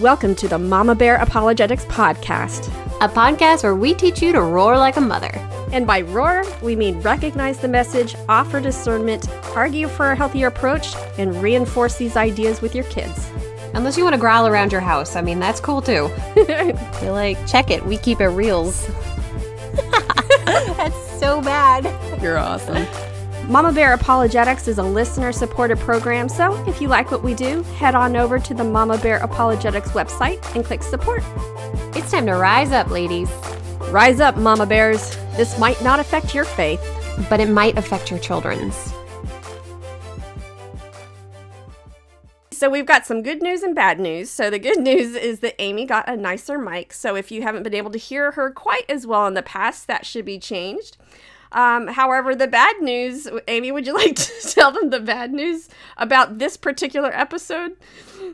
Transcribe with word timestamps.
Welcome 0.00 0.34
to 0.36 0.48
the 0.48 0.58
Mama 0.58 0.94
Bear 0.94 1.16
Apologetics 1.16 1.84
Podcast, 1.84 2.68
a 3.02 3.08
podcast 3.10 3.62
where 3.62 3.74
we 3.74 3.92
teach 3.92 4.22
you 4.22 4.32
to 4.32 4.40
roar 4.40 4.78
like 4.78 4.96
a 4.96 5.02
mother. 5.02 5.32
And 5.70 5.86
by 5.86 6.00
roar, 6.00 6.44
we 6.62 6.74
mean 6.76 6.98
recognize 7.02 7.58
the 7.58 7.68
message, 7.68 8.14
offer 8.26 8.58
discernment, 8.58 9.28
argue 9.54 9.88
for 9.88 10.12
a 10.12 10.16
healthier 10.16 10.46
approach, 10.46 10.94
and 11.18 11.42
reinforce 11.42 11.96
these 11.96 12.16
ideas 12.16 12.62
with 12.62 12.74
your 12.74 12.84
kids. 12.84 13.30
Unless 13.74 13.98
you 13.98 14.04
want 14.04 14.14
to 14.14 14.20
growl 14.20 14.46
around 14.46 14.72
your 14.72 14.80
house. 14.80 15.14
I 15.14 15.20
mean, 15.20 15.40
that's 15.40 15.60
cool 15.60 15.82
too. 15.82 16.10
You're 16.36 17.12
like, 17.12 17.46
check 17.46 17.70
it. 17.70 17.84
We 17.84 17.98
keep 17.98 18.22
it 18.22 18.28
reals. 18.28 18.86
that's 20.46 21.20
so 21.20 21.42
bad. 21.42 21.84
You're 22.22 22.38
awesome. 22.38 22.86
Mama 23.48 23.72
Bear 23.72 23.92
Apologetics 23.92 24.68
is 24.68 24.78
a 24.78 24.82
listener 24.82 25.30
supported 25.30 25.78
program, 25.78 26.30
so 26.30 26.54
if 26.66 26.80
you 26.80 26.88
like 26.88 27.10
what 27.10 27.22
we 27.22 27.34
do, 27.34 27.62
head 27.74 27.94
on 27.94 28.16
over 28.16 28.38
to 28.38 28.54
the 28.54 28.64
Mama 28.64 28.96
Bear 28.96 29.18
Apologetics 29.18 29.90
website 29.90 30.42
and 30.56 30.64
click 30.64 30.82
support. 30.82 31.22
It's 31.94 32.10
time 32.10 32.24
to 32.24 32.36
rise 32.36 32.72
up, 32.72 32.90
ladies. 32.90 33.30
Rise 33.90 34.18
up, 34.18 34.38
Mama 34.38 34.64
Bears. 34.64 35.14
This 35.36 35.58
might 35.58 35.80
not 35.82 36.00
affect 36.00 36.34
your 36.34 36.46
faith, 36.46 36.80
but 37.28 37.38
it 37.38 37.50
might 37.50 37.76
affect 37.76 38.10
your 38.10 38.18
children's. 38.18 38.94
So 42.50 42.70
we've 42.70 42.86
got 42.86 43.04
some 43.04 43.22
good 43.22 43.42
news 43.42 43.62
and 43.62 43.74
bad 43.74 44.00
news. 44.00 44.30
So 44.30 44.48
the 44.48 44.58
good 44.58 44.78
news 44.80 45.14
is 45.14 45.40
that 45.40 45.60
Amy 45.60 45.84
got 45.84 46.08
a 46.08 46.16
nicer 46.16 46.56
mic. 46.56 46.94
So 46.94 47.14
if 47.14 47.30
you 47.30 47.42
haven't 47.42 47.62
been 47.62 47.74
able 47.74 47.90
to 47.90 47.98
hear 47.98 48.30
her 48.30 48.50
quite 48.50 48.88
as 48.88 49.06
well 49.06 49.26
in 49.26 49.34
the 49.34 49.42
past, 49.42 49.86
that 49.86 50.06
should 50.06 50.24
be 50.24 50.38
changed. 50.38 50.96
Um, 51.54 51.86
however, 51.86 52.34
the 52.34 52.48
bad 52.48 52.80
news, 52.80 53.28
Amy, 53.48 53.72
would 53.72 53.86
you 53.86 53.94
like 54.04 54.16
to 54.16 54.32
tell 54.50 54.72
them 54.72 54.90
the 54.90 55.00
bad 55.00 55.32
news 55.32 55.68
about 55.96 56.38
this 56.38 56.56
particular 56.56 57.10
episode? 57.14 57.76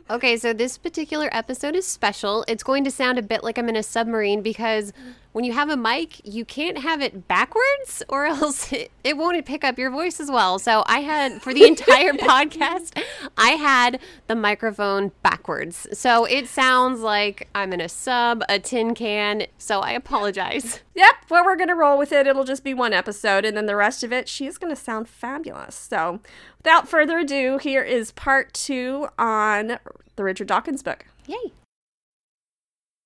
Okay, 0.09 0.37
so 0.37 0.53
this 0.53 0.77
particular 0.77 1.29
episode 1.31 1.75
is 1.75 1.87
special. 1.87 2.43
It's 2.47 2.63
going 2.63 2.83
to 2.83 2.91
sound 2.91 3.17
a 3.17 3.21
bit 3.21 3.43
like 3.43 3.57
I'm 3.57 3.69
in 3.69 3.75
a 3.75 3.83
submarine 3.83 4.41
because 4.41 4.93
when 5.33 5.45
you 5.45 5.53
have 5.53 5.69
a 5.69 5.77
mic, 5.77 6.19
you 6.25 6.43
can't 6.43 6.79
have 6.79 7.01
it 7.01 7.27
backwards 7.27 8.03
or 8.09 8.25
else 8.27 8.71
it, 8.73 8.91
it 9.03 9.17
won't 9.17 9.45
pick 9.45 9.63
up 9.63 9.77
your 9.77 9.89
voice 9.89 10.19
as 10.19 10.29
well. 10.29 10.59
So 10.59 10.83
I 10.87 10.99
had, 10.99 11.41
for 11.41 11.53
the 11.53 11.65
entire 11.65 12.11
podcast, 12.13 13.01
I 13.37 13.51
had 13.51 13.99
the 14.27 14.35
microphone 14.35 15.11
backwards. 15.23 15.87
So 15.93 16.25
it 16.25 16.47
sounds 16.47 16.99
like 16.99 17.47
I'm 17.55 17.73
in 17.73 17.81
a 17.81 17.89
sub, 17.89 18.43
a 18.49 18.59
tin 18.59 18.93
can. 18.93 19.45
So 19.57 19.79
I 19.79 19.91
apologize. 19.91 20.81
Yep, 20.93 21.15
well, 21.29 21.45
we're 21.45 21.55
going 21.55 21.69
to 21.69 21.75
roll 21.75 21.97
with 21.97 22.11
it. 22.11 22.27
It'll 22.27 22.43
just 22.43 22.65
be 22.65 22.73
one 22.73 22.91
episode, 22.91 23.45
and 23.45 23.55
then 23.55 23.65
the 23.65 23.77
rest 23.77 24.03
of 24.03 24.11
it, 24.11 24.27
she's 24.27 24.57
going 24.57 24.75
to 24.75 24.79
sound 24.79 25.07
fabulous. 25.07 25.73
So 25.73 26.19
without 26.63 26.87
further 26.87 27.17
ado, 27.17 27.57
here 27.57 27.81
is 27.81 28.11
part 28.11 28.53
two 28.53 29.07
on 29.17 29.79
the 30.15 30.23
Richard 30.23 30.45
Dawkins 30.45 30.83
book. 30.83 31.07
Yay. 31.25 31.53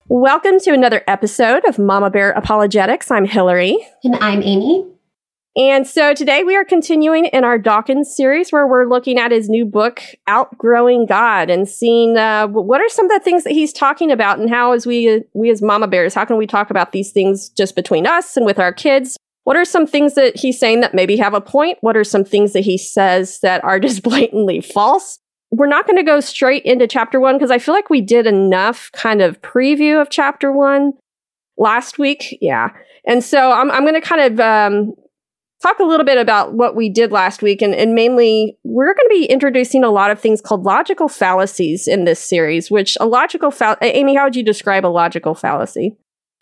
Welcome 0.09 0.59
to 0.59 0.73
another 0.73 1.03
episode 1.07 1.63
of 1.63 1.79
Mama 1.79 2.09
Bear 2.09 2.31
Apologetics. 2.31 3.09
I'm 3.09 3.23
Hillary. 3.23 3.77
And 4.03 4.17
I'm 4.17 4.43
Amy. 4.43 4.85
And 5.55 5.87
so 5.87 6.13
today 6.13 6.43
we 6.43 6.53
are 6.57 6.65
continuing 6.65 7.27
in 7.27 7.45
our 7.45 7.57
Dawkins 7.57 8.13
series 8.13 8.51
where 8.51 8.67
we're 8.67 8.89
looking 8.89 9.17
at 9.17 9.31
his 9.31 9.47
new 9.47 9.63
book, 9.63 10.01
Outgrowing 10.27 11.05
God, 11.05 11.49
and 11.49 11.65
seeing 11.65 12.17
uh, 12.17 12.47
what 12.47 12.81
are 12.81 12.89
some 12.89 13.05
of 13.05 13.11
the 13.13 13.23
things 13.23 13.45
that 13.45 13.53
he's 13.53 13.71
talking 13.71 14.11
about 14.11 14.37
and 14.37 14.49
how, 14.49 14.73
as 14.73 14.85
we, 14.85 15.23
we 15.33 15.49
as 15.49 15.61
Mama 15.61 15.87
Bears, 15.87 16.13
how 16.13 16.25
can 16.25 16.35
we 16.35 16.45
talk 16.45 16.69
about 16.69 16.91
these 16.91 17.13
things 17.13 17.47
just 17.47 17.73
between 17.73 18.05
us 18.05 18.35
and 18.35 18.45
with 18.45 18.59
our 18.59 18.73
kids? 18.73 19.15
What 19.45 19.55
are 19.55 19.65
some 19.65 19.87
things 19.87 20.15
that 20.15 20.37
he's 20.37 20.59
saying 20.59 20.81
that 20.81 20.93
maybe 20.93 21.17
have 21.17 21.33
a 21.33 21.41
point? 21.41 21.77
What 21.81 21.97
are 21.97 22.03
some 22.03 22.25
things 22.25 22.53
that 22.53 22.65
he 22.65 22.77
says 22.77 23.39
that 23.39 23.63
are 23.63 23.79
just 23.87 24.03
blatantly 24.03 24.61
false? 24.61 25.19
we're 25.51 25.67
not 25.67 25.85
going 25.85 25.97
to 25.97 26.03
go 26.03 26.19
straight 26.19 26.63
into 26.63 26.87
chapter 26.87 27.19
one 27.19 27.35
because 27.35 27.51
I 27.51 27.59
feel 27.59 27.73
like 27.73 27.89
we 27.89 28.01
did 28.01 28.27
enough 28.27 28.91
kind 28.93 29.21
of 29.21 29.41
preview 29.41 30.01
of 30.01 30.09
chapter 30.09 30.51
one 30.51 30.93
last 31.57 31.97
week. 31.97 32.37
Yeah. 32.41 32.69
And 33.05 33.23
so 33.23 33.51
I'm, 33.51 33.71
I'm 33.71 33.83
going 33.83 33.93
to 33.93 34.01
kind 34.01 34.21
of 34.21 34.39
um, 34.39 34.93
talk 35.61 35.79
a 35.79 35.83
little 35.83 36.05
bit 36.05 36.17
about 36.17 36.53
what 36.53 36.75
we 36.75 36.89
did 36.89 37.11
last 37.11 37.41
week. 37.41 37.61
And, 37.61 37.73
and 37.73 37.95
mainly, 37.95 38.57
we're 38.63 38.93
going 38.93 39.07
to 39.07 39.15
be 39.15 39.25
introducing 39.25 39.83
a 39.83 39.91
lot 39.91 40.11
of 40.11 40.19
things 40.19 40.41
called 40.41 40.63
logical 40.63 41.07
fallacies 41.07 41.87
in 41.87 42.05
this 42.05 42.19
series, 42.19 42.69
which 42.69 42.97
a 42.99 43.05
logical 43.05 43.51
fallacy, 43.51 43.85
Amy, 43.85 44.15
how 44.15 44.25
would 44.25 44.35
you 44.35 44.43
describe 44.43 44.85
a 44.85 44.87
logical 44.87 45.35
fallacy? 45.35 45.95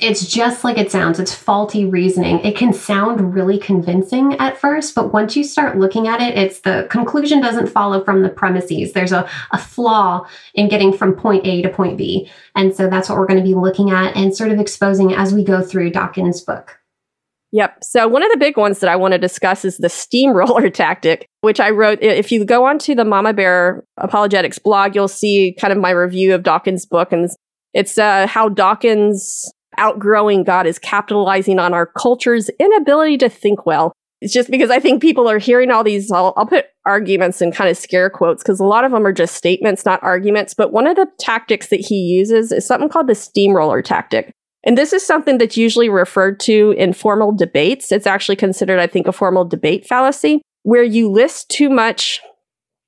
It's 0.04 0.28
just 0.28 0.64
like 0.64 0.78
it 0.78 0.92
sounds. 0.92 1.20
It's 1.20 1.34
faulty 1.34 1.86
reasoning. 1.86 2.40
It 2.40 2.58
can 2.58 2.74
sound 2.74 3.34
really 3.34 3.58
convincing 3.58 4.34
at 4.38 4.58
first, 4.58 4.94
but 4.96 5.14
once 5.14 5.36
you 5.36 5.44
start 5.44 5.78
looking 5.78 6.08
at 6.08 6.22
it, 6.22 6.38
it's 6.38 6.60
the 6.60 6.88
conclusion 6.90 7.42
doesn't 7.42 7.68
follow 7.68 8.04
from 8.04 8.22
the 8.22 8.30
premises. 8.30 8.92
There's 8.92 9.14
a, 9.14 9.30
a 9.52 9.58
flaw 9.58 10.28
in 10.54 10.68
getting 10.68 10.92
from 10.92 11.14
point 11.14 11.48
A 11.48 11.62
to 11.62 11.70
point 11.70 11.98
B. 11.98 12.30
And 12.56 12.76
so 12.76 12.90
that's 12.90 13.08
what 13.08 13.18
we're 13.18 13.28
going 13.28 13.40
to 13.40 13.46
be 13.46 13.56
looking 13.56 13.92
at 13.92 14.16
and 14.16 14.36
sort 14.36 14.52
of 14.52 14.60
exposing 14.60 15.14
as 15.14 15.34
we 15.34 15.44
go 15.44 15.62
through 15.62 15.92
Dawkins' 15.92 16.42
book. 16.42 16.80
Yep. 17.54 17.84
So 17.84 18.08
one 18.08 18.24
of 18.24 18.32
the 18.32 18.38
big 18.38 18.58
ones 18.58 18.80
that 18.80 18.90
I 18.90 18.96
want 18.96 19.14
to 19.14 19.20
discuss 19.20 19.64
is 19.64 19.78
the 19.78 19.88
steamroller 19.88 20.70
tactic, 20.72 21.28
which 21.42 21.60
I 21.60 21.70
wrote. 21.70 22.00
If 22.02 22.32
you 22.32 22.44
go 22.44 22.66
onto 22.66 22.94
the 22.96 23.06
Mama 23.06 23.32
Bear 23.32 23.86
Apologetics 23.98 24.60
blog, 24.60 24.96
you'll 24.96 25.08
see 25.08 25.56
kind 25.60 25.72
of 25.72 25.80
my 25.80 25.92
review 25.92 26.34
of 26.34 26.44
Dawkins' 26.44 26.86
book, 26.86 27.14
and 27.14 27.30
it's 27.74 28.00
uh, 28.00 28.26
how 28.26 28.50
Dawkins 28.50 29.52
outgrowing 29.78 30.44
God 30.44 30.66
is 30.66 30.80
capitalizing 30.80 31.60
on 31.60 31.74
our 31.74 31.86
culture's 31.86 32.50
inability 32.60 33.18
to 33.20 33.30
think 33.30 33.66
well. 33.66 33.94
It's 34.22 34.34
just 34.34 34.50
because 34.50 34.70
I 34.70 34.80
think 34.80 35.02
people 35.02 35.30
are 35.30 35.38
hearing 35.38 35.70
all 35.70 35.84
these, 35.84 36.10
I'll, 36.10 36.34
I'll 36.38 36.46
put 36.46 36.68
arguments 36.86 37.42
and 37.42 37.54
kind 37.54 37.70
of 37.70 37.78
scare 37.78 38.10
quotes 38.10 38.42
because 38.42 38.60
a 38.60 38.66
lot 38.66 38.86
of 38.86 38.92
them 38.92 39.06
are 39.06 39.12
just 39.12 39.36
statements, 39.36 39.86
not 39.86 40.02
arguments. 40.02 40.54
But 40.54 40.72
one 40.72 40.88
of 40.88 40.96
the 40.96 41.08
tactics 41.20 41.68
that 41.68 41.82
he 41.82 41.96
uses 41.96 42.52
is 42.52 42.66
something 42.66 42.88
called 42.88 43.08
the 43.08 43.16
steamroller 43.16 43.82
tactic. 43.82 44.32
And 44.64 44.78
this 44.78 44.94
is 44.94 45.06
something 45.06 45.40
that's 45.40 45.58
usually 45.58 45.90
referred 45.90 46.40
to 46.42 46.74
in 46.78 46.94
formal 46.94 47.36
debates. 47.36 47.92
It's 47.92 48.08
actually 48.08 48.38
considered, 48.38 48.80
I 48.80 48.88
think, 48.88 49.08
a 49.08 49.12
formal 49.12 49.44
debate 49.44 49.86
fallacy 49.86 50.42
where 50.64 50.84
you 50.84 51.12
list 51.12 51.50
too 51.50 51.70
much. 51.70 52.22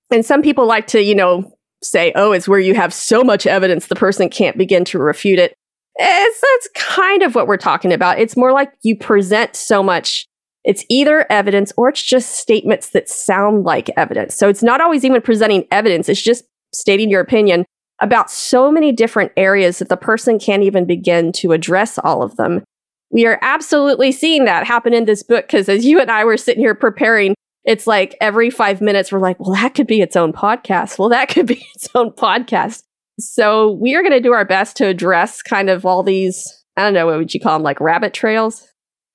And 0.10 0.26
some 0.26 0.42
people 0.42 0.66
like 0.66 0.88
to, 0.88 1.02
you 1.02 1.16
know, 1.16 1.54
say, 1.84 2.14
oh, 2.16 2.32
it's 2.32 2.48
where 2.48 2.60
you 2.60 2.76
have 2.76 2.94
so 2.94 3.24
much 3.24 3.46
evidence 3.46 3.88
the 3.88 3.96
person 3.96 4.30
can't 4.30 4.58
begin 4.58 4.86
to 4.86 5.00
refute 5.00 5.40
it. 5.40 5.54
Eh, 5.98 6.26
it's 6.26 6.42
that's 6.42 6.88
kind 6.96 7.24
of 7.24 7.36
what 7.36 7.48
we're 7.48 7.58
talking 7.58 7.94
about. 7.94 8.20
It's 8.20 8.36
more 8.36 8.52
like 8.52 8.74
you 8.82 8.98
present 8.98 9.56
so 9.56 9.82
much. 9.82 10.28
It's 10.64 10.84
either 10.90 11.26
evidence 11.32 11.72
or 11.78 11.90
it's 11.90 12.04
just 12.04 12.38
statements 12.38 12.90
that 12.90 13.08
sound 13.08 13.64
like 13.64 13.90
evidence. 13.96 14.36
So 14.36 14.50
it's 14.50 14.64
not 14.64 14.82
always 14.82 15.06
even 15.06 15.22
presenting 15.22 15.66
evidence. 15.72 16.10
It's 16.10 16.22
just 16.22 16.44
stating 16.74 17.10
your 17.10 17.22
opinion 17.22 17.66
about 18.02 18.30
so 18.30 18.72
many 18.72 18.92
different 18.92 19.32
areas 19.38 19.80
that 19.80 19.90
the 19.90 19.98
person 19.98 20.38
can't 20.40 20.64
even 20.64 20.86
begin 20.86 21.32
to 21.34 21.54
address 21.54 21.98
all 22.00 22.22
of 22.22 22.36
them. 22.36 22.64
We 23.12 23.26
are 23.26 23.40
absolutely 23.42 24.12
seeing 24.12 24.46
that 24.46 24.68
happen 24.68 24.94
in 24.94 25.06
this 25.06 25.24
book 25.24 25.48
because 25.48 25.70
as 25.70 25.86
you 25.86 26.02
and 26.02 26.12
I 26.12 26.26
were 26.26 26.36
sitting 26.36 26.62
here 26.62 26.76
preparing, 26.76 27.36
it's 27.64 27.88
like 27.88 28.16
every 28.20 28.50
five 28.50 28.82
minutes 28.82 29.12
we're 29.12 29.20
like, 29.20 29.40
well, 29.40 29.54
that 29.54 29.76
could 29.76 29.88
be 29.88 30.02
its 30.02 30.16
own 30.16 30.34
podcast. 30.34 31.00
Well, 31.00 31.10
that 31.10 31.30
could 31.30 31.48
be 31.48 31.66
its 31.76 31.88
own 31.96 32.12
podcast. 32.12 32.84
So 33.20 33.72
we 33.72 33.96
are 33.96 34.02
going 34.02 34.14
to 34.14 34.22
do 34.22 34.34
our 34.34 34.46
best 34.46 34.78
to 34.78 34.88
address 34.88 35.42
kind 35.42 35.70
of 35.70 35.86
all 35.86 36.04
these, 36.04 36.64
I 36.76 36.84
don't 36.84 36.94
know, 36.94 37.06
what 37.06 37.18
would 37.18 37.34
you 37.34 37.40
call 37.40 37.54
them, 37.54 37.64
like 37.64 37.80
rabbit 37.80 38.14
trails? 38.14 38.68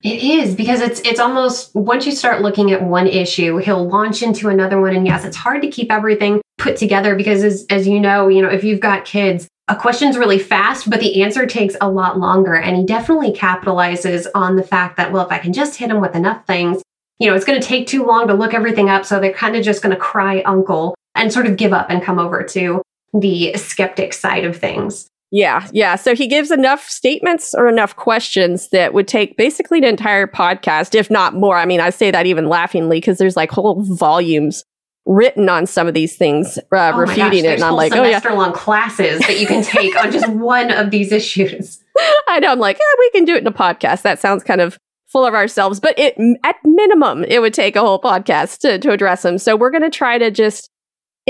It 0.03 0.23
is 0.23 0.55
because 0.55 0.81
it's 0.81 0.99
it's 1.01 1.19
almost 1.19 1.75
once 1.75 2.07
you 2.07 2.11
start 2.11 2.41
looking 2.41 2.71
at 2.71 2.81
one 2.81 3.05
issue, 3.05 3.57
he'll 3.57 3.87
launch 3.87 4.23
into 4.23 4.49
another 4.49 4.81
one. 4.81 4.95
And 4.95 5.05
yes, 5.05 5.23
it's 5.23 5.37
hard 5.37 5.61
to 5.61 5.67
keep 5.67 5.91
everything 5.91 6.41
put 6.57 6.75
together 6.75 7.15
because 7.15 7.43
as 7.43 7.65
as 7.69 7.87
you 7.87 7.99
know, 7.99 8.27
you 8.27 8.41
know, 8.41 8.49
if 8.49 8.63
you've 8.63 8.79
got 8.79 9.05
kids, 9.05 9.47
a 9.67 9.75
question's 9.75 10.17
really 10.17 10.39
fast, 10.39 10.89
but 10.89 11.01
the 11.01 11.21
answer 11.21 11.45
takes 11.45 11.75
a 11.79 11.89
lot 11.89 12.17
longer. 12.17 12.55
And 12.55 12.77
he 12.77 12.83
definitely 12.83 13.31
capitalizes 13.31 14.25
on 14.33 14.55
the 14.55 14.63
fact 14.63 14.97
that, 14.97 15.11
well, 15.11 15.23
if 15.23 15.31
I 15.31 15.37
can 15.37 15.53
just 15.53 15.77
hit 15.77 15.91
him 15.91 16.01
with 16.01 16.15
enough 16.15 16.47
things, 16.47 16.81
you 17.19 17.29
know, 17.29 17.35
it's 17.35 17.45
going 17.45 17.61
to 17.61 17.67
take 17.67 17.85
too 17.85 18.03
long 18.03 18.27
to 18.27 18.33
look 18.33 18.55
everything 18.55 18.89
up. 18.89 19.05
So 19.05 19.19
they're 19.19 19.31
kind 19.31 19.55
of 19.55 19.63
just 19.63 19.83
going 19.83 19.95
to 19.95 20.01
cry 20.01 20.41
uncle 20.41 20.95
and 21.13 21.31
sort 21.31 21.45
of 21.45 21.57
give 21.57 21.73
up 21.73 21.91
and 21.91 22.01
come 22.01 22.17
over 22.17 22.41
to 22.43 22.81
the 23.13 23.53
skeptic 23.53 24.13
side 24.13 24.45
of 24.45 24.57
things. 24.57 25.07
Yeah, 25.31 25.65
yeah. 25.71 25.95
So 25.95 26.13
he 26.13 26.27
gives 26.27 26.51
enough 26.51 26.89
statements 26.89 27.53
or 27.53 27.67
enough 27.67 27.95
questions 27.95 28.67
that 28.69 28.93
would 28.93 29.07
take 29.07 29.37
basically 29.37 29.77
an 29.77 29.85
entire 29.85 30.27
podcast, 30.27 30.93
if 30.93 31.09
not 31.09 31.33
more. 31.33 31.55
I 31.55 31.65
mean, 31.65 31.79
I 31.79 31.89
say 31.89 32.11
that 32.11 32.25
even 32.25 32.49
laughingly 32.49 32.97
because 32.97 33.17
there's 33.17 33.37
like 33.37 33.49
whole 33.49 33.81
volumes 33.81 34.65
written 35.05 35.47
on 35.47 35.65
some 35.65 35.87
of 35.87 35.93
these 35.93 36.17
things, 36.17 36.57
uh, 36.57 36.91
oh 36.93 36.97
refuting 36.97 37.43
gosh, 37.43 37.51
it. 37.51 37.55
And 37.55 37.63
I'm 37.63 37.75
like, 37.75 37.93
oh 37.93 38.03
yeah, 38.03 38.19
semester 38.19 38.33
long 38.33 38.51
classes 38.51 39.19
that 39.21 39.39
you 39.39 39.47
can 39.47 39.63
take 39.63 39.95
on 39.95 40.11
just 40.11 40.27
one 40.33 40.69
of 40.69 40.91
these 40.91 41.13
issues. 41.13 41.81
I 42.27 42.39
know. 42.39 42.51
I'm 42.51 42.59
like, 42.59 42.77
yeah, 42.77 42.99
we 42.99 43.09
can 43.11 43.25
do 43.25 43.33
it 43.33 43.39
in 43.39 43.47
a 43.47 43.53
podcast. 43.53 44.01
That 44.01 44.19
sounds 44.19 44.43
kind 44.43 44.59
of 44.59 44.77
full 45.07 45.25
of 45.25 45.33
ourselves, 45.33 45.79
but 45.79 45.97
it 45.97 46.15
at 46.43 46.55
minimum 46.65 47.23
it 47.23 47.39
would 47.39 47.53
take 47.53 47.75
a 47.77 47.81
whole 47.81 48.01
podcast 48.01 48.59
to 48.59 48.79
to 48.79 48.91
address 48.91 49.21
them. 49.21 49.37
So 49.37 49.55
we're 49.55 49.71
going 49.71 49.83
to 49.83 49.89
try 49.89 50.17
to 50.17 50.29
just 50.29 50.69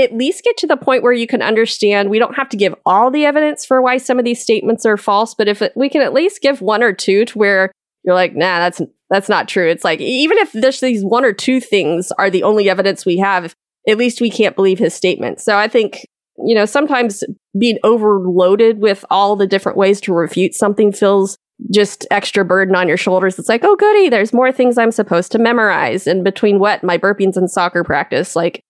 at 0.02 0.14
least 0.14 0.44
get 0.44 0.56
to 0.56 0.66
the 0.66 0.76
point 0.76 1.02
where 1.02 1.12
you 1.12 1.26
can 1.26 1.42
understand 1.42 2.10
we 2.10 2.18
don't 2.18 2.36
have 2.36 2.48
to 2.48 2.56
give 2.56 2.74
all 2.84 3.10
the 3.10 3.24
evidence 3.24 3.64
for 3.64 3.80
why 3.80 3.96
some 3.96 4.18
of 4.18 4.24
these 4.24 4.42
statements 4.42 4.84
are 4.84 4.96
false 4.96 5.34
but 5.34 5.48
if 5.48 5.62
it, 5.62 5.72
we 5.76 5.88
can 5.88 6.02
at 6.02 6.12
least 6.12 6.42
give 6.42 6.60
one 6.60 6.82
or 6.82 6.92
two 6.92 7.24
to 7.24 7.38
where 7.38 7.72
you're 8.04 8.14
like 8.14 8.34
nah 8.34 8.58
that's 8.58 8.80
that's 9.12 9.28
not 9.28 9.46
true. 9.46 9.68
It's 9.68 9.84
like 9.84 10.00
even 10.00 10.38
if 10.38 10.52
this, 10.52 10.80
these 10.80 11.04
one 11.04 11.24
or 11.24 11.34
two 11.34 11.60
things 11.60 12.10
are 12.12 12.30
the 12.30 12.42
only 12.44 12.70
evidence 12.70 13.04
we 13.04 13.18
have, 13.18 13.54
at 13.86 13.98
least 13.98 14.22
we 14.22 14.30
can't 14.30 14.56
believe 14.56 14.78
his 14.78 14.94
statement. 14.94 15.38
So 15.38 15.58
I 15.58 15.68
think 15.68 16.06
you 16.38 16.54
know 16.54 16.64
sometimes 16.64 17.22
being 17.56 17.78
overloaded 17.84 18.78
with 18.78 19.04
all 19.10 19.36
the 19.36 19.46
different 19.46 19.76
ways 19.76 20.00
to 20.00 20.14
refute 20.14 20.54
something 20.54 20.92
feels 20.92 21.36
just 21.70 22.06
extra 22.10 22.42
burden 22.42 22.74
on 22.74 22.88
your 22.88 22.96
shoulders. 22.96 23.38
It's 23.38 23.50
like, 23.50 23.62
oh, 23.62 23.76
goody, 23.76 24.08
there's 24.08 24.32
more 24.32 24.50
things 24.50 24.78
I'm 24.78 24.90
supposed 24.90 25.30
to 25.32 25.38
memorize 25.38 26.06
And 26.06 26.24
between 26.24 26.58
what 26.58 26.82
my 26.82 26.96
burpees 26.96 27.36
and 27.36 27.50
soccer 27.50 27.84
practice. 27.84 28.34
Like, 28.34 28.62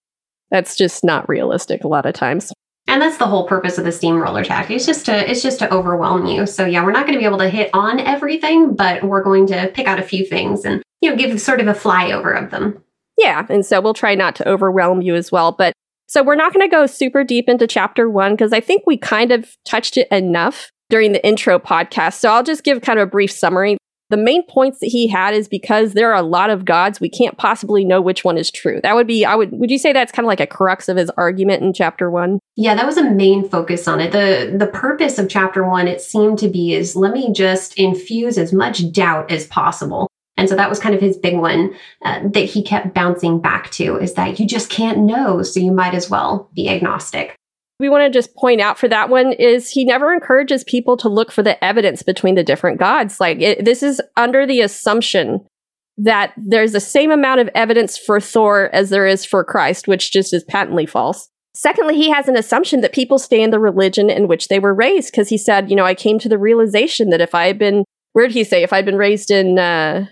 that's 0.53 0.75
just 0.75 1.03
not 1.03 1.27
realistic 1.27 1.83
a 1.83 1.87
lot 1.87 2.05
of 2.05 2.13
times. 2.13 2.53
And 2.87 3.01
that's 3.01 3.17
the 3.17 3.25
whole 3.25 3.47
purpose 3.47 3.79
of 3.79 3.85
the 3.85 3.91
steamroller 3.91 4.43
tactic. 4.43 4.75
It's 4.75 4.85
just 4.85 5.05
to 5.07 5.29
it's 5.29 5.41
just 5.41 5.59
to 5.59 5.73
overwhelm 5.73 6.27
you. 6.27 6.45
So 6.45 6.63
yeah, 6.65 6.85
we're 6.85 6.91
not 6.91 7.07
going 7.07 7.13
to 7.13 7.19
be 7.19 7.25
able 7.25 7.39
to 7.39 7.49
hit 7.49 7.71
on 7.73 7.99
everything, 7.99 8.75
but 8.75 9.03
we're 9.03 9.23
going 9.23 9.47
to 9.47 9.71
pick 9.73 9.87
out 9.87 9.99
a 9.99 10.03
few 10.03 10.25
things 10.25 10.63
and 10.63 10.83
you 11.01 11.09
know 11.09 11.15
give 11.15 11.41
sort 11.41 11.59
of 11.59 11.67
a 11.67 11.73
flyover 11.73 12.41
of 12.41 12.51
them. 12.51 12.83
Yeah, 13.17 13.45
and 13.49 13.65
so 13.65 13.81
we'll 13.81 13.95
try 13.95 14.15
not 14.15 14.35
to 14.37 14.47
overwhelm 14.47 15.01
you 15.01 15.15
as 15.15 15.31
well. 15.31 15.53
But 15.53 15.73
so 16.07 16.21
we're 16.21 16.35
not 16.35 16.53
going 16.53 16.69
to 16.69 16.71
go 16.71 16.85
super 16.85 17.23
deep 17.23 17.49
into 17.49 17.65
chapter 17.65 18.07
one 18.09 18.33
because 18.33 18.53
I 18.53 18.59
think 18.59 18.83
we 18.85 18.97
kind 18.97 19.31
of 19.31 19.55
touched 19.65 19.97
it 19.97 20.07
enough 20.11 20.69
during 20.89 21.13
the 21.13 21.25
intro 21.25 21.57
podcast. 21.57 22.19
So 22.19 22.29
I'll 22.29 22.43
just 22.43 22.63
give 22.63 22.81
kind 22.81 22.99
of 22.99 23.07
a 23.07 23.11
brief 23.11 23.31
summary. 23.31 23.77
The 24.13 24.17
main 24.17 24.45
points 24.45 24.77
that 24.77 24.89
he 24.91 25.07
had 25.07 25.33
is 25.33 25.47
because 25.47 25.93
there 25.93 26.13
are 26.13 26.19
a 26.19 26.21
lot 26.21 26.51
of 26.51 26.65
gods, 26.65 26.99
we 26.99 27.09
can't 27.09 27.35
possibly 27.35 27.83
know 27.83 27.99
which 27.99 28.23
one 28.23 28.37
is 28.37 28.51
true. 28.51 28.79
That 28.83 28.95
would 28.95 29.07
be, 29.07 29.25
I 29.25 29.33
would, 29.33 29.51
would 29.53 29.71
you 29.71 29.79
say 29.79 29.91
that's 29.91 30.11
kind 30.11 30.23
of 30.23 30.27
like 30.27 30.39
a 30.39 30.45
crux 30.45 30.87
of 30.87 30.97
his 30.97 31.09
argument 31.17 31.63
in 31.63 31.73
chapter 31.73 32.11
one? 32.11 32.37
Yeah, 32.55 32.75
that 32.75 32.85
was 32.85 32.97
a 32.97 33.09
main 33.09 33.49
focus 33.49 33.87
on 33.87 33.99
it. 33.99 34.11
The 34.11 34.55
the 34.55 34.67
purpose 34.67 35.17
of 35.17 35.29
chapter 35.29 35.67
one, 35.67 35.87
it 35.87 35.99
seemed 35.99 36.37
to 36.39 36.47
be 36.47 36.75
is 36.75 36.95
let 36.95 37.11
me 37.11 37.33
just 37.33 37.73
infuse 37.79 38.37
as 38.37 38.53
much 38.53 38.91
doubt 38.91 39.31
as 39.31 39.47
possible. 39.47 40.07
And 40.37 40.47
so 40.47 40.55
that 40.57 40.69
was 40.69 40.79
kind 40.79 40.93
of 40.93 41.01
his 41.01 41.17
big 41.17 41.35
one 41.35 41.73
uh, 42.05 42.19
that 42.23 42.45
he 42.45 42.61
kept 42.61 42.93
bouncing 42.93 43.41
back 43.41 43.71
to 43.71 43.97
is 43.97 44.13
that 44.13 44.39
you 44.39 44.45
just 44.45 44.69
can't 44.69 44.99
know, 44.99 45.41
so 45.41 45.59
you 45.59 45.71
might 45.71 45.95
as 45.95 46.07
well 46.07 46.51
be 46.53 46.69
agnostic 46.69 47.35
we 47.79 47.89
want 47.89 48.03
to 48.03 48.17
just 48.17 48.35
point 48.35 48.61
out 48.61 48.77
for 48.77 48.87
that 48.87 49.09
one 49.09 49.33
is 49.33 49.69
he 49.69 49.83
never 49.83 50.13
encourages 50.13 50.63
people 50.63 50.95
to 50.97 51.09
look 51.09 51.31
for 51.31 51.43
the 51.43 51.61
evidence 51.63 52.03
between 52.03 52.35
the 52.35 52.43
different 52.43 52.79
gods. 52.79 53.19
Like 53.19 53.41
it, 53.41 53.65
this 53.65 53.83
is 53.83 54.01
under 54.15 54.45
the 54.45 54.61
assumption 54.61 55.45
that 55.97 56.33
there's 56.37 56.71
the 56.71 56.79
same 56.79 57.11
amount 57.11 57.39
of 57.39 57.49
evidence 57.53 57.97
for 57.97 58.19
Thor 58.19 58.69
as 58.73 58.89
there 58.89 59.05
is 59.05 59.25
for 59.25 59.43
Christ, 59.43 59.87
which 59.87 60.11
just 60.11 60.33
is 60.33 60.43
patently 60.43 60.85
false. 60.85 61.29
Secondly, 61.55 61.95
he 61.95 62.09
has 62.09 62.27
an 62.27 62.35
assumption 62.35 62.81
that 62.81 62.93
people 62.93 63.19
stay 63.19 63.41
in 63.41 63.51
the 63.51 63.59
religion 63.59 64.09
in 64.09 64.27
which 64.27 64.47
they 64.47 64.57
were 64.57 64.73
raised 64.73 65.11
because 65.11 65.29
he 65.29 65.37
said, 65.37 65.69
you 65.69 65.75
know, 65.75 65.85
I 65.85 65.93
came 65.93 66.17
to 66.19 66.29
the 66.29 66.39
realization 66.39 67.11
that 67.11 67.21
if 67.21 67.35
I 67.35 67.45
had 67.45 67.59
been, 67.59 67.83
where 68.13 68.25
did 68.27 68.33
he 68.33 68.43
say, 68.43 68.63
if 68.63 68.73
I'd 68.73 68.85
been 68.85 68.97
raised 68.97 69.29
in, 69.29 69.59
uh, 69.59 70.07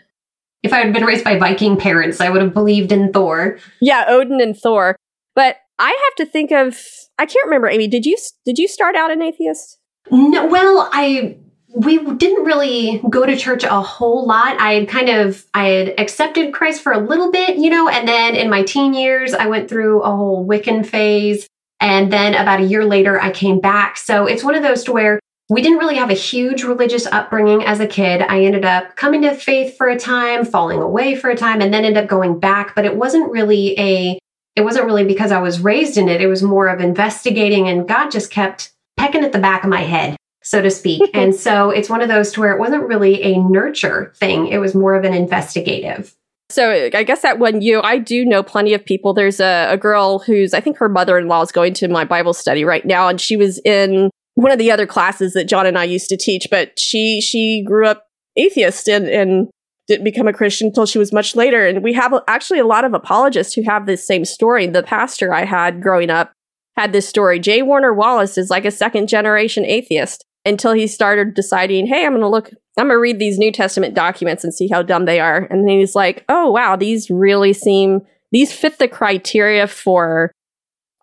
if 0.61 0.71
I 0.71 0.77
had 0.77 0.93
been 0.93 1.05
raised 1.05 1.23
by 1.23 1.39
Viking 1.39 1.77
parents, 1.77 2.21
I 2.21 2.29
would 2.29 2.43
have 2.43 2.53
believed 2.53 2.91
in 2.91 3.11
Thor. 3.11 3.57
Yeah, 3.81 4.05
Odin 4.07 4.39
and 4.39 4.55
Thor. 4.55 4.95
But 5.33 5.57
I 5.81 5.89
have 5.89 6.25
to 6.25 6.31
think 6.31 6.51
of 6.51 6.79
I 7.17 7.25
can't 7.25 7.45
remember 7.45 7.67
Amy, 7.67 7.87
did 7.87 8.05
you 8.05 8.15
did 8.45 8.59
you 8.59 8.67
start 8.67 8.95
out 8.95 9.11
an 9.11 9.21
atheist? 9.21 9.79
No, 10.11 10.45
well, 10.45 10.89
I 10.93 11.37
we 11.73 11.97
didn't 12.15 12.43
really 12.43 13.01
go 13.09 13.25
to 13.25 13.35
church 13.35 13.63
a 13.63 13.81
whole 13.81 14.27
lot. 14.27 14.59
I 14.59 14.73
had 14.73 14.89
kind 14.89 15.09
of 15.09 15.43
I 15.53 15.67
had 15.67 15.99
accepted 15.99 16.53
Christ 16.53 16.81
for 16.81 16.91
a 16.91 16.99
little 16.99 17.31
bit, 17.31 17.57
you 17.57 17.69
know, 17.69 17.89
and 17.89 18.07
then 18.07 18.35
in 18.35 18.49
my 18.49 18.63
teen 18.63 18.93
years 18.93 19.33
I 19.33 19.47
went 19.47 19.69
through 19.69 20.03
a 20.03 20.15
whole 20.15 20.47
Wiccan 20.47 20.85
phase 20.85 21.47
and 21.79 22.13
then 22.13 22.35
about 22.35 22.59
a 22.59 22.65
year 22.65 22.85
later 22.85 23.19
I 23.19 23.31
came 23.31 23.59
back. 23.59 23.97
So 23.97 24.27
it's 24.27 24.43
one 24.43 24.55
of 24.55 24.61
those 24.61 24.83
to 24.83 24.91
where 24.91 25.19
we 25.49 25.63
didn't 25.63 25.79
really 25.79 25.95
have 25.95 26.11
a 26.11 26.13
huge 26.13 26.63
religious 26.63 27.07
upbringing 27.07 27.65
as 27.65 27.79
a 27.79 27.87
kid. 27.87 28.21
I 28.21 28.43
ended 28.43 28.65
up 28.65 28.95
coming 28.95 29.23
to 29.23 29.33
faith 29.33 29.77
for 29.77 29.89
a 29.89 29.97
time, 29.97 30.45
falling 30.45 30.81
away 30.81 31.15
for 31.15 31.29
a 31.29 31.35
time, 31.35 31.59
and 31.59 31.73
then 31.73 31.85
ended 31.85 32.03
up 32.03 32.09
going 32.09 32.39
back. 32.39 32.75
But 32.75 32.85
it 32.85 32.95
wasn't 32.95 33.31
really 33.31 33.77
a 33.79 34.19
it 34.55 34.61
wasn't 34.61 34.85
really 34.85 35.05
because 35.05 35.31
I 35.31 35.39
was 35.39 35.61
raised 35.61 35.97
in 35.97 36.09
it. 36.09 36.21
It 36.21 36.27
was 36.27 36.43
more 36.43 36.67
of 36.67 36.79
investigating, 36.79 37.67
and 37.67 37.87
God 37.87 38.09
just 38.09 38.31
kept 38.31 38.73
pecking 38.97 39.23
at 39.23 39.31
the 39.31 39.39
back 39.39 39.63
of 39.63 39.69
my 39.69 39.81
head, 39.81 40.15
so 40.43 40.61
to 40.61 40.69
speak. 40.69 41.01
and 41.13 41.33
so 41.33 41.69
it's 41.69 41.89
one 41.89 42.01
of 42.01 42.09
those 42.09 42.31
to 42.33 42.41
where 42.41 42.53
it 42.53 42.59
wasn't 42.59 42.87
really 42.87 43.21
a 43.23 43.37
nurture 43.37 44.13
thing, 44.17 44.47
it 44.47 44.59
was 44.59 44.75
more 44.75 44.95
of 44.95 45.03
an 45.03 45.13
investigative. 45.13 46.15
So 46.49 46.89
I 46.93 47.03
guess 47.03 47.21
that 47.21 47.39
when 47.39 47.61
you, 47.61 47.81
I 47.81 47.97
do 47.97 48.25
know 48.25 48.43
plenty 48.43 48.73
of 48.73 48.83
people. 48.83 49.13
There's 49.13 49.39
a, 49.39 49.67
a 49.69 49.77
girl 49.77 50.19
who's, 50.19 50.53
I 50.53 50.59
think 50.59 50.77
her 50.79 50.89
mother 50.89 51.17
in 51.17 51.29
law 51.29 51.41
is 51.41 51.51
going 51.51 51.73
to 51.75 51.87
my 51.87 52.03
Bible 52.03 52.33
study 52.33 52.65
right 52.65 52.85
now, 52.85 53.07
and 53.07 53.21
she 53.21 53.37
was 53.37 53.59
in 53.63 54.09
one 54.35 54.51
of 54.51 54.59
the 54.59 54.69
other 54.69 54.85
classes 54.85 55.33
that 55.33 55.45
John 55.45 55.65
and 55.65 55.77
I 55.77 55.85
used 55.85 56.09
to 56.09 56.17
teach. 56.17 56.47
But 56.51 56.77
she 56.77 57.21
she 57.21 57.63
grew 57.65 57.87
up 57.87 58.07
atheist 58.35 58.89
and 58.89 59.07
and 59.07 59.49
didn't 59.87 60.03
become 60.03 60.27
a 60.27 60.33
Christian 60.33 60.67
until 60.67 60.85
she 60.85 60.99
was 60.99 61.11
much 61.11 61.35
later. 61.35 61.65
And 61.65 61.83
we 61.83 61.93
have 61.93 62.13
actually 62.27 62.59
a 62.59 62.65
lot 62.65 62.85
of 62.85 62.93
apologists 62.93 63.53
who 63.53 63.63
have 63.63 63.85
this 63.85 64.05
same 64.05 64.25
story. 64.25 64.67
The 64.67 64.83
pastor 64.83 65.33
I 65.33 65.45
had 65.45 65.81
growing 65.81 66.09
up 66.09 66.31
had 66.77 66.93
this 66.93 67.07
story. 67.07 67.39
J. 67.39 67.61
Warner 67.61 67.93
Wallace 67.93 68.37
is 68.37 68.49
like 68.49 68.65
a 68.65 68.71
second 68.71 69.07
generation 69.07 69.65
atheist 69.65 70.23
until 70.45 70.73
he 70.73 70.87
started 70.87 71.33
deciding, 71.33 71.87
hey, 71.87 72.05
I'm 72.05 72.13
going 72.13 72.21
to 72.21 72.29
look, 72.29 72.49
I'm 72.77 72.87
going 72.87 72.89
to 72.89 72.99
read 72.99 73.19
these 73.19 73.37
New 73.37 73.51
Testament 73.51 73.93
documents 73.93 74.43
and 74.43 74.53
see 74.53 74.67
how 74.67 74.81
dumb 74.81 75.05
they 75.05 75.19
are. 75.19 75.47
And 75.49 75.67
then 75.67 75.79
he's 75.79 75.95
like, 75.95 76.23
oh, 76.29 76.51
wow, 76.51 76.75
these 76.75 77.09
really 77.09 77.53
seem, 77.53 78.01
these 78.31 78.53
fit 78.53 78.79
the 78.79 78.87
criteria 78.87 79.67
for 79.67 80.31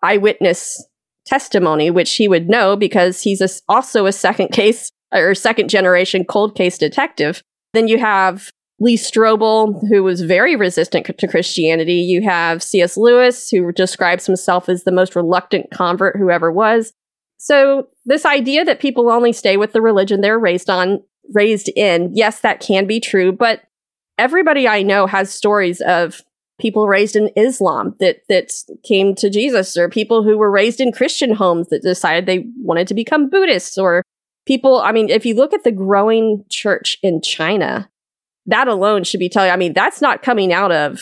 eyewitness 0.01 0.85
testimony, 1.25 1.91
which 1.91 2.15
he 2.15 2.27
would 2.27 2.49
know 2.49 2.75
because 2.75 3.21
he's 3.21 3.39
a, 3.39 3.49
also 3.69 4.07
a 4.07 4.11
second 4.11 4.49
case 4.49 4.91
or 5.13 5.35
second 5.35 5.69
generation 5.69 6.25
cold 6.25 6.55
case 6.55 6.77
detective. 6.77 7.41
Then 7.73 7.87
you 7.87 7.99
have 7.99 8.49
Lee 8.79 8.95
Strobel, 8.95 9.87
who 9.89 10.03
was 10.03 10.21
very 10.21 10.55
resistant 10.55 11.05
to 11.17 11.27
Christianity. 11.27 11.95
You 11.95 12.21
have 12.21 12.63
C.S. 12.63 12.95
Lewis, 12.95 13.49
who 13.49 13.71
describes 13.71 14.25
himself 14.25 14.69
as 14.69 14.83
the 14.83 14.91
most 14.91 15.15
reluctant 15.15 15.69
convert 15.71 16.15
who 16.15 16.29
ever 16.29 16.51
was. 16.51 16.93
So, 17.37 17.87
this 18.05 18.25
idea 18.25 18.65
that 18.65 18.79
people 18.79 19.09
only 19.09 19.33
stay 19.33 19.57
with 19.57 19.73
the 19.73 19.81
religion 19.81 20.21
they're 20.21 20.39
raised 20.39 20.69
on, 20.69 21.01
raised 21.33 21.69
in, 21.75 22.11
yes, 22.13 22.41
that 22.41 22.59
can 22.59 22.85
be 22.85 22.99
true, 22.99 23.31
but 23.31 23.61
everybody 24.17 24.67
I 24.67 24.83
know 24.83 25.07
has 25.07 25.33
stories 25.33 25.81
of 25.81 26.21
people 26.59 26.87
raised 26.87 27.15
in 27.15 27.31
Islam 27.35 27.95
that 27.99 28.21
that 28.27 28.51
came 28.83 29.15
to 29.15 29.29
Jesus 29.29 29.77
or 29.77 29.89
people 29.89 30.23
who 30.23 30.37
were 30.37 30.51
raised 30.51 30.81
in 30.81 30.91
Christian 30.91 31.33
homes 31.33 31.69
that 31.69 31.81
decided 31.81 32.25
they 32.25 32.45
wanted 32.57 32.87
to 32.89 32.93
become 32.93 33.29
Buddhists 33.29 33.77
or 33.77 34.03
people 34.45 34.81
I 34.81 34.91
mean 34.91 35.09
if 35.09 35.25
you 35.25 35.35
look 35.35 35.53
at 35.53 35.63
the 35.63 35.71
growing 35.71 36.43
church 36.49 36.97
in 37.01 37.21
China 37.21 37.89
that 38.49 38.67
alone 38.67 39.03
should 39.03 39.19
be 39.19 39.29
telling. 39.29 39.51
I 39.51 39.55
mean, 39.55 39.73
that's 39.73 40.01
not 40.01 40.23
coming 40.23 40.53
out 40.53 40.71
of 40.71 41.01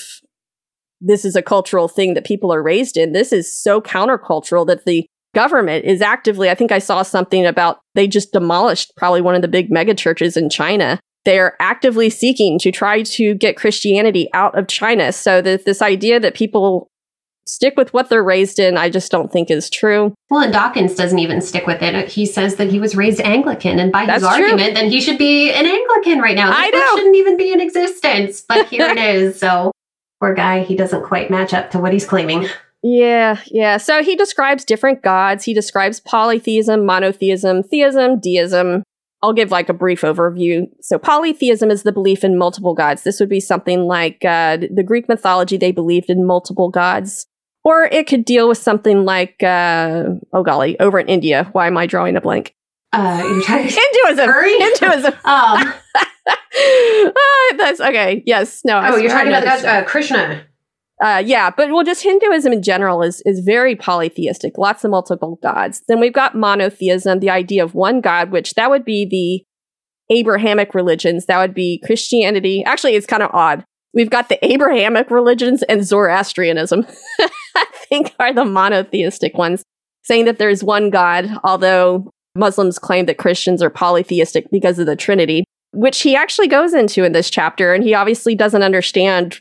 this 0.99 1.25
is 1.25 1.35
a 1.35 1.41
cultural 1.41 1.87
thing 1.87 2.13
that 2.13 2.25
people 2.25 2.53
are 2.53 2.63
raised 2.63 2.97
in. 2.97 3.11
This 3.11 3.31
is 3.31 3.55
so 3.55 3.81
countercultural 3.81 4.65
that 4.67 4.85
the 4.85 5.05
government 5.35 5.85
is 5.85 6.01
actively, 6.01 6.49
I 6.49 6.55
think 6.55 6.71
I 6.71 6.79
saw 6.79 7.03
something 7.03 7.45
about 7.45 7.79
they 7.93 8.07
just 8.07 8.31
demolished 8.31 8.91
probably 8.97 9.21
one 9.21 9.35
of 9.35 9.41
the 9.41 9.47
big 9.47 9.71
mega 9.71 9.93
churches 9.93 10.35
in 10.35 10.49
China. 10.49 10.99
They 11.25 11.37
are 11.37 11.55
actively 11.59 12.09
seeking 12.09 12.57
to 12.59 12.71
try 12.71 13.03
to 13.03 13.35
get 13.35 13.57
Christianity 13.57 14.29
out 14.33 14.57
of 14.57 14.67
China. 14.67 15.11
So 15.11 15.41
this 15.41 15.81
idea 15.81 16.19
that 16.19 16.35
people 16.35 16.89
stick 17.47 17.75
with 17.77 17.93
what 17.93 18.09
they're 18.09 18.23
raised 18.23 18.59
in, 18.59 18.77
I 18.77 18.89
just 18.89 19.11
don't 19.11 19.31
think 19.31 19.49
is 19.49 19.69
true. 19.69 20.13
Well, 20.29 20.41
and 20.41 20.53
Dawkins 20.53 20.95
doesn't 20.95 21.19
even 21.19 21.41
stick 21.41 21.65
with 21.67 21.81
it. 21.81 22.09
He 22.09 22.25
says 22.25 22.55
that 22.55 22.69
he 22.69 22.79
was 22.79 22.95
raised 22.95 23.21
Anglican, 23.21 23.79
and 23.79 23.91
by 23.91 24.05
That's 24.05 24.23
his 24.23 24.31
argument, 24.31 24.59
true. 24.59 24.73
then 24.73 24.91
he 24.91 25.01
should 25.01 25.17
be 25.17 25.51
an 25.51 25.65
Anglican 25.65 26.19
right 26.19 26.35
now. 26.35 26.49
This 26.49 26.59
I 26.59 26.69
know. 26.69 26.95
shouldn't 26.97 27.15
even 27.15 27.37
be 27.37 27.51
in 27.51 27.61
existence, 27.61 28.43
but 28.47 28.67
here 28.67 28.87
it 28.87 28.97
is. 28.97 29.39
So, 29.39 29.71
poor 30.19 30.33
guy, 30.33 30.63
he 30.63 30.75
doesn't 30.75 31.03
quite 31.03 31.29
match 31.29 31.53
up 31.53 31.71
to 31.71 31.79
what 31.79 31.93
he's 31.93 32.05
claiming. 32.05 32.47
Yeah, 32.83 33.39
yeah. 33.47 33.77
So 33.77 34.03
he 34.03 34.15
describes 34.15 34.63
different 34.63 35.01
gods. 35.01 35.43
He 35.43 35.53
describes 35.53 35.99
polytheism, 35.99 36.85
monotheism, 36.85 37.63
theism, 37.63 38.19
deism. 38.19 38.83
I'll 39.23 39.33
give 39.33 39.49
like 39.49 39.67
a 39.67 39.73
brief 39.73 40.01
overview. 40.01 40.67
So 40.81 40.99
polytheism 40.99 41.71
is 41.71 41.83
the 41.83 41.91
belief 41.91 42.23
in 42.23 42.37
multiple 42.37 42.75
gods. 42.75 43.01
This 43.03 43.19
would 43.19 43.29
be 43.29 43.39
something 43.39 43.85
like 43.85 44.23
uh, 44.23 44.57
the 44.71 44.83
Greek 44.85 45.09
mythology. 45.09 45.57
They 45.57 45.71
believed 45.71 46.09
in 46.09 46.25
multiple 46.25 46.69
gods. 46.69 47.25
Or 47.67 47.83
it 47.83 48.07
could 48.07 48.23
deal 48.23 48.47
with 48.47 48.59
something 48.59 49.03
like, 49.03 49.43
uh, 49.43 50.05
oh 50.31 50.41
golly, 50.41 50.79
over 50.79 50.99
in 50.99 51.07
India. 51.09 51.49
Why 51.51 51.67
am 51.67 51.77
I 51.77 51.85
drawing 51.85 52.15
a 52.15 52.21
blank? 52.21 52.55
Uh, 52.93 53.21
you're 53.25 53.41
talking 53.41 53.67
Hinduism. 53.67 54.29
Hinduism. 54.29 55.13
um. 55.25 55.73
uh, 56.25 56.33
that's 57.57 57.81
okay. 57.81 58.23
Yes. 58.25 58.61
No. 58.63 58.79
Oh, 58.81 58.95
you're 58.95 59.11
talking 59.11 59.33
about 59.33 59.65
uh, 59.65 59.83
Krishna. 59.83 60.45
Uh, 61.03 61.21
yeah, 61.25 61.49
but 61.49 61.69
well, 61.69 61.83
just 61.83 62.03
Hinduism 62.03 62.53
in 62.53 62.63
general 62.63 63.03
is 63.03 63.21
is 63.25 63.41
very 63.41 63.75
polytheistic. 63.75 64.57
Lots 64.57 64.85
of 64.85 64.91
multiple 64.91 65.37
gods. 65.43 65.83
Then 65.89 65.99
we've 65.99 66.13
got 66.13 66.35
monotheism, 66.35 67.19
the 67.19 67.31
idea 67.31 67.65
of 67.65 67.75
one 67.75 67.99
god, 67.99 68.31
which 68.31 68.53
that 68.53 68.69
would 68.69 68.85
be 68.85 69.05
the 69.05 70.15
Abrahamic 70.15 70.73
religions. 70.73 71.25
That 71.25 71.39
would 71.39 71.53
be 71.53 71.83
Christianity. 71.85 72.63
Actually, 72.63 72.95
it's 72.95 73.05
kind 73.05 73.23
of 73.23 73.29
odd. 73.33 73.65
We've 73.97 74.11
got 74.11 74.29
the 74.29 74.37
Abrahamic 74.45 75.09
religions 75.09 75.63
and 75.63 75.83
Zoroastrianism, 75.83 76.85
I 77.55 77.65
think 77.89 78.13
are 78.19 78.31
the 78.31 78.45
monotheistic 78.45 79.35
ones, 79.35 79.63
saying 80.03 80.25
that 80.25 80.37
there's 80.37 80.63
one 80.63 80.91
God, 80.91 81.27
although 81.43 82.11
Muslims 82.35 82.77
claim 82.77 83.07
that 83.07 83.17
Christians 83.17 83.63
are 83.63 83.71
polytheistic 83.71 84.51
because 84.51 84.77
of 84.77 84.85
the 84.85 84.95
Trinity. 84.95 85.43
which 85.73 86.01
he 86.01 86.15
actually 86.15 86.47
goes 86.47 86.75
into 86.75 87.03
in 87.03 87.11
this 87.11 87.29
chapter. 87.31 87.73
And 87.73 87.83
he 87.83 87.95
obviously 87.95 88.35
doesn't 88.35 88.61
understand 88.61 89.39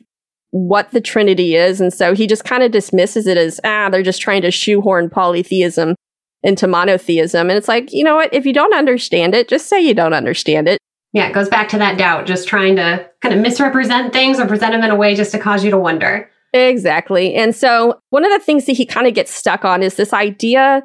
what 0.51 0.91
the 0.91 1.03
Trinity 1.03 1.55
is. 1.55 1.79
And 1.79 1.93
so 1.93 2.15
he 2.15 2.27
just 2.27 2.45
kind 2.45 2.63
of 2.63 2.73
dismisses 2.73 3.27
it 3.27 3.37
as, 3.37 3.61
ah, 3.63 3.91
they're 3.91 4.03
just 4.03 4.23
trying 4.23 4.43
to 4.43 4.51
shoehorn 4.51 5.11
polytheism 5.11 5.95
into 6.43 6.67
monotheism. 6.67 7.51
And 7.51 7.59
it's 7.59 7.69
like, 7.69 7.93
you 7.93 8.03
know 8.03 8.17
what? 8.17 8.33
If 8.33 8.47
you 8.47 8.55
don't 8.55 8.75
understand 8.75 9.35
it, 9.35 9.49
just 9.49 9.69
say 9.69 9.81
you 9.81 9.93
don't 9.93 10.15
understand 10.15 10.67
it. 10.67 10.79
Yeah, 11.17 11.29
it 11.29 11.33
goes 11.33 11.49
back 11.49 11.71
to 11.71 11.79
that 11.79 11.97
doubt, 11.97 12.27
just 12.27 12.47
trying 12.47 12.77
to 12.77 13.09
kind 13.23 13.35
of 13.35 13.41
misrepresent 13.41 14.13
things 14.13 14.39
or 14.39 14.47
present 14.47 14.73
them 14.73 14.85
in 14.85 14.91
a 14.91 14.95
way 14.97 15.15
just 15.15 15.33
to 15.33 15.39
cause 15.39 15.65
you 15.65 15.71
to 15.71 15.79
wonder. 15.79 16.29
Exactly. 16.53 17.35
And 17.35 17.57
so 17.57 17.99
one 18.11 18.23
of 18.23 18.31
the 18.31 18.39
things 18.39 18.67
that 18.67 18.75
he 18.75 18.85
kind 18.85 19.07
of 19.07 19.15
gets 19.15 19.33
stuck 19.33 19.65
on 19.65 19.83
is 19.83 19.95
this 19.95 20.13
idea 20.13 20.83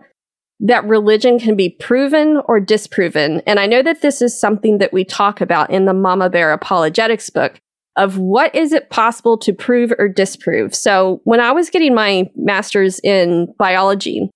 that 0.61 0.87
religion 0.87 1.37
can 1.37 1.57
be 1.57 1.67
proven 1.67 2.41
or 2.45 2.61
disproven. 2.61 3.41
And 3.45 3.59
I 3.59 3.65
know 3.65 3.83
that 3.83 4.01
this 4.01 4.21
is 4.21 4.39
something 4.39 4.77
that 4.77 4.93
we 4.93 5.03
talk 5.03 5.41
about 5.41 5.69
in 5.69 5.83
the 5.83 5.93
Mama 5.93 6.29
Bear 6.29 6.53
Apologetics 6.53 7.29
book 7.29 7.59
of 7.97 8.17
what 8.17 8.55
is 8.55 8.71
it 8.71 8.89
possible 8.89 9.37
to 9.39 9.51
prove 9.51 9.91
or 9.99 10.07
disprove. 10.07 10.73
So 10.73 11.19
when 11.25 11.41
I 11.41 11.51
was 11.51 11.69
getting 11.69 11.93
my 11.93 12.31
master's 12.37 12.99
in 12.99 13.53
biology, 13.59 14.29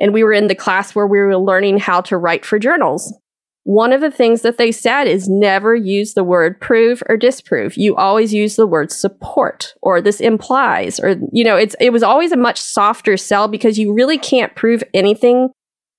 and 0.00 0.14
we 0.14 0.24
were 0.24 0.32
in 0.32 0.46
the 0.46 0.54
class 0.54 0.94
where 0.94 1.06
we 1.06 1.18
were 1.18 1.36
learning 1.36 1.78
how 1.78 2.00
to 2.00 2.16
write 2.16 2.46
for 2.46 2.58
journals. 2.58 3.12
One 3.64 3.92
of 3.92 4.00
the 4.00 4.10
things 4.10 4.42
that 4.42 4.58
they 4.58 4.72
said 4.72 5.04
is 5.04 5.28
never 5.28 5.74
use 5.74 6.14
the 6.14 6.24
word 6.24 6.60
prove 6.60 7.02
or 7.08 7.16
disprove. 7.16 7.76
You 7.76 7.94
always 7.94 8.34
use 8.34 8.56
the 8.56 8.66
word 8.66 8.90
support 8.90 9.74
or 9.82 10.00
this 10.00 10.20
implies 10.20 10.98
or 10.98 11.16
you 11.32 11.44
know 11.44 11.56
it's 11.56 11.76
it 11.80 11.90
was 11.90 12.02
always 12.02 12.32
a 12.32 12.36
much 12.36 12.60
softer 12.60 13.16
sell 13.16 13.46
because 13.46 13.78
you 13.78 13.92
really 13.92 14.18
can't 14.18 14.54
prove 14.56 14.82
anything 14.92 15.50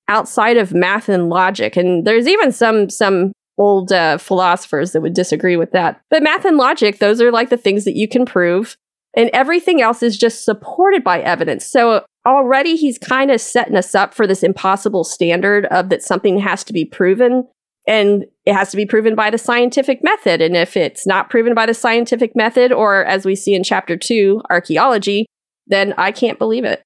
outside 0.09 0.57
of 0.57 0.73
math 0.73 1.07
and 1.07 1.29
logic. 1.29 1.77
And 1.77 2.05
there's 2.05 2.27
even 2.27 2.51
some 2.51 2.89
some 2.89 3.31
old 3.57 3.91
uh, 3.91 4.17
philosophers 4.17 4.91
that 4.91 5.01
would 5.01 5.13
disagree 5.13 5.55
with 5.55 5.71
that. 5.71 6.01
But 6.09 6.23
math 6.23 6.43
and 6.43 6.57
logic, 6.57 6.99
those 6.99 7.21
are 7.21 7.31
like 7.31 7.49
the 7.49 7.57
things 7.57 7.85
that 7.85 7.95
you 7.95 8.07
can 8.07 8.25
prove 8.25 8.75
and 9.15 9.29
everything 9.31 9.81
else 9.81 10.01
is 10.01 10.17
just 10.17 10.43
supported 10.43 11.03
by 11.03 11.21
evidence. 11.21 11.65
So 11.65 12.03
already 12.25 12.75
he's 12.75 12.97
kind 12.97 13.31
of 13.31 13.41
setting 13.41 13.75
us 13.75 13.95
up 13.95 14.13
for 14.13 14.25
this 14.25 14.43
impossible 14.43 15.03
standard 15.03 15.65
of 15.67 15.89
that 15.89 16.03
something 16.03 16.39
has 16.39 16.63
to 16.65 16.73
be 16.73 16.85
proven 16.85 17.47
and 17.87 18.25
it 18.45 18.53
has 18.53 18.71
to 18.71 18.77
be 18.77 18.85
proven 18.85 19.15
by 19.15 19.29
the 19.29 19.37
scientific 19.37 20.03
method. 20.03 20.41
And 20.41 20.55
if 20.55 20.77
it's 20.77 21.05
not 21.05 21.29
proven 21.29 21.53
by 21.53 21.65
the 21.65 21.73
scientific 21.73 22.35
method, 22.35 22.71
or 22.71 23.03
as 23.05 23.25
we 23.25 23.35
see 23.35 23.53
in 23.53 23.63
chapter 23.63 23.97
two, 23.97 24.41
archaeology, 24.49 25.25
then 25.67 25.93
I 25.97 26.11
can't 26.11 26.39
believe 26.39 26.63
it. 26.63 26.81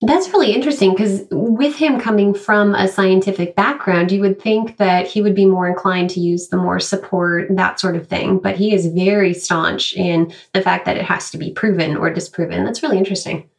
That's 0.00 0.28
really 0.28 0.52
interesting 0.52 0.92
because 0.92 1.24
with 1.32 1.74
him 1.74 1.98
coming 1.98 2.32
from 2.32 2.76
a 2.76 2.86
scientific 2.86 3.56
background, 3.56 4.12
you 4.12 4.20
would 4.20 4.40
think 4.40 4.76
that 4.76 5.08
he 5.08 5.20
would 5.20 5.34
be 5.34 5.44
more 5.44 5.66
inclined 5.66 6.10
to 6.10 6.20
use 6.20 6.48
the 6.48 6.56
more 6.56 6.78
support, 6.78 7.48
that 7.50 7.80
sort 7.80 7.96
of 7.96 8.06
thing. 8.06 8.38
But 8.38 8.56
he 8.56 8.72
is 8.72 8.86
very 8.86 9.34
staunch 9.34 9.94
in 9.94 10.32
the 10.52 10.62
fact 10.62 10.84
that 10.84 10.96
it 10.96 11.04
has 11.04 11.32
to 11.32 11.38
be 11.38 11.50
proven 11.50 11.96
or 11.96 12.10
disproven. 12.10 12.64
That's 12.64 12.82
really 12.82 12.98
interesting. 12.98 13.50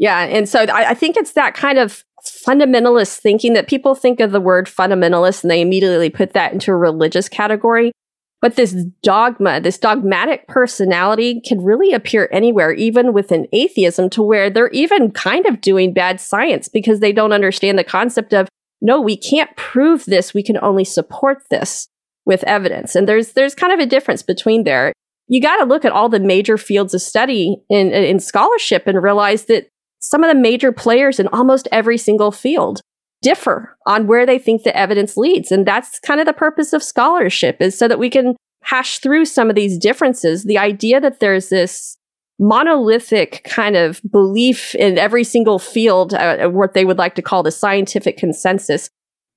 Yeah. 0.00 0.22
And 0.22 0.48
so 0.48 0.60
I, 0.60 0.90
I 0.90 0.94
think 0.94 1.18
it's 1.18 1.34
that 1.34 1.54
kind 1.54 1.78
of 1.78 2.04
fundamentalist 2.26 3.18
thinking 3.18 3.52
that 3.52 3.68
people 3.68 3.94
think 3.94 4.18
of 4.18 4.32
the 4.32 4.40
word 4.40 4.66
fundamentalist 4.66 5.44
and 5.44 5.50
they 5.50 5.60
immediately 5.60 6.08
put 6.08 6.32
that 6.32 6.54
into 6.54 6.70
a 6.70 6.76
religious 6.76 7.28
category. 7.28 7.92
But 8.40 8.56
this 8.56 8.72
dogma, 9.02 9.60
this 9.60 9.76
dogmatic 9.76 10.48
personality 10.48 11.42
can 11.42 11.62
really 11.62 11.92
appear 11.92 12.30
anywhere, 12.32 12.72
even 12.72 13.12
within 13.12 13.46
atheism, 13.52 14.08
to 14.10 14.22
where 14.22 14.48
they're 14.48 14.70
even 14.70 15.10
kind 15.10 15.44
of 15.44 15.60
doing 15.60 15.92
bad 15.92 16.18
science 16.18 16.66
because 16.66 17.00
they 17.00 17.12
don't 17.12 17.34
understand 17.34 17.78
the 17.78 17.84
concept 17.84 18.32
of, 18.32 18.48
no, 18.80 18.98
we 18.98 19.18
can't 19.18 19.54
prove 19.56 20.06
this. 20.06 20.32
We 20.32 20.42
can 20.42 20.56
only 20.62 20.84
support 20.84 21.42
this 21.50 21.88
with 22.24 22.42
evidence. 22.44 22.96
And 22.96 23.06
there's, 23.06 23.32
there's 23.32 23.54
kind 23.54 23.74
of 23.74 23.80
a 23.80 23.86
difference 23.86 24.22
between 24.22 24.64
there. 24.64 24.94
You 25.28 25.42
got 25.42 25.58
to 25.58 25.66
look 25.66 25.84
at 25.84 25.92
all 25.92 26.08
the 26.08 26.18
major 26.18 26.56
fields 26.56 26.94
of 26.94 27.02
study 27.02 27.58
in, 27.68 27.92
in 27.92 28.18
scholarship 28.18 28.86
and 28.86 29.02
realize 29.02 29.44
that 29.44 29.68
some 30.00 30.24
of 30.24 30.28
the 30.28 30.40
major 30.40 30.72
players 30.72 31.20
in 31.20 31.28
almost 31.28 31.68
every 31.70 31.98
single 31.98 32.32
field 32.32 32.80
differ 33.22 33.76
on 33.86 34.06
where 34.06 34.24
they 34.24 34.38
think 34.38 34.62
the 34.62 34.76
evidence 34.76 35.16
leads. 35.16 35.52
And 35.52 35.66
that's 35.66 35.98
kind 36.00 36.20
of 36.20 36.26
the 36.26 36.32
purpose 36.32 36.72
of 36.72 36.82
scholarship 36.82 37.60
is 37.60 37.76
so 37.76 37.86
that 37.86 37.98
we 37.98 38.10
can 38.10 38.34
hash 38.62 38.98
through 38.98 39.26
some 39.26 39.50
of 39.50 39.56
these 39.56 39.78
differences. 39.78 40.44
The 40.44 40.58
idea 40.58 41.00
that 41.00 41.20
there's 41.20 41.48
this 41.48 41.96
monolithic 42.38 43.42
kind 43.44 43.76
of 43.76 44.00
belief 44.10 44.74
in 44.74 44.96
every 44.96 45.24
single 45.24 45.58
field, 45.58 46.14
uh, 46.14 46.48
what 46.48 46.72
they 46.72 46.86
would 46.86 46.98
like 46.98 47.14
to 47.14 47.22
call 47.22 47.42
the 47.42 47.50
scientific 47.50 48.16
consensus. 48.16 48.88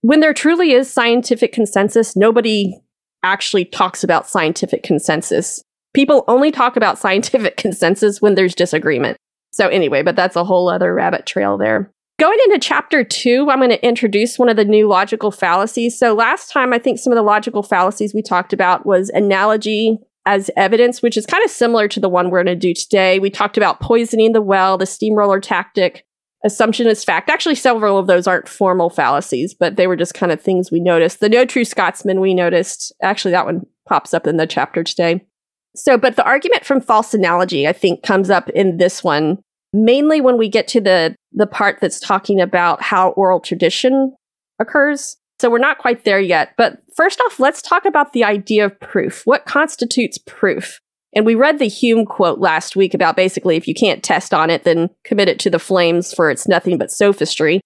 When 0.02 0.22
there 0.22 0.34
truly 0.34 0.72
is 0.72 0.92
scientific 0.92 1.52
consensus, 1.52 2.16
nobody 2.16 2.74
actually 3.22 3.66
talks 3.66 4.04
about 4.04 4.30
scientific 4.30 4.84
consensus. 4.84 5.62
People 5.94 6.24
only 6.28 6.52
talk 6.52 6.78
about 6.78 6.98
scientific 7.00 7.58
consensus 7.58 8.22
when 8.22 8.36
there's 8.36 8.56
disagreement. 8.56 9.18
So, 9.54 9.68
anyway, 9.68 10.02
but 10.02 10.16
that's 10.16 10.36
a 10.36 10.44
whole 10.44 10.70
other 10.70 10.94
rabbit 10.94 11.26
trail 11.26 11.58
there. 11.58 11.92
Going 12.20 12.38
into 12.46 12.60
chapter 12.60 13.04
two, 13.04 13.48
I'm 13.50 13.60
going 13.60 13.70
to 13.70 13.86
introduce 13.86 14.38
one 14.38 14.50
of 14.50 14.56
the 14.56 14.66
new 14.66 14.88
logical 14.88 15.32
fallacies. 15.32 15.98
So, 15.98 16.14
last 16.14 16.52
time, 16.52 16.74
I 16.74 16.80
think 16.80 17.00
some 17.00 17.14
of 17.14 17.18
the 17.18 17.24
logical 17.24 17.64
fallacies 17.64 18.14
we 18.14 18.22
talked 18.22 18.54
about 18.54 18.86
was 18.86 19.10
analogy 19.10 19.98
as 20.26 20.50
evidence, 20.56 21.02
which 21.02 21.18
is 21.18 21.26
kind 21.26 21.44
of 21.44 21.52
similar 21.52 21.88
to 21.90 22.00
the 22.00 22.10
one 22.10 22.30
we're 22.30 22.44
going 22.44 22.60
to 22.60 22.68
do 22.68 22.74
today. 22.74 23.20
We 23.20 23.30
talked 23.30 23.58
about 23.58 23.80
poisoning 23.80 24.34
the 24.34 24.42
well, 24.42 24.78
the 24.78 24.86
steamroller 24.86 25.40
tactic, 25.40 26.06
assumption 26.44 26.88
is 26.88 27.04
fact. 27.04 27.30
Actually, 27.30 27.56
several 27.56 27.98
of 27.98 28.08
those 28.08 28.28
aren't 28.28 28.48
formal 28.48 28.90
fallacies, 28.90 29.54
but 29.54 29.76
they 29.76 29.88
were 29.88 29.96
just 29.96 30.14
kind 30.14 30.32
of 30.32 30.42
things 30.42 30.72
we 30.72 30.80
noticed. 30.80 31.20
The 31.20 31.30
no 31.30 31.46
true 31.46 31.66
Scotsman 31.66 32.20
we 32.20 32.34
noticed. 32.34 32.94
Actually, 33.02 33.32
that 33.32 33.46
one 33.46 33.66
pops 33.88 34.14
up 34.14 34.28
in 34.28 34.38
the 34.38 34.48
chapter 34.48 34.84
today. 34.84 35.26
So, 35.76 35.98
but 35.98 36.16
the 36.16 36.26
argument 36.26 36.66
from 36.66 36.82
false 36.82 37.14
analogy, 37.14 37.68
I 37.68 37.74
think, 37.74 38.04
comes 38.04 38.30
up 38.30 38.50
in 38.50 38.78
this 38.78 39.04
one 39.04 39.40
mainly 39.74 40.22
when 40.22 40.38
we 40.38 40.48
get 40.48 40.68
to 40.70 40.80
the 40.80 41.16
the 41.32 41.48
part 41.48 41.80
that's 41.82 42.00
talking 42.00 42.40
about 42.40 42.82
how 42.82 43.10
oral 43.12 43.40
tradition 43.40 44.16
occurs. 44.60 45.18
So 45.40 45.50
we're 45.50 45.58
not 45.58 45.80
quite 45.80 46.06
there 46.06 46.20
yet. 46.20 46.54
But 46.58 46.78
first 46.96 47.20
off, 47.26 47.40
let's 47.40 47.62
talk 47.62 47.86
about 47.86 48.14
the 48.14 48.24
idea 48.24 48.66
of 48.66 48.80
proof. 48.80 49.24
What 49.26 49.46
constitutes 49.46 50.20
proof? 50.20 50.80
And 51.16 51.26
we 51.26 51.36
read 51.36 51.60
the 51.60 51.68
Hume 51.68 52.06
quote 52.06 52.40
last 52.40 52.76
week 52.76 52.94
about 52.94 53.16
basically 53.16 53.56
if 53.58 53.68
you 53.68 53.74
can't 53.74 54.04
test 54.04 54.34
on 54.34 54.50
it, 54.50 54.64
then 54.64 54.90
commit 55.04 55.28
it 55.28 55.40
to 55.40 55.50
the 55.50 55.60
flames 55.60 56.14
for 56.14 56.30
it's 56.30 56.48
nothing 56.48 56.78
but 56.78 56.92
sophistry. 56.92 57.62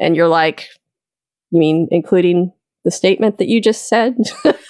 And 0.00 0.16
you're 0.16 0.28
like, 0.28 0.68
you 1.50 1.60
mean 1.60 1.88
including 1.90 2.52
the 2.84 2.90
statement 2.90 3.38
that 3.38 3.48
you 3.48 3.60
just 3.60 3.88
said? 3.88 4.16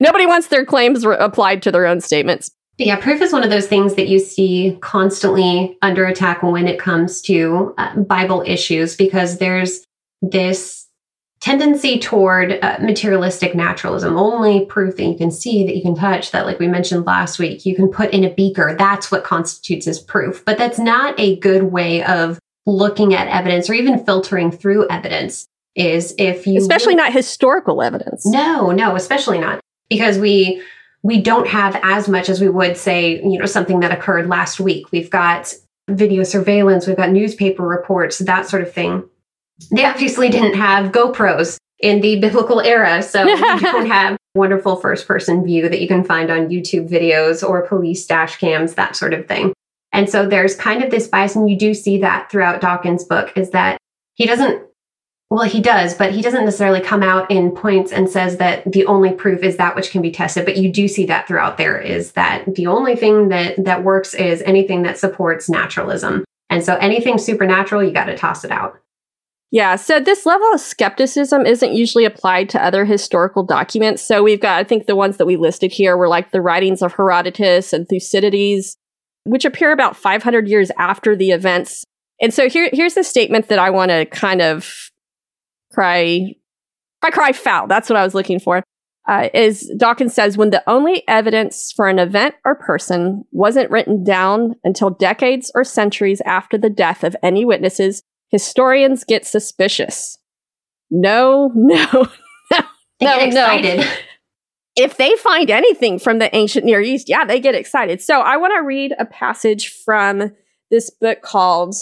Nobody 0.00 0.26
wants 0.26 0.48
their 0.48 0.64
claims 0.64 1.06
re- 1.06 1.16
applied 1.18 1.62
to 1.62 1.72
their 1.72 1.86
own 1.86 2.00
statements. 2.00 2.50
Yeah, 2.78 2.96
proof 2.96 3.22
is 3.22 3.32
one 3.32 3.42
of 3.42 3.48
those 3.48 3.66
things 3.66 3.94
that 3.94 4.08
you 4.08 4.18
see 4.18 4.76
constantly 4.82 5.78
under 5.80 6.04
attack 6.04 6.42
when 6.42 6.68
it 6.68 6.78
comes 6.78 7.22
to 7.22 7.74
uh, 7.78 7.96
Bible 8.00 8.42
issues 8.46 8.96
because 8.96 9.38
there's 9.38 9.82
this 10.20 10.86
tendency 11.40 11.98
toward 11.98 12.58
uh, 12.62 12.76
materialistic 12.80 13.54
naturalism. 13.54 14.18
Only 14.18 14.66
proof 14.66 14.96
that 14.96 15.04
you 15.04 15.16
can 15.16 15.30
see, 15.30 15.64
that 15.64 15.74
you 15.74 15.82
can 15.82 15.94
touch, 15.94 16.32
that, 16.32 16.44
like 16.44 16.58
we 16.58 16.68
mentioned 16.68 17.06
last 17.06 17.38
week, 17.38 17.64
you 17.64 17.74
can 17.74 17.88
put 17.88 18.10
in 18.10 18.24
a 18.24 18.30
beaker. 18.30 18.74
That's 18.78 19.10
what 19.10 19.24
constitutes 19.24 19.86
as 19.86 19.98
proof. 19.98 20.44
But 20.44 20.58
that's 20.58 20.78
not 20.78 21.18
a 21.18 21.36
good 21.36 21.64
way 21.64 22.04
of 22.04 22.38
looking 22.66 23.14
at 23.14 23.28
evidence 23.28 23.70
or 23.70 23.74
even 23.74 24.04
filtering 24.04 24.50
through 24.50 24.88
evidence. 24.88 25.46
Is 25.74 26.14
if 26.16 26.46
you. 26.46 26.58
Especially 26.58 26.94
not 26.94 27.12
historical 27.12 27.82
evidence. 27.82 28.24
No, 28.24 28.70
no, 28.70 28.96
especially 28.96 29.38
not. 29.38 29.60
Because 29.88 30.18
we 30.18 30.62
we 31.02 31.20
don't 31.20 31.46
have 31.46 31.78
as 31.82 32.08
much 32.08 32.28
as 32.28 32.40
we 32.40 32.48
would 32.48 32.76
say, 32.76 33.22
you 33.22 33.38
know, 33.38 33.46
something 33.46 33.80
that 33.80 33.92
occurred 33.92 34.28
last 34.28 34.58
week. 34.58 34.90
We've 34.90 35.10
got 35.10 35.54
video 35.88 36.24
surveillance, 36.24 36.86
we've 36.86 36.96
got 36.96 37.10
newspaper 37.10 37.62
reports, 37.62 38.18
that 38.18 38.48
sort 38.48 38.62
of 38.62 38.72
thing. 38.72 39.08
They 39.70 39.84
obviously 39.84 40.28
didn't 40.28 40.54
have 40.54 40.92
GoPros 40.92 41.58
in 41.78 42.00
the 42.00 42.18
biblical 42.20 42.60
era, 42.60 43.02
so 43.02 43.24
we 43.24 43.36
don't 43.60 43.86
have 43.86 44.16
wonderful 44.34 44.76
first 44.76 45.06
person 45.06 45.44
view 45.44 45.68
that 45.68 45.80
you 45.80 45.88
can 45.88 46.04
find 46.04 46.30
on 46.30 46.48
YouTube 46.48 46.88
videos 46.88 47.46
or 47.46 47.66
police 47.66 48.04
dash 48.06 48.36
cams, 48.36 48.74
that 48.74 48.96
sort 48.96 49.14
of 49.14 49.26
thing. 49.26 49.52
And 49.92 50.10
so 50.10 50.26
there's 50.26 50.56
kind 50.56 50.82
of 50.82 50.90
this 50.90 51.08
bias, 51.08 51.36
and 51.36 51.48
you 51.48 51.56
do 51.56 51.72
see 51.72 52.00
that 52.00 52.30
throughout 52.30 52.60
Dawkins' 52.60 53.04
book, 53.04 53.32
is 53.36 53.50
that 53.50 53.78
he 54.14 54.26
doesn't 54.26 54.65
well, 55.28 55.48
he 55.48 55.60
does, 55.60 55.94
but 55.94 56.12
he 56.12 56.22
doesn't 56.22 56.44
necessarily 56.44 56.80
come 56.80 57.02
out 57.02 57.28
in 57.30 57.50
points 57.50 57.90
and 57.90 58.08
says 58.08 58.36
that 58.36 58.70
the 58.70 58.86
only 58.86 59.12
proof 59.12 59.42
is 59.42 59.56
that 59.56 59.74
which 59.74 59.90
can 59.90 60.00
be 60.00 60.12
tested. 60.12 60.44
But 60.44 60.56
you 60.56 60.70
do 60.70 60.86
see 60.86 61.04
that 61.06 61.26
throughout 61.26 61.58
there 61.58 61.80
is 61.80 62.12
that 62.12 62.54
the 62.54 62.68
only 62.68 62.94
thing 62.94 63.28
that 63.30 63.64
that 63.64 63.82
works 63.82 64.14
is 64.14 64.40
anything 64.42 64.82
that 64.82 64.98
supports 64.98 65.48
naturalism. 65.48 66.24
And 66.48 66.64
so 66.64 66.76
anything 66.76 67.18
supernatural, 67.18 67.82
you 67.82 67.90
got 67.90 68.04
to 68.04 68.16
toss 68.16 68.44
it 68.44 68.52
out. 68.52 68.78
Yeah, 69.50 69.76
so 69.76 69.98
this 69.98 70.26
level 70.26 70.52
of 70.52 70.60
skepticism 70.60 71.44
isn't 71.44 71.72
usually 71.72 72.04
applied 72.04 72.48
to 72.50 72.64
other 72.64 72.84
historical 72.84 73.42
documents. 73.42 74.02
So 74.02 74.22
we've 74.22 74.40
got, 74.40 74.58
I 74.58 74.64
think 74.64 74.86
the 74.86 74.96
ones 74.96 75.16
that 75.16 75.26
we 75.26 75.36
listed 75.36 75.72
here 75.72 75.96
were 75.96 76.08
like 76.08 76.30
the 76.30 76.40
writings 76.42 76.82
of 76.82 76.92
Herodotus 76.92 77.72
and 77.72 77.88
Thucydides, 77.88 78.76
which 79.24 79.44
appear 79.44 79.72
about 79.72 79.96
500 79.96 80.48
years 80.48 80.70
after 80.78 81.16
the 81.16 81.30
events. 81.30 81.84
And 82.20 82.32
so 82.32 82.48
here, 82.48 82.70
here's 82.72 82.94
the 82.94 83.04
statement 83.04 83.48
that 83.48 83.58
I 83.58 83.70
want 83.70 83.90
to 83.90 84.04
kind 84.06 84.40
of 84.40 84.90
cry, 85.76 86.34
cry, 87.02 87.10
cry 87.10 87.32
foul. 87.32 87.66
That's 87.68 87.88
what 87.90 87.96
I 87.98 88.02
was 88.04 88.14
looking 88.14 88.40
for. 88.40 88.62
uh, 89.08 89.28
is 89.34 89.70
Dawkins 89.76 90.14
says 90.14 90.36
when 90.36 90.50
the 90.50 90.62
only 90.68 91.04
evidence 91.06 91.70
for 91.76 91.86
an 91.88 91.98
event 92.00 92.34
or 92.44 92.56
person 92.56 93.24
wasn't 93.30 93.70
written 93.70 94.02
down 94.02 94.56
until 94.64 94.90
decades 94.90 95.52
or 95.54 95.62
centuries 95.62 96.20
after 96.26 96.58
the 96.58 96.70
death 96.70 97.04
of 97.04 97.14
any 97.22 97.44
witnesses, 97.44 98.02
historians 98.30 99.04
get 99.04 99.24
suspicious. 99.24 100.18
No, 100.90 101.52
no, 101.54 101.86
no, 102.50 102.58
They 102.98 103.06
no, 103.06 103.18
get 103.18 103.34
no. 103.34 103.44
excited. 103.54 103.86
If 104.78 104.98
they 104.98 105.14
find 105.16 105.50
anything 105.50 105.98
from 105.98 106.18
the 106.18 106.28
ancient 106.36 106.66
Near 106.66 106.82
East, 106.82 107.08
yeah, 107.08 107.24
they 107.24 107.40
get 107.40 107.54
excited. 107.54 108.02
So 108.02 108.20
I 108.20 108.36
want 108.36 108.52
to 108.58 108.62
read 108.62 108.92
a 108.98 109.06
passage 109.06 109.72
from 109.84 110.32
this 110.70 110.90
book 110.90 111.22
called 111.22 111.74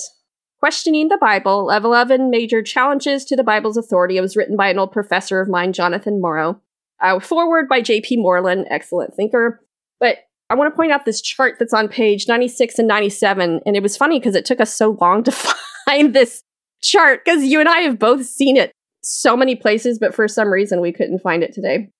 Questioning 0.65 1.09
the 1.09 1.19
Bible 1.19 1.69
11 1.71 2.31
Major 2.31 2.63
Challenges 2.63 3.27
to 3.27 3.37
the 3.37 3.45
Bible's 3.45 3.77
Authority. 3.77 4.17
It 4.17 4.23
was 4.23 4.35
written 4.35 4.57
by 4.57 4.69
an 4.69 4.79
old 4.79 4.93
professor 4.93 5.39
of 5.39 5.47
mine, 5.47 5.75
Jonathan 5.75 6.23
Morrow. 6.23 6.59
Uh, 7.03 7.21
foreword 7.21 7.69
by 7.69 7.83
J.P. 7.83 8.17
Moreland, 8.17 8.67
excellent 8.71 9.15
thinker. 9.15 9.61
But 10.01 10.21
I 10.49 10.55
want 10.55 10.73
to 10.73 10.75
point 10.75 10.91
out 10.91 11.05
this 11.05 11.21
chart 11.21 11.57
that's 11.59 11.75
on 11.75 11.89
page 11.89 12.27
96 12.29 12.79
and 12.79 12.89
97. 12.89 13.61
And 13.67 13.77
it 13.77 13.83
was 13.83 13.99
funny 13.99 14.19
because 14.19 14.35
it 14.35 14.47
took 14.47 14.59
us 14.59 14.75
so 14.75 14.97
long 15.03 15.23
to 15.25 15.33
find 15.85 16.15
this 16.15 16.43
chart 16.83 17.27
because 17.27 17.45
you 17.45 17.61
and 17.61 17.69
I 17.69 17.81
have 17.81 17.99
both 17.99 18.25
seen 18.25 18.57
it 18.57 18.73
so 19.03 19.37
many 19.37 19.57
places, 19.57 19.99
but 19.99 20.15
for 20.15 20.27
some 20.27 20.49
reason 20.49 20.81
we 20.81 20.93
couldn't 20.93 21.21
find 21.21 21.43
it 21.43 21.53
today. 21.53 21.91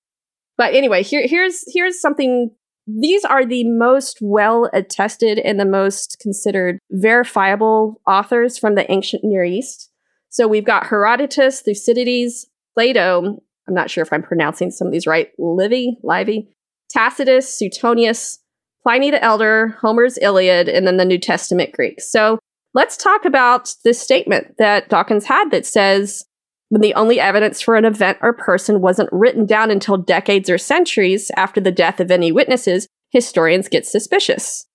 But 0.57 0.73
anyway, 0.73 1.03
here, 1.03 1.27
here's 1.27 1.63
here's 1.71 2.01
something. 2.01 2.51
These 2.87 3.25
are 3.25 3.47
the 3.47 3.65
most 3.65 4.19
well 4.21 4.69
attested 4.73 5.39
and 5.39 5.59
the 5.59 5.65
most 5.65 6.19
considered 6.21 6.79
verifiable 6.91 8.01
authors 8.07 8.59
from 8.59 8.75
the 8.75 8.91
ancient 8.91 9.25
Near 9.25 9.45
East. 9.45 9.91
So 10.29 10.47
we've 10.49 10.65
got 10.65 10.87
Herodotus, 10.87 11.63
Thucydides, 11.63 12.47
Plato. 12.75 13.41
I'm 13.67 13.75
not 13.75 13.91
sure 13.91 14.03
if 14.03 14.13
I'm 14.13 14.23
pronouncing 14.23 14.71
some 14.71 14.87
of 14.87 14.93
these 14.93 15.07
right. 15.07 15.31
Livy, 15.39 15.97
Livy, 16.03 16.49
Tacitus, 16.91 17.59
Suetonius, 17.59 18.39
Pliny 18.83 19.11
the 19.11 19.23
Elder, 19.23 19.79
Homer's 19.81 20.19
Iliad, 20.19 20.69
and 20.69 20.87
then 20.87 20.99
the 20.99 21.07
New 21.07 21.19
Testament 21.19 21.73
Greeks. 21.73 22.11
So 22.11 22.39
let's 22.75 22.99
talk 22.99 23.25
about 23.25 23.75
this 23.85 23.99
statement 23.99 24.59
that 24.59 24.91
Dawkins 24.91 25.25
had 25.25 25.51
that 25.53 25.65
says 25.65 26.27
when 26.69 26.81
the 26.81 26.95
only 26.95 27.21
evidence 27.21 27.61
for 27.61 27.77
an 27.77 27.85
event 27.85 28.19
or 28.21 28.33
person 28.33 28.81
wasn't 28.81 29.09
written 29.13 29.47
down 29.47 29.71
until 29.71 29.97
decades 29.97 30.51
or 30.51 30.59
centuries 30.59 31.31
after 31.37 31.61
the 31.61 31.73
death 31.73 32.01
of 32.01 32.11
any 32.11 32.33
witnesses, 32.33 32.89
historians 33.11 33.69
get 33.69 33.87
suspicious. 33.87 34.67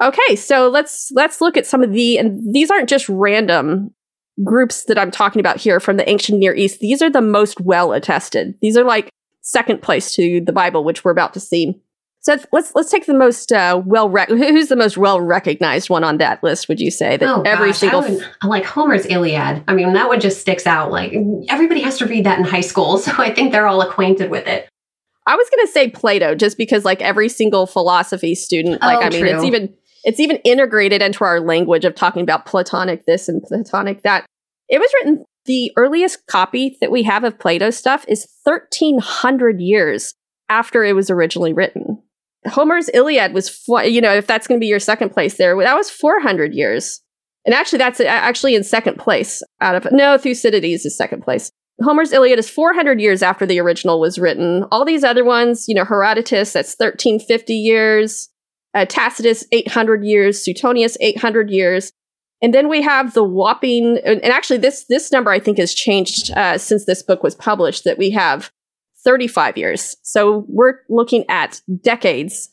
Okay, 0.00 0.36
so 0.36 0.68
let's 0.68 1.10
let's 1.14 1.40
look 1.40 1.56
at 1.56 1.66
some 1.66 1.82
of 1.82 1.92
the 1.92 2.18
and 2.18 2.54
these 2.54 2.70
aren't 2.70 2.88
just 2.88 3.08
random 3.08 3.92
groups 4.42 4.84
that 4.84 4.98
I'm 4.98 5.10
talking 5.10 5.40
about 5.40 5.58
here 5.58 5.78
from 5.78 5.96
the 5.96 6.08
ancient 6.08 6.38
Near 6.38 6.54
East. 6.54 6.80
These 6.80 7.02
are 7.02 7.10
the 7.10 7.20
most 7.20 7.60
well 7.60 7.92
attested. 7.92 8.54
These 8.62 8.76
are 8.76 8.84
like 8.84 9.10
second 9.42 9.82
place 9.82 10.14
to 10.14 10.40
the 10.40 10.52
Bible, 10.52 10.84
which 10.84 11.04
we're 11.04 11.10
about 11.10 11.34
to 11.34 11.40
see. 11.40 11.80
So 12.24 12.36
let's 12.52 12.72
let's 12.76 12.88
take 12.90 13.06
the 13.06 13.14
most 13.14 13.50
uh, 13.52 13.82
well 13.84 14.08
rec- 14.08 14.28
who's 14.28 14.68
the 14.68 14.76
most 14.76 14.96
well 14.96 15.20
recognized 15.20 15.90
one 15.90 16.04
on 16.04 16.18
that 16.18 16.40
list? 16.42 16.68
Would 16.68 16.78
you 16.80 16.90
say 16.92 17.16
that 17.16 17.28
Oh, 17.28 17.42
every 17.42 17.70
gosh, 17.70 17.78
single 17.78 18.04
I 18.04 18.10
would- 18.10 18.24
like 18.44 18.64
Homer's 18.64 19.06
Iliad. 19.06 19.64
I 19.66 19.74
mean, 19.74 19.92
that 19.94 20.06
one 20.08 20.20
just 20.20 20.40
sticks 20.40 20.64
out. 20.66 20.92
Like 20.92 21.12
everybody 21.48 21.80
has 21.82 21.98
to 21.98 22.06
read 22.06 22.24
that 22.24 22.38
in 22.38 22.44
high 22.44 22.60
school, 22.60 22.98
so 22.98 23.12
I 23.18 23.34
think 23.34 23.50
they're 23.52 23.66
all 23.66 23.80
acquainted 23.82 24.30
with 24.30 24.46
it. 24.46 24.68
I 25.26 25.36
was 25.36 25.48
going 25.50 25.66
to 25.66 25.72
say 25.72 25.88
Plato 25.88 26.34
just 26.34 26.58
because 26.58 26.84
like 26.84 27.00
every 27.02 27.28
single 27.28 27.66
philosophy 27.66 28.34
student 28.36 28.80
like 28.82 28.98
Oh, 28.98 29.02
I 29.02 29.10
mean 29.10 29.26
it's 29.26 29.44
even 29.44 29.74
it's 30.04 30.20
even 30.20 30.36
integrated 30.38 31.02
into 31.02 31.24
our 31.24 31.40
language 31.40 31.84
of 31.84 31.94
talking 31.96 32.22
about 32.22 32.46
platonic 32.46 33.04
this 33.04 33.28
and 33.28 33.42
platonic 33.42 34.02
that. 34.02 34.26
It 34.68 34.78
was 34.78 34.90
written 34.94 35.24
the 35.46 35.72
earliest 35.76 36.24
copy 36.28 36.78
that 36.80 36.92
we 36.92 37.02
have 37.02 37.24
of 37.24 37.36
Plato's 37.38 37.76
stuff 37.76 38.04
is 38.06 38.26
1300 38.44 39.60
years 39.60 40.14
after 40.48 40.84
it 40.84 40.92
was 40.94 41.10
originally 41.10 41.52
written. 41.52 41.91
Homer's 42.46 42.88
Iliad 42.92 43.32
was 43.32 43.48
four, 43.48 43.84
you 43.84 44.00
know 44.00 44.14
if 44.14 44.26
that's 44.26 44.46
going 44.46 44.58
to 44.58 44.62
be 44.62 44.68
your 44.68 44.80
second 44.80 45.10
place 45.10 45.36
there 45.36 45.56
that 45.62 45.76
was 45.76 45.90
400 45.90 46.54
years. 46.54 47.00
And 47.44 47.54
actually 47.54 47.78
that's 47.78 48.00
actually 48.00 48.54
in 48.54 48.64
second 48.64 48.98
place 48.98 49.42
out 49.60 49.74
of 49.74 49.90
no 49.92 50.16
Thucydides 50.16 50.84
is 50.84 50.96
second 50.96 51.22
place. 51.22 51.50
Homer's 51.82 52.12
Iliad 52.12 52.38
is 52.38 52.50
400 52.50 53.00
years 53.00 53.22
after 53.22 53.46
the 53.46 53.60
original 53.60 54.00
was 54.00 54.18
written. 54.18 54.64
All 54.70 54.84
these 54.84 55.04
other 55.04 55.24
ones, 55.24 55.66
you 55.68 55.74
know, 55.74 55.84
Herodotus, 55.84 56.52
that's 56.52 56.74
1350 56.74 57.54
years. 57.54 58.28
Uh, 58.74 58.84
Tacitus, 58.86 59.44
800 59.52 60.04
years. 60.04 60.42
Suetonius, 60.42 60.96
800 61.00 61.50
years. 61.50 61.92
And 62.40 62.52
then 62.52 62.68
we 62.68 62.82
have 62.82 63.14
the 63.14 63.22
whopping, 63.22 63.98
and 64.04 64.20
and 64.20 64.32
actually 64.32 64.58
this 64.58 64.84
this 64.88 65.12
number 65.12 65.30
I 65.30 65.38
think 65.38 65.58
has 65.58 65.72
changed 65.72 66.32
uh, 66.32 66.58
since 66.58 66.86
this 66.86 67.00
book 67.00 67.22
was 67.22 67.36
published. 67.36 67.84
That 67.84 67.98
we 67.98 68.10
have 68.10 68.50
35 69.04 69.56
years. 69.56 69.96
So 70.02 70.44
we're 70.48 70.80
looking 70.88 71.24
at 71.28 71.60
decades. 71.82 72.50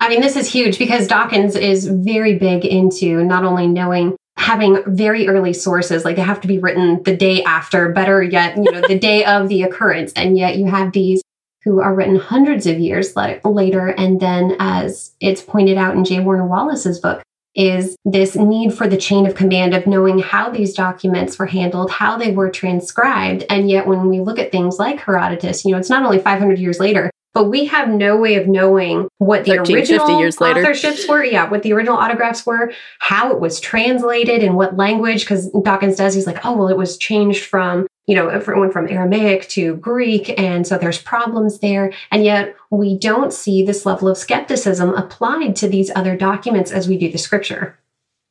I 0.00 0.08
mean, 0.08 0.20
this 0.20 0.36
is 0.36 0.50
huge 0.50 0.78
because 0.78 1.06
Dawkins 1.06 1.56
is 1.56 1.86
very 1.86 2.38
big 2.38 2.64
into 2.64 3.24
not 3.24 3.44
only 3.44 3.66
knowing 3.66 4.16
having 4.36 4.82
very 4.86 5.28
early 5.28 5.52
sources, 5.52 6.04
like 6.04 6.16
they 6.16 6.22
have 6.22 6.40
to 6.40 6.48
be 6.48 6.58
written 6.58 7.02
the 7.04 7.16
day 7.16 7.42
after, 7.44 7.92
better 7.92 8.22
yet, 8.22 8.56
you 8.56 8.70
know, 8.70 8.82
the 8.86 8.98
day 9.10 9.24
of 9.24 9.48
the 9.48 9.62
occurrence. 9.62 10.12
And 10.14 10.36
yet 10.36 10.56
you 10.56 10.66
have 10.66 10.92
these 10.92 11.22
who 11.62 11.80
are 11.80 11.94
written 11.94 12.16
hundreds 12.16 12.66
of 12.66 12.78
years 12.78 13.16
later. 13.16 13.88
And 13.88 14.20
then, 14.20 14.56
as 14.58 15.14
it's 15.20 15.40
pointed 15.40 15.78
out 15.78 15.96
in 15.96 16.04
J. 16.04 16.20
Warner 16.20 16.46
Wallace's 16.46 17.00
book, 17.00 17.22
is 17.54 17.96
this 18.04 18.36
need 18.36 18.74
for 18.74 18.88
the 18.88 18.96
chain 18.96 19.26
of 19.26 19.34
command 19.34 19.74
of 19.74 19.86
knowing 19.86 20.18
how 20.18 20.50
these 20.50 20.74
documents 20.74 21.38
were 21.38 21.46
handled, 21.46 21.90
how 21.90 22.16
they 22.16 22.32
were 22.32 22.50
transcribed. 22.50 23.44
And 23.48 23.70
yet, 23.70 23.86
when 23.86 24.08
we 24.08 24.20
look 24.20 24.38
at 24.38 24.50
things 24.50 24.78
like 24.78 25.00
Herodotus, 25.00 25.64
you 25.64 25.72
know, 25.72 25.78
it's 25.78 25.90
not 25.90 26.04
only 26.04 26.18
500 26.18 26.58
years 26.58 26.80
later, 26.80 27.10
but 27.32 27.44
we 27.44 27.64
have 27.66 27.88
no 27.88 28.16
way 28.16 28.36
of 28.36 28.46
knowing 28.46 29.08
what 29.18 29.44
the 29.44 29.56
1350 29.56 29.74
original 29.74 30.20
years 30.20 30.40
later. 30.40 30.62
authorships 30.62 31.08
were. 31.08 31.24
Yeah, 31.24 31.50
what 31.50 31.64
the 31.64 31.72
original 31.72 31.96
autographs 31.96 32.46
were, 32.46 32.72
how 33.00 33.32
it 33.32 33.40
was 33.40 33.58
translated, 33.58 34.42
in 34.42 34.54
what 34.54 34.76
language. 34.76 35.22
Because 35.22 35.50
Dawkins 35.50 35.96
does, 35.96 36.14
he's 36.14 36.28
like, 36.28 36.44
oh, 36.46 36.56
well, 36.56 36.68
it 36.68 36.76
was 36.76 36.96
changed 36.96 37.44
from, 37.44 37.88
you 38.06 38.14
know, 38.14 38.26
went 38.26 38.72
from 38.72 38.88
Aramaic 38.88 39.48
to 39.50 39.76
Greek. 39.76 40.38
And 40.38 40.66
so 40.66 40.76
there's 40.76 41.00
problems 41.00 41.60
there. 41.60 41.92
And 42.10 42.24
yet 42.24 42.54
we 42.70 42.98
don't 42.98 43.32
see 43.32 43.64
this 43.64 43.86
level 43.86 44.08
of 44.08 44.18
skepticism 44.18 44.90
applied 44.90 45.56
to 45.56 45.68
these 45.68 45.90
other 45.96 46.16
documents 46.16 46.70
as 46.70 46.88
we 46.88 46.98
do 46.98 47.10
the 47.10 47.18
scripture. 47.18 47.78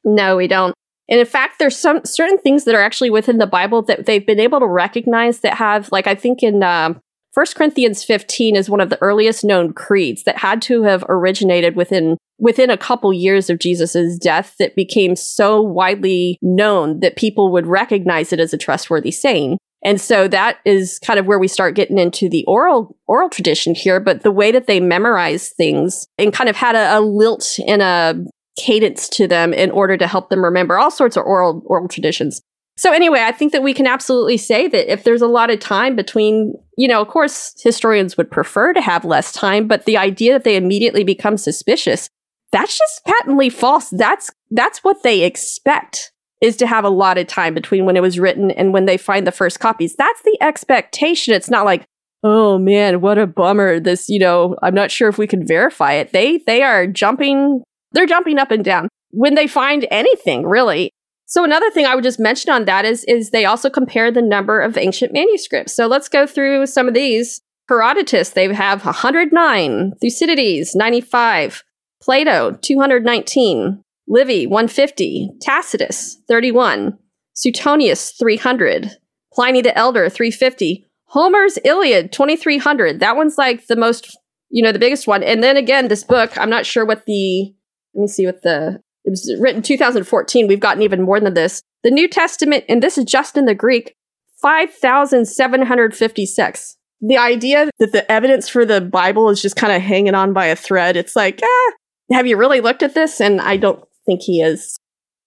No, 0.03 0.38
we 0.38 0.47
don't. 0.47 0.75
And 1.09 1.19
in 1.19 1.25
fact, 1.25 1.59
there's 1.59 1.77
some 1.77 2.01
certain 2.05 2.38
things 2.38 2.65
that 2.65 2.75
are 2.75 2.81
actually 2.81 3.09
within 3.09 3.38
the 3.38 3.47
Bible 3.47 3.81
that 3.83 4.05
they've 4.05 4.25
been 4.25 4.39
able 4.39 4.59
to 4.59 4.67
recognize 4.67 5.39
that 5.39 5.55
have, 5.55 5.91
like, 5.91 6.07
I 6.07 6.15
think 6.15 6.43
in 6.43 6.63
um, 6.63 7.01
1 7.33 7.45
Corinthians 7.55 8.03
15 8.03 8.55
is 8.55 8.69
one 8.69 8.79
of 8.79 8.89
the 8.89 9.01
earliest 9.01 9.43
known 9.43 9.73
creeds 9.73 10.23
that 10.23 10.38
had 10.38 10.62
to 10.63 10.83
have 10.83 11.03
originated 11.09 11.75
within 11.75 12.17
within 12.38 12.69
a 12.69 12.78
couple 12.78 13.13
years 13.13 13.50
of 13.50 13.60
Jesus's 13.60 14.17
death 14.17 14.56
that 14.60 14.76
became 14.76 15.15
so 15.15 15.62
widely 15.62 16.38
known 16.41 17.00
that 17.00 17.15
people 17.15 17.52
would 17.52 17.67
recognize 17.67 18.34
it 18.34 18.39
as 18.39 18.54
a 18.54 18.58
trustworthy 18.58 19.12
saying. 19.12 19.58
And 19.84 20.00
so 20.00 20.28
that 20.30 20.60
is 20.65 21.00
kind 21.00 21.19
of 21.19 21.26
where 21.26 21.39
we 21.39 21.48
start 21.48 21.76
getting 21.76 21.98
into 21.98 22.30
the 22.30 22.46
oral 22.46 22.98
oral 23.06 23.30
tradition 23.30 23.76
here, 23.76 24.00
but 24.00 24.24
the 24.24 24.32
way 24.32 24.52
that 24.52 24.65
they 24.65 24.80
memorize 24.80 25.50
things 25.50 26.08
and 26.17 26.34
kind 26.34 26.50
of 26.50 26.56
had 26.56 26.76
a, 26.76 26.98
a 26.98 27.02
lilt 27.02 27.60
and 27.67 27.82
a 27.82 28.15
cadence 28.58 29.10
to 29.10 29.28
them 29.28 29.54
in 29.54 29.72
order 29.72 29.98
to 29.98 30.08
help 30.08 30.30
them 30.30 30.43
remember 30.43 30.78
all 30.78 30.91
sorts 30.91 31.17
of 31.17 31.26
oral 31.26 31.63
oral 31.65 31.88
traditions. 31.88 32.41
So 32.76 32.91
anyway, 32.91 33.22
I 33.22 33.32
think 33.32 33.52
that 33.52 33.62
we 33.62 33.74
can 33.74 33.86
absolutely 33.86 34.38
say 34.38 34.67
that 34.67 34.91
if 34.91 35.04
there's 35.04 35.22
a 35.22 35.28
lot 35.28 35.52
of 35.52 35.60
time 35.60 35.96
between, 35.96 36.56
you 36.78 36.88
know, 36.88 37.02
of 37.02 37.08
course 37.08 37.54
historians 37.62 38.17
would 38.17 38.32
prefer 38.32 38.74
to 38.74 38.82
have 38.82 39.06
less 39.06 39.32
time, 39.32 39.67
but 39.67 39.86
the 39.86 39.98
idea 39.98 40.34
that 40.34 40.43
they 40.43 40.56
immediately 40.56 41.04
become 41.04 41.38
suspicious, 41.38 42.10
that's 42.53 42.77
just 42.77 43.03
patently 43.05 43.49
false. 43.49 43.89
That's 43.89 44.31
that's 44.51 44.83
what 44.83 45.03
they 45.03 45.23
expect 45.23 46.13
is 46.39 46.55
to 46.57 46.67
have 46.67 46.85
a 46.85 46.89
lot 46.89 47.17
of 47.17 47.25
time 47.25 47.53
between 47.53 47.85
when 47.85 47.97
it 47.97 48.01
was 48.01 48.19
written 48.19 48.51
and 48.51 48.73
when 48.73 48.85
they 48.85 48.97
find 48.97 49.25
the 49.25 49.31
first 49.31 49.59
copies. 49.59 49.95
That's 49.95 50.21
the 50.21 50.37
expectation. 50.39 51.33
It's 51.33 51.49
not 51.49 51.65
like, 51.65 51.85
oh 52.23 52.59
man, 52.59 53.01
what 53.01 53.17
a 53.17 53.25
bummer. 53.25 53.79
This, 53.79 54.07
you 54.07 54.19
know, 54.19 54.55
I'm 54.61 54.75
not 54.75 54.91
sure 54.91 55.09
if 55.09 55.17
we 55.17 55.25
can 55.25 55.47
verify 55.47 55.93
it. 55.93 56.13
They 56.13 56.37
they 56.45 56.61
are 56.61 56.85
jumping, 56.85 57.63
they're 57.91 58.05
jumping 58.05 58.37
up 58.37 58.51
and 58.51 58.63
down 58.63 58.87
when 59.09 59.35
they 59.35 59.47
find 59.47 59.87
anything, 59.89 60.45
really. 60.45 60.91
So 61.25 61.43
another 61.43 61.71
thing 61.71 61.87
I 61.87 61.95
would 61.95 62.03
just 62.03 62.19
mention 62.19 62.51
on 62.51 62.65
that 62.65 62.85
is 62.85 63.03
is 63.05 63.31
they 63.31 63.45
also 63.45 63.69
compare 63.69 64.11
the 64.11 64.21
number 64.21 64.61
of 64.61 64.77
ancient 64.77 65.11
manuscripts. 65.11 65.75
So 65.75 65.87
let's 65.87 66.07
go 66.07 66.27
through 66.27 66.67
some 66.67 66.87
of 66.87 66.93
these. 66.93 67.41
Herodotus, 67.69 68.31
they 68.31 68.53
have 68.53 68.83
109, 68.83 69.93
Thucydides 70.01 70.75
95, 70.75 71.63
Plato 72.03 72.51
219, 72.61 73.81
Livy 74.09 74.45
150, 74.45 75.29
Tacitus 75.41 76.17
31, 76.27 76.97
Suetonius 77.33 78.11
300, 78.19 78.97
Pliny 79.31 79.61
the 79.61 79.77
Elder 79.77 80.09
350, 80.09 80.85
Homer's 81.05 81.57
Iliad 81.63 82.11
2300. 82.11 82.99
That 82.99 83.15
one's 83.15 83.37
like 83.37 83.67
the 83.67 83.77
most, 83.77 84.17
you 84.49 84.61
know, 84.61 84.73
the 84.73 84.79
biggest 84.79 85.07
one. 85.07 85.23
And 85.23 85.41
then 85.41 85.55
again, 85.55 85.87
this 85.87 86.03
book, 86.03 86.37
I'm 86.37 86.49
not 86.49 86.65
sure 86.65 86.85
what 86.85 87.05
the 87.05 87.53
let 87.93 88.01
me 88.01 88.07
see 88.07 88.25
what 88.25 88.41
the 88.41 88.81
it 89.05 89.09
was 89.09 89.33
written 89.39 89.61
2014. 89.61 90.47
We've 90.47 90.59
gotten 90.59 90.83
even 90.83 91.03
more 91.03 91.21
than 91.21 91.35
this. 91.35 91.61
The 91.85 91.91
New 91.91 92.09
Testament, 92.09 92.65
and 92.67 92.83
this 92.83 92.97
is 92.97 93.05
just 93.05 93.37
in 93.37 93.45
the 93.45 93.55
Greek, 93.55 93.95
5,756. 94.41 96.75
the 97.05 97.17
idea 97.17 97.69
that 97.79 97.91
the 97.91 98.09
evidence 98.11 98.47
for 98.47 98.65
the 98.65 98.81
Bible 98.81 99.29
is 99.29 99.41
just 99.41 99.57
kind 99.57 99.73
of 99.73 99.81
hanging 99.81 100.15
on 100.15 100.31
by 100.31 100.45
a 100.45 100.55
thread, 100.55 100.95
it's 100.95 101.17
like, 101.17 101.43
eh, 101.43 101.71
have 102.11 102.27
you 102.27 102.37
really 102.37 102.61
looked 102.61 102.83
at 102.83 102.93
this? 102.93 103.19
And 103.19 103.41
I 103.41 103.57
don't 103.57 103.83
think 104.05 104.21
he 104.21 104.41
is. 104.41 104.77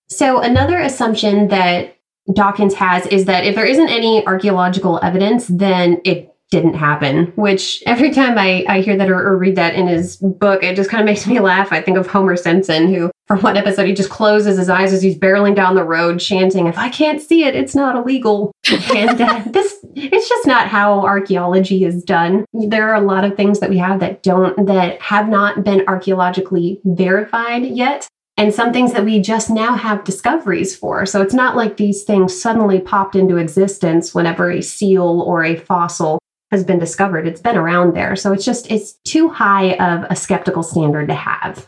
So, 0.08 0.40
another 0.40 0.78
assumption 0.78 1.48
that 1.48 1.96
Dawkins 2.32 2.74
has 2.74 3.06
is 3.06 3.24
that 3.24 3.44
if 3.44 3.54
there 3.54 3.66
isn't 3.66 3.88
any 3.88 4.24
archaeological 4.26 5.00
evidence, 5.02 5.46
then 5.48 6.00
it 6.04 6.32
didn't 6.50 6.74
happen, 6.74 7.32
which 7.36 7.82
every 7.86 8.10
time 8.10 8.38
I, 8.38 8.64
I 8.68 8.80
hear 8.80 8.96
that 8.96 9.10
or, 9.10 9.18
or, 9.18 9.36
read 9.36 9.56
that 9.56 9.74
in 9.74 9.88
his 9.88 10.16
book, 10.16 10.62
it 10.62 10.76
just 10.76 10.90
kind 10.90 11.00
of 11.00 11.06
makes 11.06 11.26
me 11.26 11.40
laugh. 11.40 11.72
I 11.72 11.80
think 11.80 11.96
of 11.96 12.06
Homer 12.06 12.36
Simpson, 12.36 12.92
who, 12.92 13.10
for 13.26 13.36
one 13.38 13.56
episode, 13.56 13.86
he 13.86 13.94
just 13.94 14.10
closes 14.10 14.56
his 14.56 14.68
eyes 14.68 14.92
as 14.92 15.02
he's 15.02 15.18
barreling 15.18 15.56
down 15.56 15.74
the 15.74 15.84
road, 15.84 16.20
chanting, 16.20 16.66
If 16.66 16.78
I 16.78 16.88
can't 16.88 17.20
see 17.20 17.44
it, 17.44 17.56
it's 17.56 17.74
not 17.74 17.96
illegal. 17.96 18.52
and 18.94 19.20
uh, 19.20 19.42
this, 19.46 19.78
it's 19.94 20.28
just 20.28 20.46
not 20.46 20.68
how 20.68 21.00
archaeology 21.00 21.84
is 21.84 22.04
done. 22.04 22.44
There 22.52 22.88
are 22.88 22.94
a 22.94 23.06
lot 23.06 23.24
of 23.24 23.36
things 23.36 23.58
that 23.60 23.70
we 23.70 23.78
have 23.78 23.98
that 24.00 24.22
don't, 24.22 24.66
that 24.66 25.00
have 25.02 25.28
not 25.28 25.64
been 25.64 25.84
archaeologically 25.88 26.80
verified 26.84 27.64
yet. 27.64 28.06
And 28.36 28.54
some 28.54 28.72
things 28.72 28.92
that 28.92 29.04
we 29.04 29.18
just 29.20 29.50
now 29.50 29.74
have 29.74 30.04
discoveries 30.04 30.76
for. 30.76 31.06
So 31.06 31.22
it's 31.22 31.34
not 31.34 31.56
like 31.56 31.78
these 31.78 32.04
things 32.04 32.38
suddenly 32.38 32.80
popped 32.80 33.16
into 33.16 33.38
existence 33.38 34.14
whenever 34.14 34.50
a 34.50 34.60
seal 34.60 35.22
or 35.22 35.42
a 35.42 35.56
fossil 35.56 36.20
has 36.50 36.62
been 36.62 36.78
discovered. 36.78 37.26
It's 37.26 37.40
been 37.40 37.56
around 37.56 37.96
there. 37.96 38.14
So 38.14 38.32
it's 38.32 38.44
just, 38.44 38.70
it's 38.70 38.92
too 39.04 39.30
high 39.30 39.72
of 39.76 40.04
a 40.10 40.14
skeptical 40.14 40.62
standard 40.62 41.08
to 41.08 41.14
have. 41.14 41.66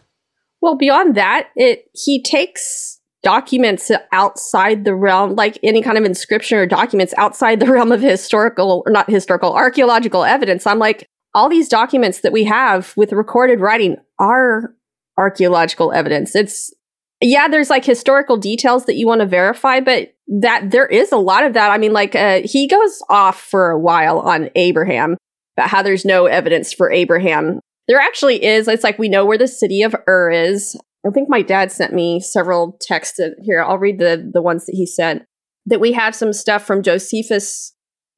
Well, 0.60 0.76
beyond 0.76 1.14
that, 1.16 1.48
it 1.56 1.84
he 1.94 2.22
takes 2.22 2.98
documents 3.22 3.90
outside 4.12 4.84
the 4.84 4.94
realm, 4.94 5.34
like 5.34 5.58
any 5.62 5.82
kind 5.82 5.98
of 5.98 6.04
inscription 6.04 6.58
or 6.58 6.66
documents 6.66 7.14
outside 7.16 7.60
the 7.60 7.66
realm 7.72 7.92
of 7.92 8.00
historical, 8.00 8.82
or 8.86 8.92
not 8.92 9.10
historical, 9.10 9.54
archaeological 9.54 10.24
evidence. 10.24 10.66
I'm 10.66 10.78
like, 10.78 11.06
all 11.34 11.48
these 11.48 11.68
documents 11.68 12.20
that 12.20 12.32
we 12.32 12.44
have 12.44 12.92
with 12.96 13.12
recorded 13.12 13.60
writing 13.60 13.96
are 14.18 14.74
archaeological 15.16 15.92
evidence. 15.92 16.34
It's, 16.34 16.72
yeah, 17.20 17.48
there's 17.48 17.70
like 17.70 17.84
historical 17.84 18.36
details 18.36 18.86
that 18.86 18.94
you 18.94 19.06
want 19.06 19.20
to 19.20 19.26
verify, 19.26 19.80
but 19.80 20.14
that 20.28 20.70
there 20.70 20.86
is 20.86 21.10
a 21.12 21.16
lot 21.16 21.44
of 21.44 21.54
that. 21.54 21.70
I 21.70 21.78
mean, 21.78 21.92
like 21.92 22.14
uh, 22.14 22.42
he 22.44 22.66
goes 22.66 23.02
off 23.08 23.40
for 23.40 23.70
a 23.70 23.78
while 23.78 24.20
on 24.20 24.50
Abraham 24.54 25.16
about 25.56 25.68
how 25.68 25.82
there's 25.82 26.04
no 26.04 26.26
evidence 26.26 26.72
for 26.72 26.90
Abraham. 26.90 27.60
There 27.88 27.98
actually 27.98 28.44
is. 28.44 28.68
It's 28.68 28.84
like 28.84 28.98
we 28.98 29.08
know 29.08 29.24
where 29.24 29.38
the 29.38 29.48
city 29.48 29.82
of 29.82 29.96
Ur 30.06 30.30
is. 30.30 30.76
I 31.06 31.10
think 31.10 31.28
my 31.28 31.42
dad 31.42 31.72
sent 31.72 31.94
me 31.94 32.20
several 32.20 32.76
texts. 32.80 33.18
Here, 33.42 33.62
I'll 33.62 33.78
read 33.78 33.98
the 33.98 34.30
the 34.32 34.42
ones 34.42 34.66
that 34.66 34.74
he 34.74 34.86
sent. 34.86 35.24
That 35.66 35.80
we 35.80 35.92
have 35.92 36.14
some 36.14 36.32
stuff 36.32 36.66
from 36.66 36.82
Josephus, 36.82 37.74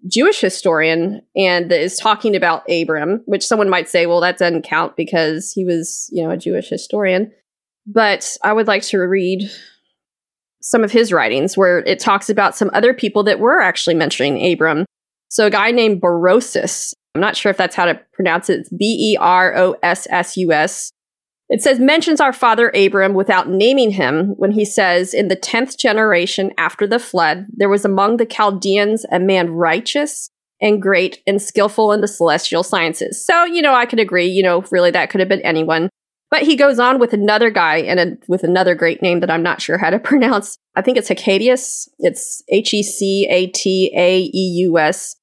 Jewish 0.09 0.41
historian, 0.41 1.23
and 1.37 1.71
that 1.71 1.81
is 1.81 1.97
talking 1.97 2.35
about 2.35 2.71
Abram, 2.71 3.23
which 3.27 3.47
someone 3.47 3.69
might 3.69 3.89
say, 3.89 4.07
well, 4.07 4.21
that 4.21 4.39
doesn't 4.39 4.63
count 4.63 4.97
because 4.97 5.53
he 5.53 5.65
was, 5.65 6.09
you 6.13 6.23
know, 6.23 6.31
a 6.31 6.37
Jewish 6.37 6.69
historian. 6.69 7.33
But 7.87 8.37
I 8.43 8.53
would 8.53 8.67
like 8.67 8.83
to 8.85 8.99
read 8.99 9.51
some 10.63 10.85
of 10.85 10.93
his 10.93 11.13
writings 11.13 11.57
where 11.57 11.79
it 11.79 11.99
talks 11.99 12.29
about 12.29 12.57
some 12.57 12.71
other 12.75 12.93
people 12.93 13.23
that 13.25 13.41
were 13.41 13.61
actually 13.61 13.95
mentioning 13.95 14.53
Abram. 14.53 14.85
So 15.29 15.47
a 15.47 15.51
guy 15.51 15.71
named 15.71 16.01
Berossus, 16.01 16.93
I'm 17.15 17.21
not 17.21 17.37
sure 17.37 17.51
if 17.51 17.57
that's 17.57 17.75
how 17.75 17.87
to 17.87 18.01
pronounce 18.13 18.49
it. 18.49 18.61
It's 18.61 18.69
B 18.71 19.13
E 19.13 19.17
R 19.19 19.57
O 19.57 19.77
S 19.83 20.07
S 20.11 20.37
U 20.37 20.53
S. 20.53 20.93
It 21.49 21.61
says 21.61 21.81
mentions 21.81 22.21
our 22.21 22.33
father 22.33 22.71
Abram 22.71 23.13
without 23.13 23.49
naming 23.49 23.91
him 23.91 24.35
when 24.37 24.53
he 24.53 24.65
says, 24.65 25.13
In 25.13 25.27
the 25.27 25.37
tenth 25.37 25.77
generation 25.77 26.53
after 26.57 26.87
the 26.87 27.01
flood, 27.01 27.47
there 27.51 27.69
was 27.69 27.85
among 27.85 28.17
the 28.17 28.27
Chaldeans 28.27 29.05
a 29.11 29.19
man 29.19 29.51
righteous 29.51 30.31
and 30.61 30.81
great 30.81 31.23
and 31.27 31.43
skillful 31.43 31.93
in 31.93 32.03
the 32.03 32.09
celestial 32.09 32.63
sciences. 32.63 33.25
So, 33.25 33.45
you 33.45 33.63
know, 33.63 33.75
I 33.75 33.87
could 33.87 33.99
agree, 33.99 34.27
you 34.27 34.45
know, 34.45 34.63
really 34.71 34.93
that 34.93 35.11
could 35.11 35.19
have 35.19 35.29
been 35.29 35.41
anyone. 35.41 35.89
But 36.31 36.43
he 36.43 36.55
goes 36.55 36.79
on 36.79 37.01
with 37.01 37.13
another 37.13 37.51
guy 37.51 37.79
and 37.79 37.99
a, 37.99 38.17
with 38.29 38.45
another 38.45 38.77
great 38.77 39.03
name 39.03 39.19
that 39.19 39.31
I'm 39.31 39.43
not 39.43 39.61
sure 39.61 39.79
how 39.79 39.91
to 39.91 39.99
pronounce. 39.99 40.57
I 40.77 40.83
think 40.83 40.97
it's 40.99 41.09
Hecataeus. 41.09 41.89
It's 41.99 42.45
H 42.49 42.73
E 42.73 42.85
C 42.85 43.27
A 43.29 43.49
T 43.49 43.93
A 43.97 44.21
E 44.21 44.55
U 44.61 44.79
S. 44.79 45.17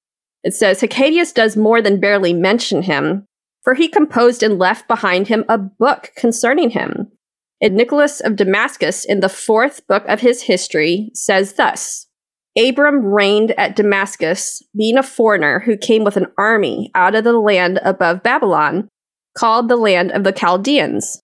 It 0.43 0.53
says 0.53 0.81
Hecataeus 0.81 1.33
does 1.33 1.57
more 1.57 1.81
than 1.81 1.99
barely 1.99 2.33
mention 2.33 2.83
him, 2.83 3.25
for 3.63 3.73
he 3.73 3.87
composed 3.87 4.43
and 4.43 4.59
left 4.59 4.87
behind 4.87 5.27
him 5.27 5.43
a 5.49 5.57
book 5.57 6.11
concerning 6.15 6.69
him. 6.71 7.11
And 7.59 7.75
Nicholas 7.75 8.19
of 8.19 8.35
Damascus, 8.35 9.03
in 9.03 9.19
the 9.19 9.29
fourth 9.29 9.85
book 9.87 10.05
of 10.07 10.21
his 10.21 10.43
history, 10.43 11.09
says 11.13 11.53
thus 11.53 12.07
Abram 12.57 13.05
reigned 13.05 13.51
at 13.51 13.75
Damascus, 13.75 14.63
being 14.75 14.97
a 14.97 15.03
foreigner 15.03 15.59
who 15.59 15.77
came 15.77 16.03
with 16.03 16.17
an 16.17 16.27
army 16.37 16.91
out 16.95 17.13
of 17.13 17.23
the 17.23 17.33
land 17.33 17.79
above 17.83 18.23
Babylon 18.23 18.87
called 19.37 19.69
the 19.69 19.75
land 19.75 20.11
of 20.11 20.23
the 20.23 20.31
Chaldeans. 20.31 21.21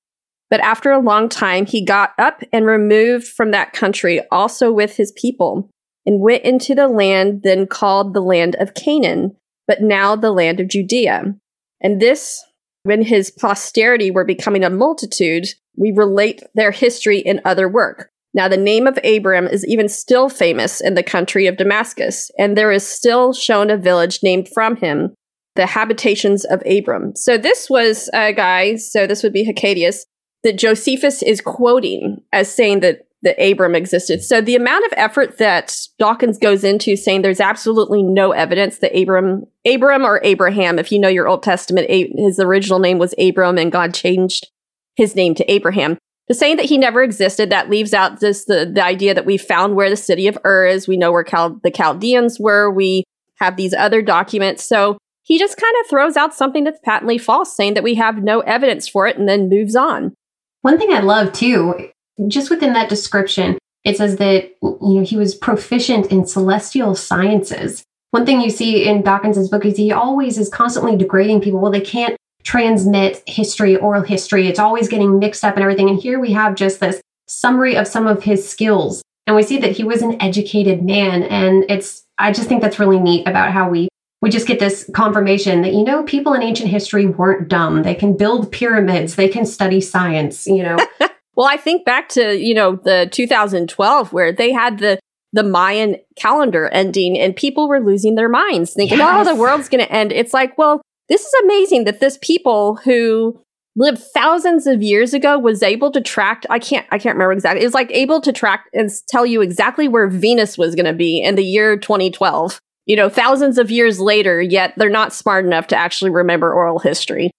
But 0.51 0.59
after 0.59 0.91
a 0.91 0.99
long 0.99 1.29
time, 1.29 1.65
he 1.65 1.83
got 1.83 2.13
up 2.19 2.43
and 2.51 2.67
removed 2.67 3.25
from 3.25 3.49
that 3.51 3.73
country 3.73 4.21
also 4.31 4.71
with 4.71 4.95
his 4.95 5.11
people, 5.13 5.71
and 6.05 6.21
went 6.21 6.43
into 6.43 6.75
the 6.75 6.87
land 6.87 7.41
then 7.43 7.67
called 7.67 8.13
the 8.13 8.21
land 8.21 8.55
of 8.55 8.73
Canaan, 8.73 9.35
but 9.67 9.81
now 9.81 10.15
the 10.15 10.31
land 10.31 10.59
of 10.59 10.67
Judea. 10.67 11.35
And 11.81 12.01
this, 12.01 12.43
when 12.83 13.03
his 13.03 13.31
posterity 13.31 14.11
were 14.11 14.25
becoming 14.25 14.63
a 14.63 14.69
multitude, 14.69 15.47
we 15.77 15.91
relate 15.91 16.43
their 16.53 16.71
history 16.71 17.19
in 17.19 17.41
other 17.45 17.67
work. 17.67 18.09
Now, 18.33 18.47
the 18.47 18.57
name 18.57 18.87
of 18.87 18.99
Abram 19.03 19.47
is 19.47 19.65
even 19.67 19.87
still 19.87 20.27
famous 20.27 20.81
in 20.81 20.95
the 20.95 21.03
country 21.03 21.45
of 21.45 21.57
Damascus, 21.57 22.31
and 22.37 22.57
there 22.57 22.71
is 22.71 22.87
still 22.87 23.31
shown 23.31 23.69
a 23.69 23.77
village 23.77 24.23
named 24.23 24.49
from 24.51 24.75
him, 24.75 25.13
the 25.55 25.67
habitations 25.67 26.43
of 26.45 26.63
Abram. 26.65 27.15
So 27.15 27.37
this 27.37 27.69
was 27.69 28.09
a 28.11 28.33
guy, 28.33 28.77
so 28.77 29.05
this 29.05 29.21
would 29.21 29.33
be 29.33 29.45
Hecataeus, 29.45 30.05
that 30.43 30.57
Josephus 30.57 31.21
is 31.21 31.41
quoting 31.41 32.23
as 32.33 32.51
saying 32.51 32.79
that 32.79 33.05
that 33.23 33.41
Abram 33.41 33.75
existed. 33.75 34.23
So 34.23 34.41
the 34.41 34.55
amount 34.55 34.85
of 34.85 34.93
effort 34.95 35.37
that 35.39 35.75
Dawkins 35.97 36.37
goes 36.37 36.63
into 36.63 36.95
saying 36.95 37.21
there's 37.21 37.39
absolutely 37.39 38.03
no 38.03 38.31
evidence 38.31 38.77
that 38.79 38.97
Abram, 38.97 39.45
Abram 39.65 40.05
or 40.05 40.21
Abraham, 40.23 40.77
if 40.77 40.91
you 40.91 40.99
know 40.99 41.07
your 41.07 41.27
Old 41.27 41.41
Testament, 41.41 41.89
his 41.89 42.39
original 42.39 42.79
name 42.79 42.99
was 42.99 43.15
Abram 43.17 43.57
and 43.57 43.71
God 43.71 43.93
changed 43.93 44.49
his 44.95 45.15
name 45.15 45.35
to 45.35 45.51
Abraham. 45.51 45.97
To 46.29 46.33
saying 46.33 46.55
that 46.57 46.65
he 46.65 46.77
never 46.77 47.03
existed, 47.03 47.49
that 47.49 47.69
leaves 47.69 47.93
out 47.93 48.21
this 48.21 48.45
the, 48.45 48.69
the 48.73 48.83
idea 48.83 49.13
that 49.13 49.25
we 49.25 49.37
found 49.37 49.75
where 49.75 49.89
the 49.89 49.97
city 49.97 50.27
of 50.27 50.37
Ur 50.45 50.65
is. 50.65 50.87
We 50.87 50.95
know 50.95 51.11
where 51.11 51.23
Cal- 51.23 51.59
the 51.63 51.71
Chaldeans 51.71 52.39
were. 52.39 52.71
We 52.71 53.03
have 53.39 53.57
these 53.57 53.73
other 53.73 54.01
documents. 54.01 54.63
So 54.63 54.97
he 55.23 55.37
just 55.37 55.57
kind 55.57 55.73
of 55.81 55.89
throws 55.89 56.15
out 56.15 56.33
something 56.33 56.63
that's 56.63 56.79
patently 56.83 57.17
false, 57.17 57.55
saying 57.55 57.73
that 57.73 57.83
we 57.83 57.95
have 57.95 58.23
no 58.23 58.39
evidence 58.41 58.87
for 58.87 59.05
it 59.07 59.17
and 59.17 59.27
then 59.27 59.49
moves 59.49 59.75
on. 59.75 60.13
One 60.61 60.77
thing 60.77 60.93
I 60.93 60.99
love 60.99 61.33
too, 61.33 61.89
just 62.27 62.49
within 62.49 62.73
that 62.73 62.89
description, 62.89 63.57
it 63.83 63.97
says 63.97 64.17
that 64.17 64.51
you 64.61 64.77
know 64.81 65.03
he 65.03 65.17
was 65.17 65.35
proficient 65.35 66.11
in 66.11 66.25
celestial 66.25 66.95
sciences. 66.95 67.83
One 68.11 68.25
thing 68.25 68.41
you 68.41 68.49
see 68.49 68.85
in 68.85 69.01
Dawkins's 69.01 69.49
book 69.49 69.65
is 69.65 69.75
he 69.75 69.91
always 69.91 70.37
is 70.37 70.49
constantly 70.49 70.95
degrading 70.95 71.41
people. 71.41 71.59
Well, 71.59 71.71
they 71.71 71.81
can't 71.81 72.15
transmit 72.43 73.23
history, 73.25 73.75
oral 73.75 74.03
history. 74.03 74.47
It's 74.47 74.59
always 74.59 74.87
getting 74.87 75.17
mixed 75.17 75.43
up 75.43 75.55
and 75.55 75.63
everything. 75.63 75.89
And 75.89 75.99
here 75.99 76.19
we 76.19 76.33
have 76.33 76.55
just 76.55 76.79
this 76.79 77.01
summary 77.27 77.75
of 77.75 77.87
some 77.87 78.05
of 78.05 78.23
his 78.23 78.47
skills. 78.47 79.01
And 79.25 79.35
we 79.35 79.43
see 79.43 79.57
that 79.59 79.71
he 79.71 79.83
was 79.83 80.01
an 80.01 80.21
educated 80.21 80.83
man. 80.83 81.23
And 81.23 81.65
it's, 81.69 82.03
I 82.17 82.31
just 82.31 82.49
think 82.49 82.61
that's 82.61 82.79
really 82.79 82.99
neat 82.99 83.27
about 83.27 83.51
how 83.51 83.69
we 83.69 83.87
we 84.21 84.29
just 84.29 84.47
get 84.47 84.57
this 84.57 84.89
confirmation 84.93 85.63
that 85.63 85.73
you 85.73 85.83
know 85.83 86.01
people 86.03 86.33
in 86.33 86.41
ancient 86.41 86.69
history 86.69 87.05
weren't 87.05 87.49
dumb 87.49 87.83
they 87.83 87.93
can 87.93 88.15
build 88.15 88.49
pyramids 88.53 89.15
they 89.15 89.27
can 89.27 89.45
study 89.45 89.81
science 89.81 90.47
you 90.47 90.63
know 90.63 90.77
well 91.35 91.47
i 91.47 91.57
think 91.57 91.85
back 91.85 92.09
to 92.09 92.37
you 92.37 92.53
know 92.53 92.75
the 92.83 93.09
2012 93.11 94.13
where 94.13 94.31
they 94.31 94.51
had 94.51 94.79
the 94.79 94.99
the 95.31 95.43
mayan 95.43 95.95
calendar 96.15 96.67
ending 96.69 97.17
and 97.17 97.35
people 97.35 97.67
were 97.67 97.79
losing 97.79 98.15
their 98.15 98.29
minds 98.29 98.73
thinking 98.73 98.97
yes. 98.97 99.27
oh 99.27 99.33
the 99.33 99.39
world's 99.39 99.69
going 99.69 99.83
to 99.83 99.91
end 99.91 100.11
it's 100.11 100.33
like 100.33 100.57
well 100.57 100.81
this 101.09 101.21
is 101.21 101.33
amazing 101.43 101.83
that 101.83 101.99
this 101.99 102.17
people 102.21 102.75
who 102.77 103.39
lived 103.75 103.99
thousands 104.13 104.67
of 104.67 104.83
years 104.83 105.13
ago 105.13 105.39
was 105.39 105.63
able 105.63 105.91
to 105.91 106.01
track 106.01 106.43
i 106.49 106.59
can't 106.59 106.85
i 106.91 106.97
can't 106.97 107.15
remember 107.15 107.33
exactly 107.33 107.63
it's 107.63 107.73
like 107.73 107.91
able 107.91 108.21
to 108.21 108.31
track 108.31 108.65
and 108.73 108.89
tell 109.07 109.25
you 109.25 109.41
exactly 109.41 109.87
where 109.87 110.07
venus 110.07 110.57
was 110.57 110.75
going 110.75 110.85
to 110.85 110.93
be 110.93 111.19
in 111.19 111.35
the 111.35 111.43
year 111.43 111.75
2012 111.77 112.59
you 112.85 112.95
know, 112.95 113.09
thousands 113.09 113.57
of 113.57 113.71
years 113.71 113.99
later, 113.99 114.41
yet 114.41 114.73
they're 114.77 114.89
not 114.89 115.13
smart 115.13 115.45
enough 115.45 115.67
to 115.67 115.75
actually 115.75 116.11
remember 116.11 116.53
oral 116.53 116.79
history. 116.79 117.31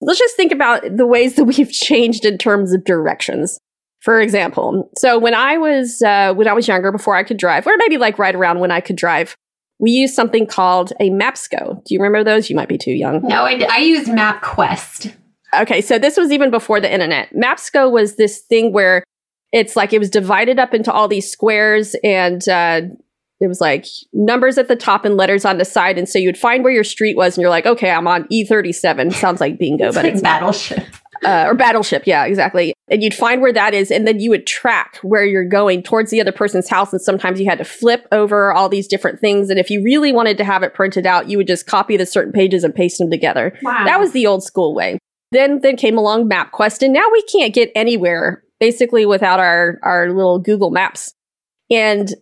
Let's 0.00 0.18
just 0.18 0.36
think 0.36 0.52
about 0.52 0.82
the 0.96 1.06
ways 1.06 1.36
that 1.36 1.44
we've 1.52 1.70
changed 1.72 2.24
in 2.24 2.38
terms 2.38 2.72
of 2.72 2.84
directions. 2.84 3.58
For 4.00 4.20
example, 4.20 4.90
so 4.96 5.18
when 5.18 5.34
I 5.34 5.58
was 5.58 6.02
uh, 6.02 6.32
when 6.34 6.46
I 6.46 6.52
was 6.52 6.68
younger, 6.68 6.92
before 6.92 7.16
I 7.16 7.24
could 7.24 7.36
drive, 7.36 7.66
or 7.66 7.76
maybe 7.78 7.98
like 7.98 8.16
right 8.16 8.34
around 8.34 8.60
when 8.60 8.70
I 8.70 8.80
could 8.80 8.94
drive, 8.94 9.34
we 9.80 9.90
used 9.90 10.14
something 10.14 10.46
called 10.46 10.92
a 11.00 11.10
Mapsco. 11.10 11.82
Do 11.84 11.94
you 11.94 12.00
remember 12.00 12.22
those? 12.22 12.48
You 12.48 12.54
might 12.54 12.68
be 12.68 12.78
too 12.78 12.92
young. 12.92 13.22
No, 13.22 13.44
I, 13.44 13.66
I 13.68 13.78
used 13.78 14.08
MapQuest. 14.08 15.12
Okay, 15.58 15.80
so 15.80 15.98
this 15.98 16.16
was 16.16 16.30
even 16.30 16.50
before 16.50 16.80
the 16.80 16.92
internet. 16.92 17.32
Mapsco 17.34 17.90
was 17.90 18.16
this 18.16 18.38
thing 18.38 18.72
where 18.72 19.02
it's 19.52 19.76
like 19.76 19.92
it 19.92 19.98
was 19.98 20.10
divided 20.10 20.58
up 20.58 20.74
into 20.74 20.92
all 20.92 21.08
these 21.08 21.30
squares 21.30 21.96
and 22.04 22.46
uh, 22.48 22.82
it 23.40 23.46
was 23.46 23.60
like 23.60 23.86
numbers 24.12 24.58
at 24.58 24.68
the 24.68 24.76
top 24.76 25.04
and 25.04 25.16
letters 25.16 25.44
on 25.44 25.58
the 25.58 25.64
side. 25.64 25.98
And 25.98 26.08
so 26.08 26.18
you'd 26.18 26.38
find 26.38 26.64
where 26.64 26.72
your 26.72 26.84
street 26.84 27.16
was 27.16 27.36
and 27.36 27.42
you're 27.42 27.50
like, 27.50 27.66
okay, 27.66 27.90
I'm 27.90 28.08
on 28.08 28.24
E37. 28.28 29.12
Sounds 29.14 29.40
like 29.40 29.58
bingo, 29.58 29.86
It's 29.86 29.96
but 29.96 30.04
like 30.04 30.14
it's 30.14 30.22
battleship. 30.22 30.84
Uh, 31.24 31.46
or 31.48 31.54
battleship. 31.54 32.04
Yeah, 32.06 32.24
exactly. 32.26 32.74
And 32.88 33.02
you'd 33.02 33.14
find 33.14 33.40
where 33.40 33.52
that 33.52 33.74
is. 33.74 33.90
And 33.90 34.06
then 34.06 34.20
you 34.20 34.30
would 34.30 34.46
track 34.46 34.98
where 35.02 35.24
you're 35.24 35.44
going 35.48 35.82
towards 35.82 36.10
the 36.10 36.20
other 36.20 36.32
person's 36.32 36.68
house. 36.68 36.92
And 36.92 37.02
sometimes 37.02 37.40
you 37.40 37.46
had 37.46 37.58
to 37.58 37.64
flip 37.64 38.06
over 38.12 38.52
all 38.52 38.68
these 38.68 38.86
different 38.86 39.20
things. 39.20 39.50
And 39.50 39.58
if 39.58 39.68
you 39.68 39.82
really 39.82 40.12
wanted 40.12 40.38
to 40.38 40.44
have 40.44 40.62
it 40.62 40.74
printed 40.74 41.06
out, 41.06 41.28
you 41.28 41.36
would 41.36 41.48
just 41.48 41.66
copy 41.66 41.96
the 41.96 42.06
certain 42.06 42.32
pages 42.32 42.62
and 42.62 42.74
paste 42.74 42.98
them 42.98 43.10
together. 43.10 43.58
Wow. 43.62 43.84
That 43.84 43.98
was 43.98 44.12
the 44.12 44.26
old 44.26 44.44
school 44.44 44.74
way. 44.74 44.98
Then 45.30 45.60
then 45.60 45.76
came 45.76 45.98
along 45.98 46.28
MapQuest, 46.30 46.82
and 46.82 46.94
now 46.94 47.04
we 47.12 47.22
can't 47.22 47.52
get 47.52 47.70
anywhere 47.74 48.42
basically 48.60 49.04
without 49.04 49.40
our 49.40 49.78
our 49.82 50.10
little 50.10 50.38
Google 50.38 50.70
Maps. 50.70 51.12
And 51.70 52.14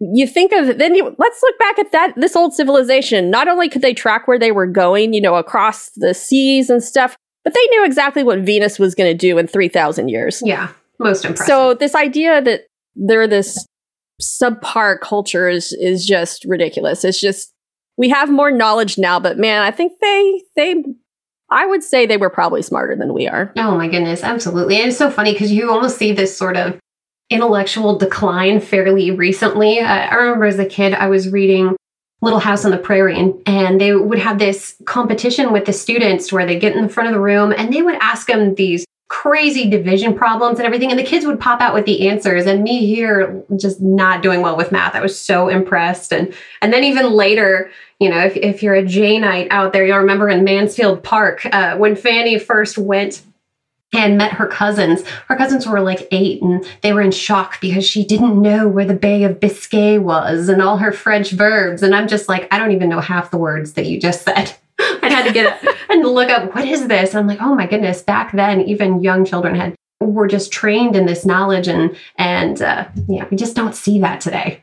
you 0.00 0.26
think 0.26 0.52
of 0.52 0.78
then 0.78 0.94
you 0.94 1.14
let's 1.18 1.42
look 1.42 1.58
back 1.58 1.78
at 1.78 1.92
that 1.92 2.12
this 2.16 2.36
old 2.36 2.54
civilization. 2.54 3.30
Not 3.30 3.48
only 3.48 3.68
could 3.68 3.82
they 3.82 3.94
track 3.94 4.28
where 4.28 4.38
they 4.38 4.52
were 4.52 4.66
going, 4.66 5.12
you 5.12 5.20
know, 5.20 5.34
across 5.34 5.90
the 5.96 6.14
seas 6.14 6.70
and 6.70 6.82
stuff, 6.82 7.16
but 7.44 7.54
they 7.54 7.66
knew 7.70 7.84
exactly 7.84 8.22
what 8.22 8.40
Venus 8.40 8.78
was 8.78 8.94
going 8.94 9.10
to 9.10 9.16
do 9.16 9.38
in 9.38 9.46
3000 9.46 10.08
years. 10.08 10.42
yeah, 10.44 10.70
most 10.98 11.24
impressive. 11.24 11.46
So 11.46 11.74
this 11.74 11.94
idea 11.94 12.40
that 12.42 12.62
they're 12.94 13.26
this 13.26 13.66
subpar 14.20 15.00
culture 15.00 15.48
is 15.48 15.72
is 15.72 16.06
just 16.06 16.44
ridiculous. 16.44 17.04
It's 17.04 17.20
just 17.20 17.52
we 17.96 18.08
have 18.08 18.30
more 18.30 18.50
knowledge 18.50 18.98
now, 18.98 19.18
but 19.18 19.38
man, 19.38 19.62
I 19.62 19.70
think 19.70 19.92
they 20.00 20.42
they 20.56 20.84
I 21.50 21.66
would 21.66 21.82
say 21.82 22.06
they 22.06 22.16
were 22.16 22.30
probably 22.30 22.62
smarter 22.62 22.94
than 22.94 23.14
we 23.14 23.26
are. 23.26 23.52
Oh 23.56 23.76
my 23.76 23.88
goodness, 23.88 24.22
absolutely. 24.22 24.76
And 24.76 24.88
it's 24.88 24.98
so 24.98 25.10
funny 25.10 25.32
because 25.32 25.50
you 25.50 25.70
almost 25.70 25.98
see 25.98 26.12
this 26.12 26.36
sort 26.36 26.56
of 26.56 26.78
intellectual 27.30 27.98
decline 27.98 28.60
fairly 28.60 29.10
recently. 29.10 29.80
Uh, 29.80 29.86
I 29.86 30.14
remember 30.14 30.46
as 30.46 30.58
a 30.58 30.66
kid, 30.66 30.94
I 30.94 31.08
was 31.08 31.28
reading 31.28 31.76
Little 32.20 32.40
House 32.40 32.64
on 32.64 32.70
the 32.70 32.78
Prairie, 32.78 33.18
and, 33.18 33.40
and 33.46 33.80
they 33.80 33.94
would 33.94 34.18
have 34.18 34.38
this 34.38 34.76
competition 34.86 35.52
with 35.52 35.66
the 35.66 35.72
students 35.72 36.32
where 36.32 36.46
they 36.46 36.58
get 36.58 36.74
in 36.74 36.82
the 36.82 36.88
front 36.88 37.08
of 37.08 37.14
the 37.14 37.20
room 37.20 37.52
and 37.56 37.72
they 37.72 37.82
would 37.82 37.98
ask 38.00 38.26
them 38.26 38.54
these 38.54 38.84
crazy 39.08 39.68
division 39.68 40.14
problems 40.14 40.58
and 40.58 40.66
everything 40.66 40.90
and 40.90 40.98
the 40.98 41.04
kids 41.04 41.24
would 41.24 41.40
pop 41.40 41.62
out 41.62 41.72
with 41.72 41.86
the 41.86 42.06
answers 42.08 42.44
and 42.44 42.62
me 42.62 42.84
here 42.84 43.42
just 43.56 43.80
not 43.80 44.22
doing 44.22 44.42
well 44.42 44.54
with 44.54 44.70
math 44.70 44.94
i 44.94 45.00
was 45.00 45.18
so 45.18 45.48
impressed 45.48 46.12
and 46.12 46.34
and 46.60 46.74
then 46.74 46.84
even 46.84 47.10
later 47.10 47.70
you 48.00 48.10
know 48.10 48.18
if, 48.18 48.36
if 48.36 48.62
you're 48.62 48.74
a 48.74 48.82
janeite 48.82 49.48
out 49.50 49.72
there 49.72 49.86
you'll 49.86 49.96
remember 49.96 50.28
in 50.28 50.44
mansfield 50.44 51.02
park 51.02 51.46
uh, 51.46 51.74
when 51.78 51.96
fanny 51.96 52.38
first 52.38 52.76
went 52.76 53.22
and 53.92 54.18
met 54.18 54.32
her 54.32 54.46
cousins. 54.46 55.06
Her 55.28 55.36
cousins 55.36 55.66
were 55.66 55.80
like 55.80 56.08
eight 56.10 56.42
and 56.42 56.66
they 56.82 56.92
were 56.92 57.00
in 57.00 57.10
shock 57.10 57.60
because 57.60 57.86
she 57.86 58.04
didn't 58.04 58.40
know 58.40 58.68
where 58.68 58.84
the 58.84 58.94
Bay 58.94 59.24
of 59.24 59.40
Biscay 59.40 59.98
was 59.98 60.48
and 60.48 60.60
all 60.60 60.76
her 60.76 60.92
French 60.92 61.30
verbs. 61.30 61.82
And 61.82 61.94
I'm 61.94 62.08
just 62.08 62.28
like, 62.28 62.48
I 62.52 62.58
don't 62.58 62.72
even 62.72 62.88
know 62.88 63.00
half 63.00 63.30
the 63.30 63.38
words 63.38 63.72
that 63.74 63.86
you 63.86 63.98
just 63.98 64.24
said. 64.24 64.54
I 64.78 65.08
had 65.10 65.26
to 65.26 65.32
get 65.32 65.60
it 65.62 65.76
and 65.88 66.04
look 66.04 66.28
up 66.28 66.54
what 66.54 66.66
is 66.66 66.86
this? 66.86 67.10
And 67.10 67.20
I'm 67.20 67.26
like, 67.26 67.40
oh 67.40 67.54
my 67.54 67.66
goodness, 67.66 68.02
back 68.02 68.32
then 68.32 68.60
even 68.62 69.02
young 69.02 69.24
children 69.24 69.54
had 69.54 69.74
were 70.00 70.28
just 70.28 70.52
trained 70.52 70.94
in 70.94 71.06
this 71.06 71.26
knowledge 71.26 71.68
and 71.68 71.96
and 72.16 72.62
uh, 72.62 72.86
yeah, 73.08 73.26
we 73.30 73.36
just 73.36 73.56
don't 73.56 73.74
see 73.74 73.98
that 74.00 74.20
today. 74.20 74.62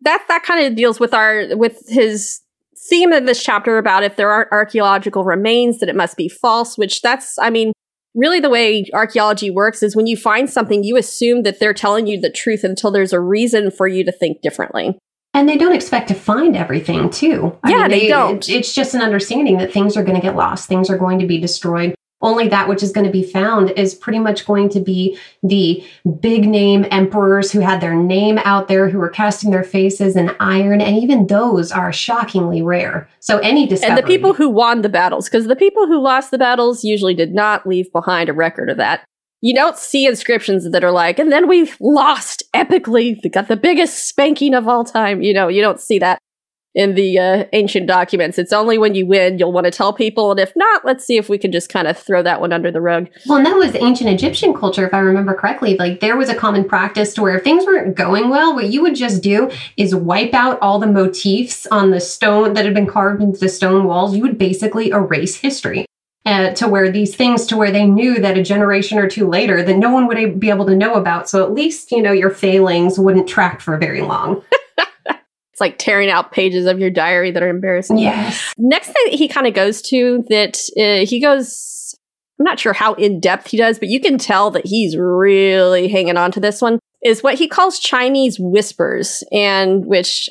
That 0.00 0.24
that 0.28 0.42
kind 0.42 0.66
of 0.66 0.76
deals 0.76 0.98
with 0.98 1.14
our 1.14 1.56
with 1.56 1.88
his 1.88 2.40
theme 2.88 3.12
of 3.12 3.26
this 3.26 3.42
chapter 3.42 3.78
about 3.78 4.02
if 4.02 4.16
there 4.16 4.30
aren't 4.30 4.52
archaeological 4.52 5.24
remains 5.24 5.78
that 5.78 5.88
it 5.88 5.96
must 5.96 6.16
be 6.16 6.28
false, 6.28 6.76
which 6.76 7.02
that's 7.02 7.38
I 7.38 7.50
mean 7.50 7.72
really 8.16 8.40
the 8.40 8.50
way 8.50 8.86
archaeology 8.92 9.50
works 9.50 9.82
is 9.82 9.94
when 9.94 10.06
you 10.06 10.16
find 10.16 10.50
something 10.50 10.82
you 10.82 10.96
assume 10.96 11.42
that 11.42 11.60
they're 11.60 11.74
telling 11.74 12.06
you 12.06 12.20
the 12.20 12.30
truth 12.30 12.64
until 12.64 12.90
there's 12.90 13.12
a 13.12 13.20
reason 13.20 13.70
for 13.70 13.86
you 13.86 14.04
to 14.04 14.10
think 14.10 14.40
differently. 14.42 14.98
And 15.34 15.48
they 15.48 15.58
don't 15.58 15.74
expect 15.74 16.08
to 16.08 16.14
find 16.14 16.56
everything, 16.56 17.10
too. 17.10 17.56
Yeah, 17.66 17.88
they 17.88 18.08
don't. 18.08 18.48
It's 18.48 18.74
just 18.74 18.94
an 18.94 19.02
understanding 19.02 19.58
that 19.58 19.70
things 19.70 19.94
are 19.94 20.02
going 20.02 20.16
to 20.16 20.22
get 20.22 20.34
lost, 20.34 20.66
things 20.66 20.88
are 20.88 20.96
going 20.96 21.18
to 21.18 21.26
be 21.26 21.38
destroyed. 21.38 21.94
Only 22.22 22.48
that 22.48 22.66
which 22.68 22.82
is 22.82 22.92
going 22.92 23.06
to 23.06 23.12
be 23.12 23.22
found 23.22 23.70
is 23.72 23.94
pretty 23.94 24.18
much 24.18 24.46
going 24.46 24.70
to 24.70 24.80
be 24.80 25.18
the 25.42 25.84
big 26.20 26.48
name 26.48 26.86
emperors 26.90 27.52
who 27.52 27.60
had 27.60 27.80
their 27.80 27.94
name 27.94 28.38
out 28.38 28.68
there, 28.68 28.88
who 28.88 28.98
were 28.98 29.10
casting 29.10 29.50
their 29.50 29.62
faces 29.62 30.16
in 30.16 30.34
iron, 30.40 30.80
and 30.80 30.96
even 30.96 31.26
those 31.26 31.70
are 31.70 31.92
shockingly 31.92 32.62
rare. 32.62 33.08
So 33.20 33.38
any 33.38 33.66
discovery, 33.66 33.98
And 33.98 34.02
the 34.02 34.06
people 34.06 34.32
who 34.32 34.48
won 34.48 34.80
the 34.80 34.88
battles, 34.88 35.28
because 35.28 35.46
the 35.46 35.56
people 35.56 35.86
who 35.86 36.00
lost 36.00 36.30
the 36.30 36.38
battles 36.38 36.84
usually 36.84 37.14
did 37.14 37.34
not 37.34 37.66
leave 37.66 37.92
behind 37.92 38.30
a 38.30 38.32
record 38.32 38.70
of 38.70 38.78
that. 38.78 39.04
You 39.42 39.54
don't 39.54 39.76
see 39.76 40.06
inscriptions 40.06 40.68
that 40.70 40.82
are 40.82 40.90
like, 40.90 41.18
and 41.18 41.30
then 41.30 41.46
we 41.46 41.70
lost 41.80 42.42
epically, 42.54 43.30
got 43.30 43.48
the 43.48 43.56
biggest 43.56 44.08
spanking 44.08 44.54
of 44.54 44.66
all 44.66 44.84
time. 44.84 45.20
You 45.20 45.34
know, 45.34 45.48
you 45.48 45.60
don't 45.60 45.80
see 45.80 45.98
that 45.98 46.18
in 46.76 46.94
the 46.94 47.18
uh, 47.18 47.44
ancient 47.54 47.86
documents. 47.86 48.38
It's 48.38 48.52
only 48.52 48.76
when 48.76 48.94
you 48.94 49.06
win 49.06 49.38
you'll 49.38 49.50
want 49.50 49.64
to 49.64 49.70
tell 49.70 49.94
people, 49.94 50.30
and 50.30 50.38
if 50.38 50.52
not, 50.54 50.84
let's 50.84 51.04
see 51.04 51.16
if 51.16 51.28
we 51.28 51.38
can 51.38 51.50
just 51.50 51.70
kind 51.70 51.88
of 51.88 51.98
throw 51.98 52.22
that 52.22 52.40
one 52.40 52.52
under 52.52 52.70
the 52.70 52.82
rug. 52.82 53.08
Well, 53.26 53.38
and 53.38 53.46
that 53.46 53.56
was 53.56 53.74
ancient 53.74 54.10
Egyptian 54.10 54.52
culture, 54.52 54.86
if 54.86 54.92
I 54.92 54.98
remember 54.98 55.34
correctly. 55.34 55.76
Like 55.76 56.00
there 56.00 56.16
was 56.16 56.28
a 56.28 56.34
common 56.34 56.68
practice 56.68 57.14
to 57.14 57.22
where 57.22 57.38
if 57.38 57.44
things 57.44 57.64
weren't 57.64 57.96
going 57.96 58.28
well, 58.28 58.54
what 58.54 58.68
you 58.68 58.82
would 58.82 58.94
just 58.94 59.22
do 59.22 59.50
is 59.78 59.94
wipe 59.94 60.34
out 60.34 60.58
all 60.60 60.78
the 60.78 60.86
motifs 60.86 61.66
on 61.68 61.90
the 61.90 62.00
stone 62.00 62.52
that 62.52 62.66
had 62.66 62.74
been 62.74 62.86
carved 62.86 63.22
into 63.22 63.40
the 63.40 63.48
stone 63.48 63.86
walls. 63.86 64.14
You 64.14 64.22
would 64.22 64.38
basically 64.38 64.90
erase 64.90 65.36
history. 65.36 65.86
Uh, 66.26 66.52
to 66.54 66.66
where 66.66 66.90
these 66.90 67.14
things 67.14 67.46
to 67.46 67.56
where 67.56 67.70
they 67.70 67.86
knew 67.86 68.18
that 68.18 68.36
a 68.36 68.42
generation 68.42 68.98
or 68.98 69.08
two 69.08 69.28
later 69.28 69.62
that 69.62 69.76
no 69.76 69.92
one 69.92 70.08
would 70.08 70.40
be 70.40 70.50
able 70.50 70.66
to 70.66 70.74
know 70.74 70.94
about 70.94 71.28
so 71.28 71.44
at 71.44 71.52
least 71.52 71.92
you 71.92 72.02
know 72.02 72.10
your 72.10 72.30
failings 72.30 72.98
wouldn't 72.98 73.28
track 73.28 73.60
for 73.60 73.78
very 73.78 74.02
long 74.02 74.42
It's 75.56 75.60
like 75.62 75.78
tearing 75.78 76.10
out 76.10 76.32
pages 76.32 76.66
of 76.66 76.78
your 76.78 76.90
diary 76.90 77.30
that 77.30 77.42
are 77.42 77.48
embarrassing. 77.48 77.96
yes 77.96 78.52
Next 78.58 78.88
thing 78.88 79.04
that 79.06 79.14
he 79.14 79.26
kind 79.26 79.46
of 79.46 79.54
goes 79.54 79.80
to 79.88 80.22
that 80.28 80.58
uh, 80.78 81.06
he 81.06 81.18
goes, 81.18 81.94
I'm 82.38 82.44
not 82.44 82.60
sure 82.60 82.74
how 82.74 82.92
in 82.92 83.20
depth 83.20 83.46
he 83.46 83.56
does, 83.56 83.78
but 83.78 83.88
you 83.88 83.98
can 83.98 84.18
tell 84.18 84.50
that 84.50 84.66
he's 84.66 84.98
really 84.98 85.88
hanging 85.88 86.18
on 86.18 86.30
to 86.32 86.40
this 86.40 86.60
one, 86.60 86.78
is 87.02 87.22
what 87.22 87.36
he 87.36 87.48
calls 87.48 87.78
Chinese 87.78 88.38
whispers, 88.38 89.24
and 89.32 89.86
which 89.86 90.28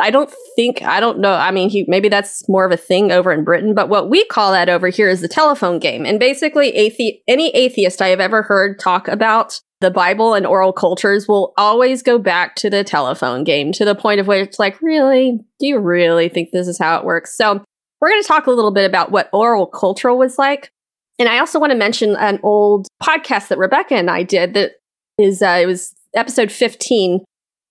I 0.00 0.10
don't 0.10 0.32
think, 0.54 0.82
I 0.82 1.00
don't 1.00 1.18
know. 1.18 1.34
I 1.34 1.50
mean, 1.50 1.68
he, 1.68 1.84
maybe 1.88 2.08
that's 2.08 2.48
more 2.48 2.64
of 2.64 2.70
a 2.70 2.76
thing 2.76 3.10
over 3.10 3.32
in 3.32 3.42
Britain, 3.42 3.74
but 3.74 3.88
what 3.88 4.08
we 4.08 4.24
call 4.26 4.52
that 4.52 4.68
over 4.68 4.88
here 4.88 5.08
is 5.08 5.20
the 5.20 5.28
telephone 5.28 5.78
game. 5.80 6.06
And 6.06 6.20
basically, 6.20 6.72
athe- 6.72 7.20
any 7.26 7.48
atheist 7.50 8.00
I 8.00 8.08
have 8.08 8.20
ever 8.20 8.42
heard 8.42 8.78
talk 8.78 9.08
about 9.08 9.60
the 9.80 9.90
Bible 9.90 10.34
and 10.34 10.46
oral 10.46 10.72
cultures 10.72 11.26
will 11.26 11.52
always 11.56 12.02
go 12.02 12.18
back 12.18 12.54
to 12.56 12.70
the 12.70 12.84
telephone 12.84 13.42
game 13.44 13.72
to 13.72 13.84
the 13.84 13.94
point 13.94 14.20
of 14.20 14.26
where 14.26 14.42
it's 14.42 14.58
like, 14.58 14.80
really? 14.80 15.40
Do 15.58 15.66
you 15.66 15.78
really 15.78 16.28
think 16.28 16.50
this 16.50 16.68
is 16.68 16.78
how 16.78 16.98
it 16.98 17.04
works? 17.04 17.36
So, 17.36 17.64
we're 18.00 18.10
going 18.10 18.22
to 18.22 18.28
talk 18.28 18.46
a 18.46 18.52
little 18.52 18.70
bit 18.70 18.88
about 18.88 19.10
what 19.10 19.28
oral 19.32 19.66
culture 19.66 20.14
was 20.14 20.38
like. 20.38 20.70
And 21.18 21.28
I 21.28 21.38
also 21.40 21.58
want 21.58 21.72
to 21.72 21.78
mention 21.78 22.14
an 22.16 22.38
old 22.44 22.86
podcast 23.02 23.48
that 23.48 23.58
Rebecca 23.58 23.94
and 23.94 24.08
I 24.08 24.22
did 24.22 24.54
that 24.54 24.72
is, 25.18 25.42
uh, 25.42 25.58
it 25.60 25.66
was 25.66 25.94
episode 26.14 26.52
15 26.52 27.24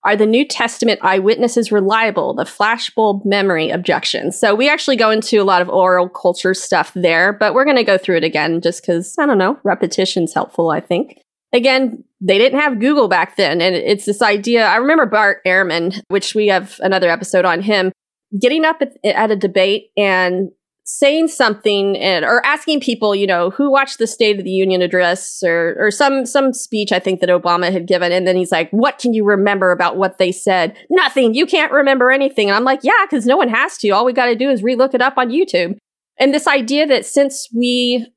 are 0.03 0.15
the 0.15 0.25
New 0.25 0.45
Testament 0.45 0.99
eyewitnesses 1.03 1.71
reliable? 1.71 2.33
The 2.33 2.43
flashbulb 2.43 3.25
memory 3.25 3.69
objection. 3.69 4.31
So 4.31 4.55
we 4.55 4.69
actually 4.69 4.95
go 4.95 5.09
into 5.09 5.41
a 5.41 5.43
lot 5.43 5.61
of 5.61 5.69
oral 5.69 6.07
culture 6.07 6.53
stuff 6.53 6.91
there, 6.95 7.33
but 7.33 7.53
we're 7.53 7.65
going 7.65 7.77
to 7.77 7.83
go 7.83 7.97
through 7.97 8.17
it 8.17 8.23
again 8.23 8.61
just 8.61 8.81
because, 8.81 9.15
I 9.17 9.25
don't 9.25 9.37
know, 9.37 9.59
repetition's 9.63 10.33
helpful, 10.33 10.69
I 10.69 10.79
think. 10.79 11.19
Again, 11.53 12.03
they 12.21 12.37
didn't 12.37 12.59
have 12.59 12.79
Google 12.79 13.07
back 13.07 13.37
then. 13.37 13.61
And 13.61 13.75
it's 13.75 14.05
this 14.05 14.21
idea. 14.21 14.65
I 14.65 14.77
remember 14.77 15.05
Bart 15.05 15.39
Ehrman, 15.45 16.01
which 16.09 16.35
we 16.35 16.47
have 16.47 16.79
another 16.81 17.09
episode 17.09 17.45
on 17.45 17.61
him, 17.61 17.91
getting 18.39 18.65
up 18.65 18.81
at, 18.81 18.97
at 19.03 19.31
a 19.31 19.35
debate 19.35 19.89
and 19.97 20.51
saying 20.87 21.27
something 21.27 21.97
and 21.97 22.23
or 22.23 22.43
asking 22.45 22.79
people, 22.79 23.13
you 23.13 23.27
know, 23.27 23.49
who 23.49 23.69
watched 23.69 23.99
the 23.99 24.07
State 24.07 24.39
of 24.39 24.45
the 24.45 24.51
Union 24.51 24.81
address 24.81 25.43
or 25.43 25.75
or 25.77 25.91
some 25.91 26.25
some 26.25 26.53
speech 26.53 26.91
I 26.91 26.99
think 26.99 27.19
that 27.19 27.29
Obama 27.29 27.71
had 27.71 27.87
given, 27.87 28.11
and 28.11 28.25
then 28.25 28.35
he's 28.35 28.51
like, 28.51 28.71
"What 28.71 28.97
can 28.97 29.13
you 29.13 29.25
remember 29.25 29.71
about 29.71 29.97
what 29.97 30.17
they 30.17 30.31
said? 30.31 30.75
Nothing. 30.89 31.33
You 31.33 31.45
can't 31.45 31.71
remember 31.71 32.09
anything." 32.09 32.49
And 32.49 32.55
I'm 32.55 32.63
like, 32.63 32.79
"Yeah, 32.83 33.05
because 33.09 33.25
no 33.25 33.37
one 33.37 33.49
has 33.49 33.77
to. 33.79 33.89
All 33.89 34.05
we 34.05 34.13
got 34.13 34.27
to 34.27 34.35
do 34.35 34.49
is 34.49 34.61
relook 34.61 34.93
it 34.93 35.01
up 35.01 35.17
on 35.17 35.29
YouTube." 35.29 35.77
And 36.19 36.33
this 36.33 36.47
idea 36.47 36.87
that 36.87 37.05
since 37.05 37.47
we 37.53 38.07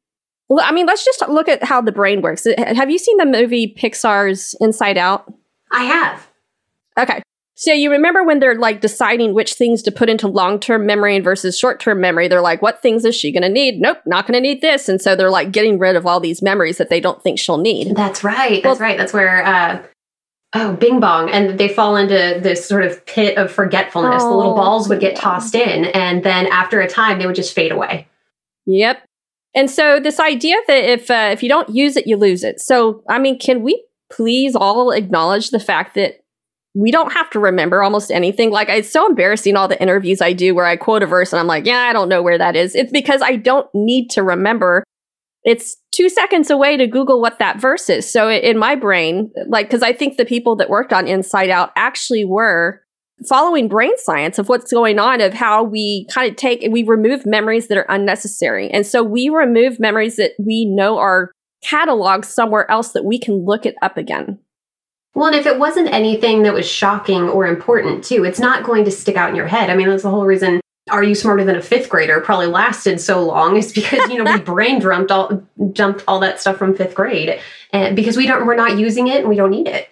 I 0.58 0.72
mean, 0.72 0.86
let's 0.86 1.04
just 1.04 1.20
look 1.28 1.48
at 1.48 1.62
how 1.62 1.80
the 1.80 1.92
brain 1.92 2.22
works. 2.22 2.46
Have 2.58 2.90
you 2.90 2.98
seen 2.98 3.18
the 3.18 3.26
movie 3.26 3.72
Pixar's 3.76 4.54
Inside 4.60 4.98
Out? 4.98 5.32
i 5.72 5.84
have 5.84 6.26
Okay. 6.98 7.22
So 7.60 7.74
you 7.74 7.90
remember 7.90 8.24
when 8.24 8.38
they're 8.38 8.54
like 8.58 8.80
deciding 8.80 9.34
which 9.34 9.52
things 9.52 9.82
to 9.82 9.92
put 9.92 10.08
into 10.08 10.26
long-term 10.28 10.86
memory 10.86 11.20
versus 11.20 11.58
short-term 11.58 12.00
memory, 12.00 12.26
they're 12.26 12.40
like, 12.40 12.62
what 12.62 12.80
things 12.80 13.04
is 13.04 13.14
she 13.14 13.30
going 13.30 13.42
to 13.42 13.50
need? 13.50 13.82
Nope, 13.82 13.98
not 14.06 14.26
going 14.26 14.32
to 14.32 14.40
need 14.40 14.62
this. 14.62 14.88
And 14.88 14.98
so 14.98 15.14
they're 15.14 15.28
like 15.28 15.52
getting 15.52 15.78
rid 15.78 15.94
of 15.94 16.06
all 16.06 16.20
these 16.20 16.40
memories 16.40 16.78
that 16.78 16.88
they 16.88 17.00
don't 17.00 17.22
think 17.22 17.38
she'll 17.38 17.58
need. 17.58 17.94
That's 17.94 18.24
right. 18.24 18.62
That's 18.62 18.80
Well- 18.80 18.88
right. 18.88 18.96
That's 18.96 19.12
where 19.12 19.44
uh 19.44 19.82
oh 20.54 20.72
Bing 20.76 21.00
Bong 21.00 21.28
and 21.28 21.60
they 21.60 21.68
fall 21.68 21.96
into 21.96 22.40
this 22.42 22.66
sort 22.66 22.82
of 22.82 23.04
pit 23.04 23.36
of 23.36 23.52
forgetfulness. 23.52 24.22
the 24.22 24.30
little 24.30 24.52
Oh, 24.54 24.56
balls 24.56 24.88
would 24.88 25.00
get 25.00 25.14
tossed 25.14 25.54
in 25.54 25.84
and 25.84 26.24
then 26.24 26.46
after 26.46 26.80
a 26.80 26.88
time 26.88 27.18
they 27.18 27.26
would 27.26 27.36
just 27.36 27.54
fade 27.54 27.72
away. 27.72 28.08
Yep. 28.64 29.02
And 29.54 29.70
so 29.70 30.00
this 30.00 30.18
idea 30.18 30.56
that 30.66 30.82
if 30.90 31.10
uh, 31.10 31.28
if 31.30 31.42
you 31.42 31.50
don't 31.50 31.68
use 31.68 31.98
it, 31.98 32.06
you 32.06 32.16
lose 32.16 32.42
it. 32.42 32.58
So 32.58 33.02
I 33.06 33.18
mean, 33.18 33.38
can 33.38 33.62
we 33.62 33.84
please 34.10 34.56
all 34.56 34.92
acknowledge 34.92 35.50
the 35.50 35.60
fact 35.60 35.94
that 35.96 36.19
we 36.74 36.90
don't 36.90 37.12
have 37.12 37.28
to 37.30 37.40
remember 37.40 37.82
almost 37.82 38.10
anything. 38.10 38.50
Like 38.50 38.68
it's 38.68 38.90
so 38.90 39.06
embarrassing 39.06 39.56
all 39.56 39.68
the 39.68 39.80
interviews 39.80 40.20
I 40.20 40.32
do 40.32 40.54
where 40.54 40.66
I 40.66 40.76
quote 40.76 41.02
a 41.02 41.06
verse 41.06 41.32
and 41.32 41.40
I'm 41.40 41.46
like, 41.46 41.66
yeah, 41.66 41.80
I 41.80 41.92
don't 41.92 42.08
know 42.08 42.22
where 42.22 42.38
that 42.38 42.54
is. 42.56 42.74
It's 42.74 42.92
because 42.92 43.22
I 43.22 43.36
don't 43.36 43.68
need 43.74 44.08
to 44.10 44.22
remember. 44.22 44.84
It's 45.42 45.76
two 45.92 46.08
seconds 46.08 46.50
away 46.50 46.76
to 46.76 46.86
Google 46.86 47.20
what 47.20 47.38
that 47.38 47.60
verse 47.60 47.88
is. 47.88 48.10
So 48.10 48.30
in 48.30 48.58
my 48.58 48.76
brain, 48.76 49.32
like, 49.48 49.66
because 49.66 49.82
I 49.82 49.92
think 49.92 50.16
the 50.16 50.24
people 50.24 50.54
that 50.56 50.70
worked 50.70 50.92
on 50.92 51.08
Inside 51.08 51.50
Out 51.50 51.70
actually 51.76 52.24
were 52.24 52.82
following 53.28 53.68
brain 53.68 53.96
science 53.96 54.38
of 54.38 54.48
what's 54.48 54.72
going 54.72 54.98
on, 54.98 55.20
of 55.20 55.34
how 55.34 55.62
we 55.64 56.06
kind 56.10 56.30
of 56.30 56.36
take 56.36 56.66
we 56.70 56.82
remove 56.82 57.26
memories 57.26 57.68
that 57.68 57.78
are 57.78 57.86
unnecessary. 57.88 58.70
And 58.70 58.86
so 58.86 59.02
we 59.02 59.28
remove 59.28 59.80
memories 59.80 60.16
that 60.16 60.32
we 60.38 60.66
know 60.66 60.98
are 60.98 61.32
cataloged 61.64 62.26
somewhere 62.26 62.70
else 62.70 62.92
that 62.92 63.04
we 63.04 63.18
can 63.18 63.44
look 63.44 63.66
it 63.66 63.74
up 63.82 63.96
again. 63.96 64.38
Well, 65.14 65.26
and 65.26 65.36
if 65.36 65.46
it 65.46 65.58
wasn't 65.58 65.92
anything 65.92 66.44
that 66.44 66.54
was 66.54 66.68
shocking 66.68 67.28
or 67.28 67.46
important 67.46 68.04
too, 68.04 68.24
it's 68.24 68.38
not 68.38 68.64
going 68.64 68.84
to 68.84 68.90
stick 68.90 69.16
out 69.16 69.30
in 69.30 69.36
your 69.36 69.48
head. 69.48 69.70
I 69.70 69.76
mean, 69.76 69.88
that's 69.88 70.04
the 70.04 70.10
whole 70.10 70.24
reason 70.24 70.60
Are 70.90 71.02
You 71.02 71.14
Smarter 71.14 71.44
Than 71.44 71.56
a 71.56 71.62
Fifth 71.62 71.88
Grader 71.88 72.20
probably 72.20 72.46
lasted 72.46 73.00
so 73.00 73.24
long 73.24 73.56
is 73.56 73.72
because, 73.72 74.08
you 74.08 74.22
know, 74.22 74.32
we 74.32 74.40
brain 74.44 74.78
dumped 74.78 75.10
all 75.10 75.42
dumped 75.72 76.04
all 76.06 76.20
that 76.20 76.40
stuff 76.40 76.56
from 76.56 76.76
fifth 76.76 76.94
grade. 76.94 77.40
And 77.72 77.96
because 77.96 78.16
we 78.16 78.26
don't 78.26 78.46
we're 78.46 78.54
not 78.54 78.78
using 78.78 79.08
it 79.08 79.20
and 79.20 79.28
we 79.28 79.36
don't 79.36 79.50
need 79.50 79.68
it. 79.68 79.88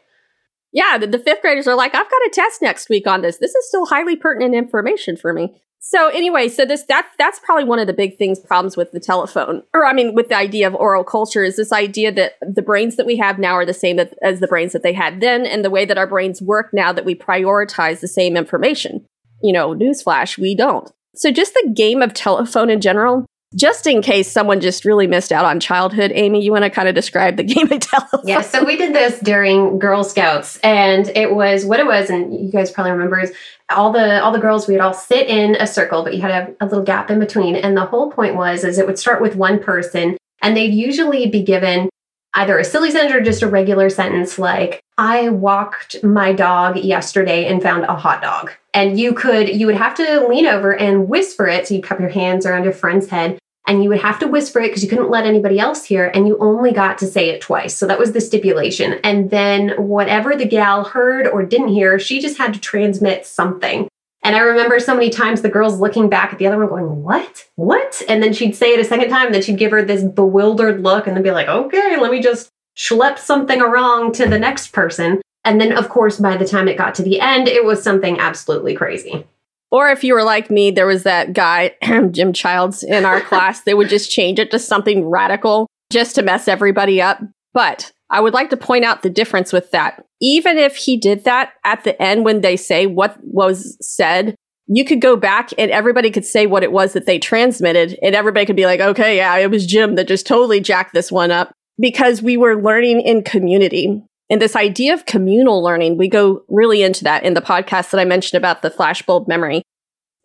Yeah, 0.72 0.98
the, 0.98 1.06
the 1.06 1.18
fifth 1.18 1.40
graders 1.40 1.66
are 1.66 1.74
like, 1.74 1.94
I've 1.94 2.10
got 2.10 2.22
a 2.22 2.30
test 2.32 2.62
next 2.62 2.88
week 2.88 3.06
on 3.06 3.22
this. 3.22 3.38
This 3.38 3.54
is 3.54 3.66
still 3.66 3.86
highly 3.86 4.16
pertinent 4.16 4.54
information 4.54 5.16
for 5.16 5.32
me. 5.32 5.60
So 5.90 6.08
anyway, 6.08 6.50
so 6.50 6.66
this 6.66 6.82
that 6.88 7.06
that's 7.18 7.38
probably 7.38 7.64
one 7.64 7.78
of 7.78 7.86
the 7.86 7.94
big 7.94 8.18
things 8.18 8.38
problems 8.38 8.76
with 8.76 8.92
the 8.92 9.00
telephone, 9.00 9.62
or 9.72 9.86
I 9.86 9.94
mean, 9.94 10.14
with 10.14 10.28
the 10.28 10.36
idea 10.36 10.66
of 10.66 10.74
oral 10.74 11.02
culture 11.02 11.42
is 11.42 11.56
this 11.56 11.72
idea 11.72 12.12
that 12.12 12.34
the 12.42 12.60
brains 12.60 12.96
that 12.96 13.06
we 13.06 13.16
have 13.16 13.38
now 13.38 13.54
are 13.54 13.64
the 13.64 13.72
same 13.72 13.98
as 13.98 14.40
the 14.40 14.46
brains 14.46 14.72
that 14.74 14.82
they 14.82 14.92
had 14.92 15.22
then, 15.22 15.46
and 15.46 15.64
the 15.64 15.70
way 15.70 15.86
that 15.86 15.96
our 15.96 16.06
brains 16.06 16.42
work 16.42 16.74
now 16.74 16.92
that 16.92 17.06
we 17.06 17.14
prioritize 17.14 18.00
the 18.00 18.06
same 18.06 18.36
information. 18.36 19.06
You 19.42 19.54
know, 19.54 19.74
newsflash, 19.74 20.36
we 20.36 20.54
don't. 20.54 20.92
So 21.14 21.30
just 21.30 21.54
the 21.54 21.72
game 21.74 22.02
of 22.02 22.12
telephone 22.12 22.68
in 22.68 22.82
general, 22.82 23.24
just 23.54 23.86
in 23.86 24.02
case 24.02 24.30
someone 24.30 24.60
just 24.60 24.84
really 24.84 25.06
missed 25.06 25.32
out 25.32 25.44
on 25.44 25.58
childhood, 25.60 26.12
Amy, 26.14 26.42
you 26.42 26.52
want 26.52 26.64
to 26.64 26.70
kind 26.70 26.88
of 26.88 26.94
describe 26.94 27.36
the 27.36 27.42
game 27.54 27.70
of 27.72 27.80
telephone? 27.80 28.20
Yeah, 28.24 28.42
so 28.42 28.64
we 28.64 28.76
did 28.76 28.94
this 28.94 29.18
during 29.20 29.78
Girl 29.78 30.04
Scouts, 30.04 30.58
and 30.58 31.08
it 31.08 31.34
was 31.34 31.64
what 31.64 31.80
it 31.80 31.86
was, 31.86 32.10
and 32.10 32.32
you 32.32 32.50
guys 32.50 32.70
probably 32.70 32.92
remember 32.92 33.20
is 33.20 33.32
all 33.70 33.92
the 33.92 34.22
all 34.22 34.32
the 34.32 34.38
girls 34.38 34.66
we'd 34.68 34.80
all 34.80 34.94
sit 34.94 35.28
in 35.28 35.56
a 35.56 35.66
circle, 35.66 36.02
but 36.02 36.14
you 36.14 36.20
had 36.20 36.30
a, 36.30 36.64
a 36.64 36.66
little 36.66 36.84
gap 36.84 37.10
in 37.10 37.18
between, 37.18 37.56
and 37.56 37.76
the 37.76 37.86
whole 37.86 38.10
point 38.10 38.34
was 38.34 38.64
is 38.64 38.78
it 38.78 38.86
would 38.86 38.98
start 38.98 39.22
with 39.22 39.36
one 39.36 39.58
person, 39.62 40.16
and 40.42 40.56
they'd 40.56 40.74
usually 40.74 41.28
be 41.28 41.42
given 41.42 41.88
either 42.34 42.58
a 42.58 42.64
silly 42.64 42.90
sentence 42.90 43.14
or 43.14 43.20
just 43.20 43.42
a 43.42 43.48
regular 43.48 43.90
sentence 43.90 44.38
like 44.38 44.82
I 44.96 45.28
walked 45.28 46.02
my 46.02 46.32
dog 46.32 46.76
yesterday 46.76 47.46
and 47.46 47.62
found 47.62 47.84
a 47.84 47.96
hot 47.96 48.22
dog. 48.22 48.52
And 48.74 48.98
you 48.98 49.12
could, 49.12 49.48
you 49.48 49.66
would 49.66 49.76
have 49.76 49.94
to 49.96 50.26
lean 50.28 50.46
over 50.46 50.74
and 50.74 51.08
whisper 51.08 51.46
it. 51.46 51.68
So 51.68 51.74
you 51.74 51.82
cup 51.82 52.00
your 52.00 52.10
hands 52.10 52.46
around 52.46 52.64
your 52.64 52.72
friend's 52.72 53.08
head 53.08 53.38
and 53.66 53.82
you 53.82 53.90
would 53.90 54.00
have 54.00 54.18
to 54.20 54.26
whisper 54.26 54.60
it 54.60 54.68
because 54.68 54.82
you 54.82 54.88
couldn't 54.88 55.10
let 55.10 55.26
anybody 55.26 55.58
else 55.58 55.84
hear. 55.84 56.06
And 56.06 56.26
you 56.26 56.38
only 56.38 56.72
got 56.72 56.98
to 56.98 57.06
say 57.06 57.28
it 57.28 57.40
twice. 57.40 57.76
So 57.76 57.86
that 57.86 57.98
was 57.98 58.12
the 58.12 58.20
stipulation. 58.20 58.94
And 59.04 59.30
then 59.30 59.70
whatever 59.76 60.34
the 60.34 60.46
gal 60.46 60.84
heard 60.84 61.26
or 61.26 61.42
didn't 61.42 61.68
hear, 61.68 61.98
she 61.98 62.20
just 62.20 62.38
had 62.38 62.54
to 62.54 62.60
transmit 62.60 63.26
something. 63.26 63.88
And 64.28 64.36
I 64.36 64.40
remember 64.40 64.78
so 64.78 64.94
many 64.94 65.08
times 65.08 65.40
the 65.40 65.48
girls 65.48 65.80
looking 65.80 66.10
back 66.10 66.34
at 66.34 66.38
the 66.38 66.46
other 66.46 66.58
one 66.58 66.68
going, 66.68 67.02
What? 67.02 67.48
What? 67.56 68.02
And 68.10 68.22
then 68.22 68.34
she'd 68.34 68.54
say 68.54 68.74
it 68.74 68.78
a 68.78 68.84
second 68.84 69.08
time. 69.08 69.32
Then 69.32 69.40
she'd 69.40 69.56
give 69.56 69.70
her 69.70 69.82
this 69.82 70.02
bewildered 70.02 70.82
look 70.82 71.06
and 71.06 71.16
then 71.16 71.22
be 71.22 71.30
like, 71.30 71.48
Okay, 71.48 71.96
let 71.98 72.12
me 72.12 72.20
just 72.20 72.50
schlepped 72.76 73.20
something 73.20 73.60
wrong 73.60 74.12
to 74.12 74.28
the 74.28 74.38
next 74.38 74.74
person. 74.74 75.22
And 75.46 75.58
then, 75.58 75.72
of 75.72 75.88
course, 75.88 76.20
by 76.20 76.36
the 76.36 76.44
time 76.44 76.68
it 76.68 76.76
got 76.76 76.94
to 76.96 77.02
the 77.02 77.22
end, 77.22 77.48
it 77.48 77.64
was 77.64 77.82
something 77.82 78.20
absolutely 78.20 78.74
crazy. 78.74 79.26
Or 79.70 79.88
if 79.88 80.04
you 80.04 80.12
were 80.12 80.24
like 80.24 80.50
me, 80.50 80.72
there 80.72 80.86
was 80.86 81.04
that 81.04 81.32
guy, 81.32 81.74
Jim 82.10 82.34
Childs, 82.34 82.82
in 82.82 83.06
our 83.06 83.20
class, 83.22 83.62
they 83.62 83.72
would 83.72 83.88
just 83.88 84.10
change 84.10 84.38
it 84.38 84.50
to 84.50 84.58
something 84.58 85.06
radical 85.06 85.66
just 85.90 86.14
to 86.16 86.22
mess 86.22 86.48
everybody 86.48 87.00
up. 87.00 87.18
But 87.54 87.92
I 88.10 88.20
would 88.20 88.34
like 88.34 88.50
to 88.50 88.56
point 88.56 88.84
out 88.84 89.02
the 89.02 89.10
difference 89.10 89.52
with 89.52 89.70
that. 89.72 90.04
Even 90.20 90.58
if 90.58 90.76
he 90.76 90.96
did 90.96 91.24
that 91.24 91.52
at 91.64 91.84
the 91.84 92.00
end 92.00 92.24
when 92.24 92.40
they 92.40 92.56
say 92.56 92.86
what 92.86 93.16
was 93.22 93.76
said, 93.80 94.34
you 94.66 94.84
could 94.84 95.00
go 95.00 95.16
back 95.16 95.50
and 95.56 95.70
everybody 95.70 96.10
could 96.10 96.24
say 96.24 96.46
what 96.46 96.62
it 96.62 96.72
was 96.72 96.92
that 96.92 97.06
they 97.06 97.18
transmitted, 97.18 97.98
and 98.02 98.14
everybody 98.14 98.44
could 98.46 98.56
be 98.56 98.66
like, 98.66 98.80
okay, 98.80 99.16
yeah, 99.16 99.36
it 99.36 99.50
was 99.50 99.66
Jim 99.66 99.94
that 99.94 100.08
just 100.08 100.26
totally 100.26 100.60
jacked 100.60 100.94
this 100.94 101.10
one 101.10 101.30
up 101.30 101.52
because 101.78 102.22
we 102.22 102.36
were 102.36 102.60
learning 102.60 103.00
in 103.00 103.22
community. 103.22 104.02
And 104.30 104.42
this 104.42 104.56
idea 104.56 104.92
of 104.92 105.06
communal 105.06 105.62
learning, 105.62 105.96
we 105.96 106.08
go 106.08 106.42
really 106.48 106.82
into 106.82 107.04
that 107.04 107.24
in 107.24 107.32
the 107.32 107.40
podcast 107.40 107.90
that 107.90 108.00
I 108.00 108.04
mentioned 108.04 108.36
about 108.36 108.60
the 108.60 108.70
flashbulb 108.70 109.26
memory, 109.26 109.62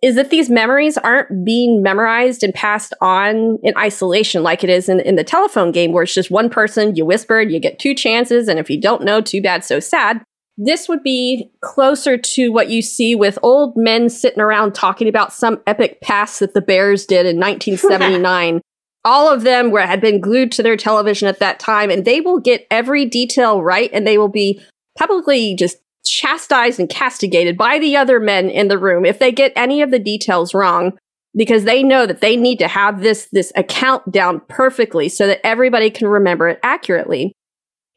is 0.03 0.15
that 0.15 0.29
these 0.29 0.49
memories 0.49 0.97
aren't 0.97 1.45
being 1.45 1.81
memorized 1.81 2.43
and 2.43 2.53
passed 2.53 2.93
on 2.99 3.57
in 3.63 3.73
isolation 3.77 4.43
like 4.43 4.61
it 4.61 4.69
is 4.69 4.89
in, 4.89 4.99
in 4.99 5.15
the 5.15 5.23
telephone 5.23 5.71
game 5.71 5.93
where 5.93 6.03
it's 6.03 6.13
just 6.13 6.29
one 6.29 6.49
person, 6.49 6.93
you 6.93 7.05
whispered, 7.05 7.49
you 7.49 7.57
get 7.57 7.79
two 7.79 7.95
chances, 7.95 8.49
and 8.49 8.59
if 8.59 8.69
you 8.69 8.79
don't 8.79 9.03
know, 9.03 9.21
too 9.21 9.41
bad, 9.41 9.63
so 9.63 9.79
sad. 9.79 10.21
This 10.57 10.89
would 10.89 11.03
be 11.03 11.49
closer 11.61 12.17
to 12.17 12.49
what 12.49 12.69
you 12.69 12.81
see 12.81 13.15
with 13.15 13.39
old 13.41 13.77
men 13.77 14.09
sitting 14.09 14.41
around 14.41 14.75
talking 14.75 15.07
about 15.07 15.31
some 15.31 15.61
epic 15.65 16.01
pass 16.01 16.39
that 16.39 16.53
the 16.53 16.61
Bears 16.61 17.05
did 17.05 17.25
in 17.25 17.39
1979 17.39 18.61
all 19.05 19.29
of 19.29 19.43
them 19.43 19.71
were 19.71 19.81
had 19.81 19.99
been 19.99 20.21
glued 20.21 20.51
to 20.53 20.63
their 20.63 20.77
television 20.77 21.27
at 21.27 21.39
that 21.39 21.59
time 21.59 21.89
and 21.89 22.05
they 22.05 22.21
will 22.21 22.39
get 22.39 22.65
every 22.71 23.05
detail 23.05 23.61
right 23.61 23.89
and 23.91 24.07
they 24.07 24.17
will 24.17 24.29
be 24.29 24.61
publicly 24.97 25.55
just 25.55 25.77
chastised 26.03 26.79
and 26.79 26.89
castigated 26.89 27.57
by 27.57 27.79
the 27.79 27.95
other 27.95 28.19
men 28.19 28.49
in 28.49 28.67
the 28.67 28.77
room 28.77 29.05
if 29.05 29.19
they 29.19 29.31
get 29.31 29.53
any 29.55 29.81
of 29.81 29.91
the 29.91 29.99
details 29.99 30.53
wrong 30.53 30.97
because 31.35 31.63
they 31.63 31.81
know 31.81 32.05
that 32.05 32.21
they 32.21 32.35
need 32.35 32.59
to 32.59 32.67
have 32.67 33.01
this 33.01 33.27
this 33.31 33.51
account 33.55 34.11
down 34.11 34.41
perfectly 34.49 35.09
so 35.09 35.27
that 35.27 35.45
everybody 35.45 35.89
can 35.89 36.07
remember 36.07 36.47
it 36.47 36.59
accurately 36.63 37.33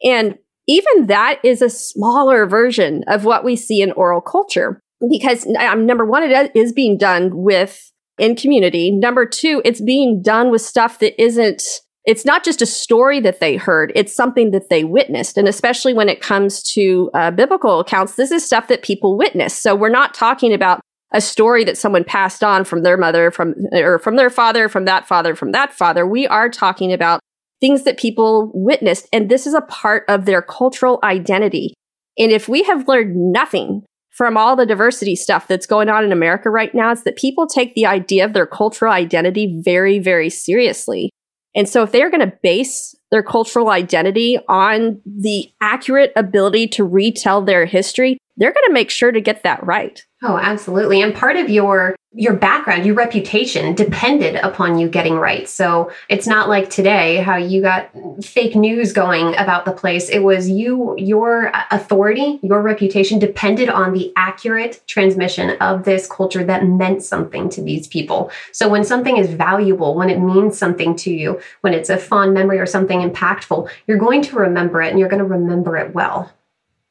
and 0.03 0.37
even 0.67 1.07
that 1.07 1.39
is 1.43 1.61
a 1.61 1.69
smaller 1.69 2.45
version 2.45 3.03
of 3.07 3.23
what 3.23 3.43
we 3.43 3.55
see 3.55 3.81
in 3.81 3.91
oral 3.93 4.21
culture 4.21 4.79
because 5.09 5.47
um, 5.59 5.85
number 5.85 6.05
one 6.05 6.23
it 6.23 6.51
is 6.55 6.73
being 6.73 6.97
done 6.97 7.29
with 7.33 7.91
in 8.17 8.35
community. 8.35 8.91
Number 8.91 9.25
two, 9.25 9.61
it's 9.63 9.81
being 9.81 10.21
done 10.21 10.51
with 10.51 10.61
stuff 10.61 10.99
that 10.99 11.21
isn't, 11.21 11.63
it's 12.07 12.23
not 12.23 12.45
just 12.45 12.61
a 12.61 12.65
story 12.65 13.19
that 13.19 13.41
they 13.41 13.57
heard, 13.57 13.91
it's 13.93 14.15
something 14.15 14.51
that 14.51 14.69
they 14.69 14.85
witnessed. 14.85 15.37
And 15.37 15.45
especially 15.45 15.93
when 15.93 16.07
it 16.07 16.21
comes 16.21 16.63
to 16.71 17.11
uh, 17.13 17.31
biblical 17.31 17.81
accounts, 17.81 18.15
this 18.15 18.31
is 18.31 18.45
stuff 18.45 18.69
that 18.69 18.81
people 18.81 19.17
witness. 19.17 19.53
So 19.53 19.75
we're 19.75 19.89
not 19.89 20.13
talking 20.13 20.53
about 20.53 20.79
a 21.11 21.19
story 21.19 21.65
that 21.65 21.77
someone 21.77 22.05
passed 22.05 22.45
on 22.45 22.63
from 22.63 22.83
their 22.83 22.95
mother, 22.95 23.29
from, 23.29 23.55
or 23.73 23.99
from 23.99 24.15
their 24.15 24.29
father, 24.29 24.69
from 24.69 24.85
that 24.85 25.05
father, 25.05 25.35
from 25.35 25.51
that 25.51 25.73
father. 25.73 26.07
We 26.07 26.25
are 26.27 26.49
talking 26.49 26.93
about 26.93 27.19
things 27.59 27.83
that 27.83 27.99
people 27.99 28.51
witnessed. 28.53 29.07
And 29.11 29.29
this 29.29 29.45
is 29.45 29.53
a 29.53 29.61
part 29.61 30.05
of 30.07 30.25
their 30.25 30.41
cultural 30.41 30.99
identity. 31.03 31.73
And 32.17 32.31
if 32.31 32.47
we 32.47 32.63
have 32.63 32.87
learned 32.87 33.33
nothing 33.33 33.83
from 34.11 34.37
all 34.37 34.55
the 34.55 34.65
diversity 34.65 35.15
stuff 35.15 35.47
that's 35.47 35.67
going 35.67 35.89
on 35.89 36.05
in 36.05 36.13
America 36.13 36.49
right 36.49 36.73
now 36.73 36.91
is 36.91 37.03
that 37.03 37.17
people 37.17 37.47
take 37.47 37.75
the 37.75 37.85
idea 37.85 38.23
of 38.23 38.31
their 38.33 38.47
cultural 38.47 38.93
identity 38.93 39.61
very, 39.61 39.99
very 39.99 40.29
seriously. 40.29 41.11
And 41.57 41.67
so 41.67 41.81
if 41.81 41.91
they're 41.91 42.11
going 42.11 42.21
to 42.21 42.37
base 42.43 42.95
their 43.09 43.23
cultural 43.23 43.69
identity 43.69 44.37
on 44.47 45.01
the 45.05 45.51
accurate 45.59 46.13
ability 46.15 46.67
to 46.67 46.85
retell 46.85 47.41
their 47.41 47.65
history, 47.65 48.19
they're 48.37 48.53
going 48.53 48.67
to 48.67 48.73
make 48.73 48.89
sure 48.89 49.11
to 49.11 49.19
get 49.19 49.43
that 49.43 49.65
right. 49.65 50.05
Oh, 50.23 50.37
absolutely. 50.37 51.01
And 51.01 51.13
part 51.13 51.35
of 51.35 51.49
your 51.49 51.95
your 52.17 52.33
background, 52.33 52.85
your 52.85 52.95
reputation 52.95 53.75
depended 53.75 54.35
upon 54.37 54.79
you 54.79 54.87
getting 54.89 55.15
right. 55.15 55.47
So 55.47 55.91
it's 56.09 56.25
not 56.25 56.49
like 56.49 56.69
today 56.69 57.17
how 57.17 57.35
you 57.35 57.61
got 57.61 57.91
fake 58.23 58.55
news 58.55 58.91
going 58.91 59.35
about 59.37 59.65
the 59.65 59.71
place. 59.71 60.09
It 60.09 60.19
was 60.19 60.49
you, 60.49 60.95
your 60.97 61.51
authority, 61.69 62.39
your 62.41 62.61
reputation 62.61 63.19
depended 63.19 63.69
on 63.69 63.93
the 63.93 64.11
accurate 64.15 64.81
transmission 64.87 65.57
of 65.61 65.83
this 65.83 66.07
culture 66.07 66.43
that 66.43 66.65
meant 66.65 67.03
something 67.03 67.49
to 67.49 67.61
these 67.61 67.87
people. 67.87 68.31
So 68.51 68.67
when 68.67 68.83
something 68.83 69.17
is 69.17 69.31
valuable, 69.31 69.93
when 69.93 70.09
it 70.09 70.19
means 70.19 70.57
something 70.57 70.95
to 70.97 71.11
you, 71.11 71.39
when 71.61 71.73
it's 71.73 71.89
a 71.89 71.97
fond 71.97 72.33
memory 72.33 72.57
or 72.57 72.65
something 72.65 73.07
impactful, 73.07 73.69
you're 73.85 73.99
going 73.99 74.23
to 74.23 74.37
remember 74.37 74.81
it 74.81 74.89
and 74.89 74.99
you're 74.99 75.09
going 75.09 75.19
to 75.19 75.25
remember 75.25 75.77
it 75.77 75.93
well. 75.93 76.31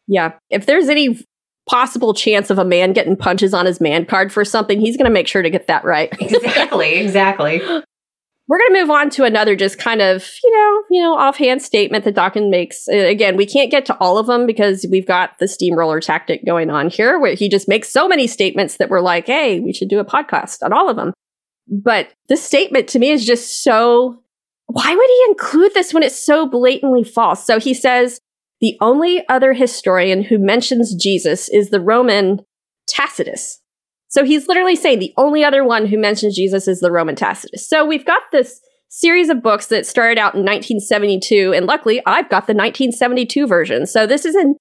Yeah. 0.07 0.35
If 0.51 0.67
there's 0.67 0.89
any 0.89 1.27
possible 1.69 2.15
chance 2.15 2.51
of 2.51 2.59
a 2.59 2.65
man 2.65 2.93
getting 2.93 3.17
punches 3.17 3.53
on 3.53 3.67
his 3.67 3.81
man 3.81 4.07
card 4.07 4.33
for 4.33 4.45
something, 4.45 4.81
he's 4.81 4.97
going 4.97 5.07
to 5.07 5.13
make 5.13 5.27
sure 5.27 5.43
to 5.43 5.51
get 5.51 5.67
that 5.67 5.85
right. 5.85 6.11
exactly, 6.21 6.95
exactly. 6.95 7.61
We're 8.49 8.59
going 8.59 8.75
to 8.75 8.81
move 8.81 8.91
on 8.91 9.11
to 9.11 9.25
another 9.25 9.57
just 9.57 9.77
kind 9.77 10.01
of, 10.01 10.25
you 10.45 10.53
know, 10.53 10.83
you 10.91 11.03
know, 11.03 11.17
offhand 11.17 11.63
statement 11.63 12.05
that 12.05 12.15
Dawkins 12.15 12.49
makes. 12.49 12.87
Again, 12.87 13.37
we 13.37 13.45
can't 13.45 13.73
get 13.73 13.85
to 13.87 13.99
all 13.99 14.19
of 14.19 14.29
them 14.29 14.47
because 14.47 14.87
we've 14.89 15.07
got 15.07 15.37
the 15.41 15.49
steamroller 15.49 16.01
tactic 16.01 16.47
going 16.47 16.71
on 16.71 16.89
here 16.89 17.19
where 17.19 17.35
he 17.35 17.49
just 17.49 17.67
makes 17.67 17.91
so 17.91 18.07
many 18.07 18.29
statements 18.29 18.77
that 18.77 18.89
we're 18.89 19.01
like, 19.01 19.27
"Hey, 19.27 19.59
we 19.59 19.73
should 19.73 19.89
do 19.89 19.99
a 19.99 20.05
podcast 20.05 20.63
on 20.63 20.73
all 20.73 20.89
of 20.89 20.95
them." 20.95 21.13
But 21.67 22.11
this 22.29 22.45
statement 22.45 22.87
to 22.91 23.01
me 23.01 23.11
is 23.11 23.27
just 23.27 23.65
so 23.65 24.23
why 24.67 24.95
would 24.95 25.11
he 25.11 25.25
include 25.29 25.75
this 25.75 25.95
when 25.95 26.03
it's 26.03 26.25
so 26.25 26.47
blatantly 26.47 27.05
false? 27.05 27.45
So 27.45 27.59
he 27.59 27.73
says, 27.75 28.21
The 28.61 28.77
only 28.81 29.27
other 29.29 29.53
historian 29.53 30.25
who 30.25 30.39
mentions 30.39 30.95
Jesus 30.95 31.49
is 31.49 31.71
the 31.71 31.81
Roman 31.81 32.41
Tacitus. 32.89 33.61
So 34.09 34.25
he's 34.25 34.49
literally 34.49 34.77
saying 34.77 34.99
the 34.99 35.13
only 35.17 35.45
other 35.45 35.65
one 35.65 35.87
who 35.87 35.99
mentions 35.99 36.37
Jesus 36.37 36.69
is 36.69 36.81
the 36.81 36.93
Roman 36.93 37.17
Tacitus. 37.17 37.69
So 37.69 37.85
we've 37.85 38.07
got 38.07 38.23
this 38.33 38.61
series 38.89 39.29
of 39.29 39.43
books 39.43 39.67
that 39.67 39.85
started 39.85 40.19
out 40.19 40.35
in 40.35 40.41
1972, 40.41 41.53
and 41.55 41.67
luckily 41.67 42.01
I've 42.07 42.31
got 42.31 42.47
the 42.47 42.55
1972 42.55 43.47
version. 43.47 43.87
So 43.87 44.07
this 44.07 44.25
isn't 44.25 44.57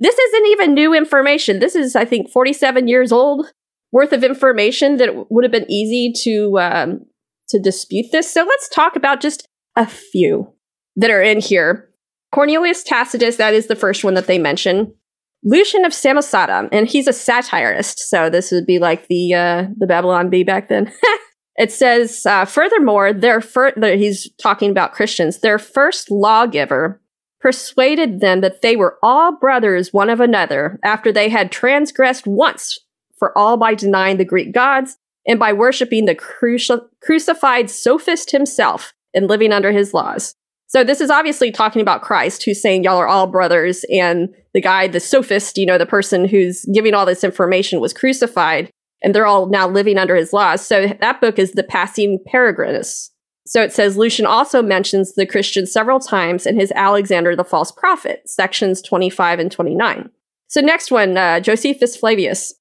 this 0.00 0.18
isn't 0.18 0.46
even 0.46 0.74
new 0.74 0.94
information. 0.94 1.58
This 1.58 1.74
is, 1.74 1.94
I 1.94 2.06
think, 2.06 2.30
47 2.30 2.88
years 2.88 3.12
old 3.12 3.52
worth 3.92 4.12
of 4.12 4.24
information 4.24 4.96
that 4.96 5.30
would 5.30 5.44
have 5.44 5.52
been 5.52 5.70
easy 5.70 6.12
to 6.22 6.58
um, 6.58 7.00
to 7.48 7.58
dispute 7.58 8.06
this. 8.12 8.32
So 8.32 8.44
let's 8.44 8.68
talk 8.68 8.96
about 8.96 9.20
just 9.20 9.46
a 9.76 9.86
few 9.86 10.52
that 10.96 11.10
are 11.10 11.22
in 11.22 11.40
here. 11.40 11.89
Cornelius 12.32 12.82
Tacitus, 12.82 13.36
that 13.36 13.54
is 13.54 13.66
the 13.66 13.76
first 13.76 14.04
one 14.04 14.14
that 14.14 14.26
they 14.26 14.38
mention. 14.38 14.94
Lucian 15.42 15.84
of 15.84 15.92
Samosata, 15.92 16.68
and 16.70 16.86
he's 16.86 17.08
a 17.08 17.12
satirist, 17.12 17.98
so 17.98 18.28
this 18.28 18.52
would 18.52 18.66
be 18.66 18.78
like 18.78 19.08
the 19.08 19.34
uh, 19.34 19.66
the 19.78 19.86
Babylon 19.86 20.28
Bee 20.28 20.44
back 20.44 20.68
then. 20.68 20.92
it 21.56 21.72
says, 21.72 22.26
uh, 22.26 22.44
furthermore, 22.44 23.12
their 23.12 23.40
fir- 23.40 23.72
he's 23.96 24.28
talking 24.42 24.70
about 24.70 24.92
Christians. 24.92 25.40
Their 25.40 25.58
first 25.58 26.10
lawgiver 26.10 27.00
persuaded 27.40 28.20
them 28.20 28.42
that 28.42 28.60
they 28.60 28.76
were 28.76 28.98
all 29.02 29.36
brothers 29.38 29.92
one 29.92 30.10
of 30.10 30.20
another 30.20 30.78
after 30.84 31.10
they 31.10 31.30
had 31.30 31.50
transgressed 31.50 32.26
once 32.26 32.78
for 33.18 33.36
all 33.36 33.56
by 33.56 33.74
denying 33.74 34.18
the 34.18 34.24
Greek 34.24 34.52
gods 34.52 34.98
and 35.26 35.38
by 35.38 35.52
worshiping 35.52 36.04
the 36.04 36.14
cruci- 36.14 36.84
crucified 37.02 37.70
sophist 37.70 38.30
himself 38.30 38.92
and 39.14 39.28
living 39.28 39.52
under 39.52 39.72
his 39.72 39.94
laws. 39.94 40.34
So 40.70 40.84
this 40.84 41.00
is 41.00 41.10
obviously 41.10 41.50
talking 41.50 41.82
about 41.82 42.02
Christ, 42.02 42.44
who's 42.44 42.62
saying 42.62 42.84
y'all 42.84 42.96
are 42.96 43.08
all 43.08 43.26
brothers, 43.26 43.84
and 43.90 44.28
the 44.54 44.60
guy, 44.60 44.86
the 44.86 45.00
sophist, 45.00 45.58
you 45.58 45.66
know, 45.66 45.78
the 45.78 45.84
person 45.84 46.24
who's 46.24 46.64
giving 46.66 46.94
all 46.94 47.04
this 47.04 47.24
information 47.24 47.80
was 47.80 47.92
crucified, 47.92 48.70
and 49.02 49.12
they're 49.12 49.26
all 49.26 49.46
now 49.46 49.66
living 49.66 49.98
under 49.98 50.14
his 50.14 50.32
laws. 50.32 50.64
So 50.64 50.86
that 50.86 51.20
book 51.20 51.40
is 51.40 51.52
the 51.52 51.64
Passing 51.64 52.20
Peregrinus. 52.32 53.10
So 53.46 53.60
it 53.62 53.72
says 53.72 53.96
Lucian 53.96 54.26
also 54.26 54.62
mentions 54.62 55.14
the 55.14 55.26
Christians 55.26 55.72
several 55.72 55.98
times 55.98 56.46
in 56.46 56.54
his 56.54 56.70
Alexander 56.76 57.34
the 57.34 57.42
False 57.42 57.72
Prophet, 57.72 58.22
sections 58.26 58.80
25 58.80 59.40
and 59.40 59.50
29. 59.50 60.08
So 60.46 60.60
next 60.60 60.92
one, 60.92 61.16
uh, 61.16 61.40
Josephus 61.40 61.96
Flavius. 61.96 62.54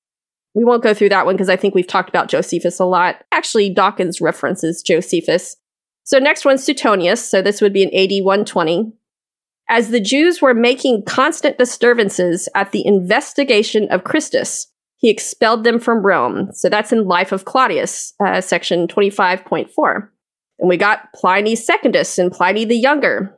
We 0.55 0.65
won't 0.65 0.81
go 0.81 0.95
through 0.95 1.09
that 1.09 1.27
one 1.27 1.35
because 1.35 1.49
I 1.49 1.57
think 1.57 1.75
we've 1.75 1.85
talked 1.85 2.09
about 2.09 2.27
Josephus 2.27 2.79
a 2.79 2.85
lot. 2.85 3.23
Actually, 3.31 3.69
Dawkins 3.69 4.19
references 4.19 4.81
Josephus. 4.81 5.57
So 6.09 6.17
next 6.17 6.43
one, 6.43 6.57
Suetonius. 6.57 7.23
So 7.23 7.43
this 7.43 7.61
would 7.61 7.71
be 7.71 7.83
in 7.83 7.93
AD 7.93 8.25
120. 8.25 8.91
As 9.69 9.91
the 9.91 9.99
Jews 9.99 10.41
were 10.41 10.55
making 10.55 11.03
constant 11.05 11.59
disturbances 11.59 12.49
at 12.55 12.71
the 12.71 12.83
investigation 12.83 13.87
of 13.91 14.05
Christus, 14.05 14.65
he 14.97 15.11
expelled 15.11 15.63
them 15.63 15.79
from 15.79 16.03
Rome. 16.03 16.49
So 16.51 16.67
that's 16.67 16.91
in 16.91 17.05
Life 17.05 17.31
of 17.31 17.45
Claudius, 17.45 18.15
uh, 18.19 18.41
section 18.41 18.87
25.4. 18.87 20.09
And 20.57 20.67
we 20.67 20.77
got 20.77 21.13
Pliny 21.13 21.55
Secundus 21.55 22.17
and 22.17 22.31
Pliny 22.31 22.65
the 22.65 22.75
Younger. 22.75 23.37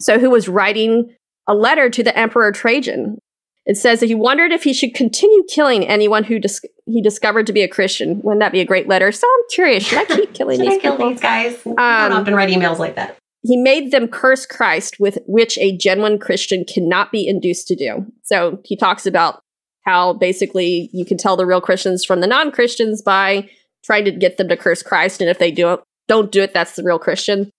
So 0.00 0.20
who 0.20 0.30
was 0.30 0.48
writing 0.48 1.12
a 1.48 1.56
letter 1.56 1.90
to 1.90 2.04
the 2.04 2.16
Emperor 2.16 2.52
Trajan. 2.52 3.18
It 3.64 3.76
says 3.76 3.98
that 3.98 4.06
he 4.06 4.14
wondered 4.14 4.52
if 4.52 4.62
he 4.62 4.72
should 4.72 4.94
continue 4.94 5.42
killing 5.48 5.84
anyone 5.84 6.22
who 6.22 6.38
dis- 6.38 6.60
he 6.86 7.02
discovered 7.02 7.46
to 7.48 7.52
be 7.52 7.62
a 7.62 7.68
Christian. 7.68 8.20
Wouldn't 8.22 8.40
that 8.40 8.52
be 8.52 8.60
a 8.60 8.64
great 8.64 8.88
letter? 8.88 9.10
So 9.12 9.26
I'm 9.26 9.44
curious, 9.50 9.84
should 9.84 9.98
I 9.98 10.04
keep 10.04 10.34
killing 10.34 10.58
should 10.58 10.66
these 10.66 10.78
I 10.78 10.80
kill 10.80 10.92
people? 10.92 11.10
these 11.10 11.20
guys? 11.20 11.66
Um, 11.66 11.74
I 11.78 12.08
don't 12.08 12.20
often 12.20 12.34
write 12.34 12.48
emails 12.48 12.78
like 12.78 12.94
that. 12.94 13.16
He 13.42 13.56
made 13.56 13.90
them 13.90 14.08
curse 14.08 14.46
Christ, 14.46 14.98
with 14.98 15.18
which 15.26 15.58
a 15.58 15.76
genuine 15.76 16.18
Christian 16.18 16.64
cannot 16.64 17.12
be 17.12 17.26
induced 17.28 17.68
to 17.68 17.76
do. 17.76 18.06
So 18.22 18.60
he 18.64 18.76
talks 18.76 19.06
about 19.06 19.40
how 19.84 20.14
basically 20.14 20.90
you 20.92 21.04
can 21.04 21.16
tell 21.16 21.36
the 21.36 21.46
real 21.46 21.60
Christians 21.60 22.04
from 22.04 22.20
the 22.20 22.26
non-Christians 22.26 23.02
by 23.02 23.48
trying 23.84 24.04
to 24.04 24.10
get 24.10 24.36
them 24.36 24.48
to 24.48 24.56
curse 24.56 24.82
Christ, 24.82 25.20
and 25.20 25.30
if 25.30 25.38
they 25.38 25.50
do 25.50 25.78
don't 26.08 26.30
do 26.32 26.42
it, 26.42 26.52
that's 26.52 26.76
the 26.76 26.82
real 26.84 26.98
Christian. 26.98 27.50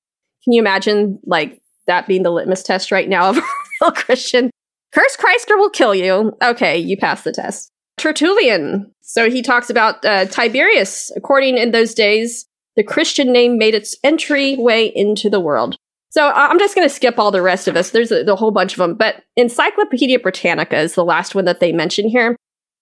Can 0.44 0.54
you 0.54 0.62
imagine 0.62 1.20
like 1.26 1.62
that 1.86 2.08
being 2.08 2.24
the 2.24 2.32
litmus 2.32 2.64
test 2.64 2.92
right 2.92 3.08
now 3.08 3.30
of 3.30 3.38
a 3.38 3.42
real 3.82 3.92
Christian? 3.92 4.52
Curse 4.94 5.16
Christ 5.18 5.52
or 5.52 5.58
we'll 5.58 5.70
kill 5.70 5.94
you. 5.94 6.34
Okay, 6.42 6.78
you 6.78 6.98
pass 6.98 7.24
the 7.24 7.32
test. 7.34 7.70
Tertullian. 7.98 8.92
So 9.02 9.30
he 9.30 9.42
talks 9.42 9.70
about 9.70 10.04
uh, 10.06 10.26
Tiberius. 10.26 11.12
According 11.16 11.58
in 11.58 11.72
those 11.72 11.94
days, 11.94 12.46
the 12.76 12.84
Christian 12.84 13.32
name 13.32 13.58
made 13.58 13.74
its 13.74 13.96
entryway 14.04 14.92
into 14.96 15.30
the 15.30 15.40
world. 15.40 15.76
So 16.10 16.32
I'm 16.34 16.60
just 16.60 16.76
going 16.76 16.88
to 16.88 16.94
skip 16.94 17.20
all 17.20 17.32
the 17.32 17.42
rest 17.42 17.68
of 17.68 17.74
this. 17.74 17.90
There's 17.90 18.12
a, 18.12 18.24
a 18.32 18.36
whole 18.36 18.52
bunch 18.52 18.74
of 18.74 18.78
them, 18.78 18.96
but 18.96 19.24
Encyclopedia 19.36 20.20
Britannica 20.20 20.78
is 20.80 20.96
the 20.96 21.04
last 21.04 21.36
one 21.36 21.46
that 21.46 21.60
they 21.60 21.72
mention 21.72 22.08
here. 22.08 22.36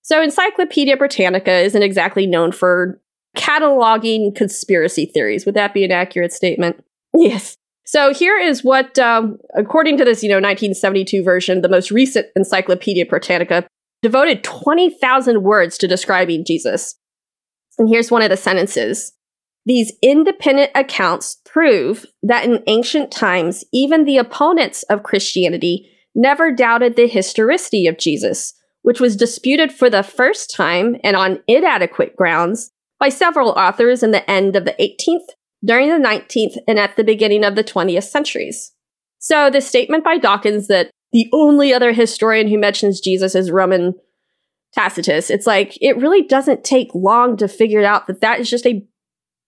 So 0.04 0.22
Encyclopedia 0.22 0.96
Britannica 0.98 1.52
isn't 1.52 1.82
exactly 1.82 2.28
known 2.28 2.52
for 2.52 3.02
cataloging 3.36 4.36
conspiracy 4.36 5.06
theories. 5.06 5.46
Would 5.46 5.56
that 5.56 5.74
be 5.74 5.84
an 5.84 5.92
accurate 5.92 6.34
statement? 6.34 6.84
Yes. 7.18 7.56
So 7.86 8.14
here 8.14 8.38
is 8.38 8.62
what, 8.62 9.00
um, 9.00 9.38
according 9.56 9.98
to 10.00 10.04
this, 10.04 10.22
you 10.22 10.28
know, 10.28 10.36
1972 10.36 11.24
version, 11.24 11.62
the 11.62 11.70
most 11.70 11.92
recent 11.92 12.28
Encyclopedia 12.36 13.06
Britannica 13.06 13.66
devoted 14.02 14.44
20,000 14.44 15.44
words 15.44 15.78
to 15.80 15.88
describing 15.88 16.46
Jesus. 16.46 16.96
And 17.78 17.90
here's 17.90 18.12
one 18.12 18.22
of 18.22 18.30
the 18.30 18.38
sentences. 18.38 19.14
These 19.66 19.94
independent 20.02 20.72
accounts 20.76 21.42
prove 21.44 22.06
that 22.22 22.46
in 22.46 22.64
ancient 22.68 23.12
times, 23.12 23.64
even 23.74 24.06
the 24.06 24.18
opponents 24.18 24.84
of 24.84 25.04
Christianity 25.04 25.92
never 26.14 26.52
doubted 26.52 26.96
the 26.96 27.08
historicity 27.08 27.88
of 27.88 27.98
Jesus, 27.98 28.54
which 28.84 29.00
was 29.00 29.16
disputed 29.16 29.72
for 29.72 29.90
the 29.90 30.04
first 30.04 30.54
time 30.54 30.96
and 31.04 31.16
on 31.16 31.40
inadequate 31.48 32.16
grounds 32.16 32.72
by 33.00 33.10
several 33.10 33.50
authors 33.50 34.04
in 34.04 34.12
the 34.12 34.30
end 34.30 34.56
of 34.56 34.66
the 34.66 34.76
18th, 34.80 35.34
during 35.64 35.90
the 35.90 36.08
19th, 36.08 36.58
and 36.68 36.78
at 36.78 36.96
the 36.96 37.04
beginning 37.04 37.44
of 37.44 37.56
the 37.56 37.64
20th 37.64 38.04
centuries. 38.04 38.72
So 39.20 39.50
the 39.50 39.62
statement 39.62 40.04
by 40.04 40.20
Dawkins 40.20 40.68
that 40.68 40.92
the 41.12 41.30
only 41.32 41.74
other 41.74 41.94
historian 41.94 42.48
who 42.48 42.58
mentions 42.58 43.00
Jesus 43.00 43.36
is 43.36 43.52
Roman 43.52 43.94
Tacitus, 44.74 45.30
it's 45.30 45.48
like 45.48 45.78
it 45.82 45.98
really 45.98 46.22
doesn't 46.22 46.64
take 46.64 46.90
long 46.94 47.38
to 47.38 47.48
figure 47.48 47.84
out 47.84 48.08
that 48.08 48.22
that 48.22 48.40
is 48.40 48.50
just 48.50 48.66
a 48.66 48.86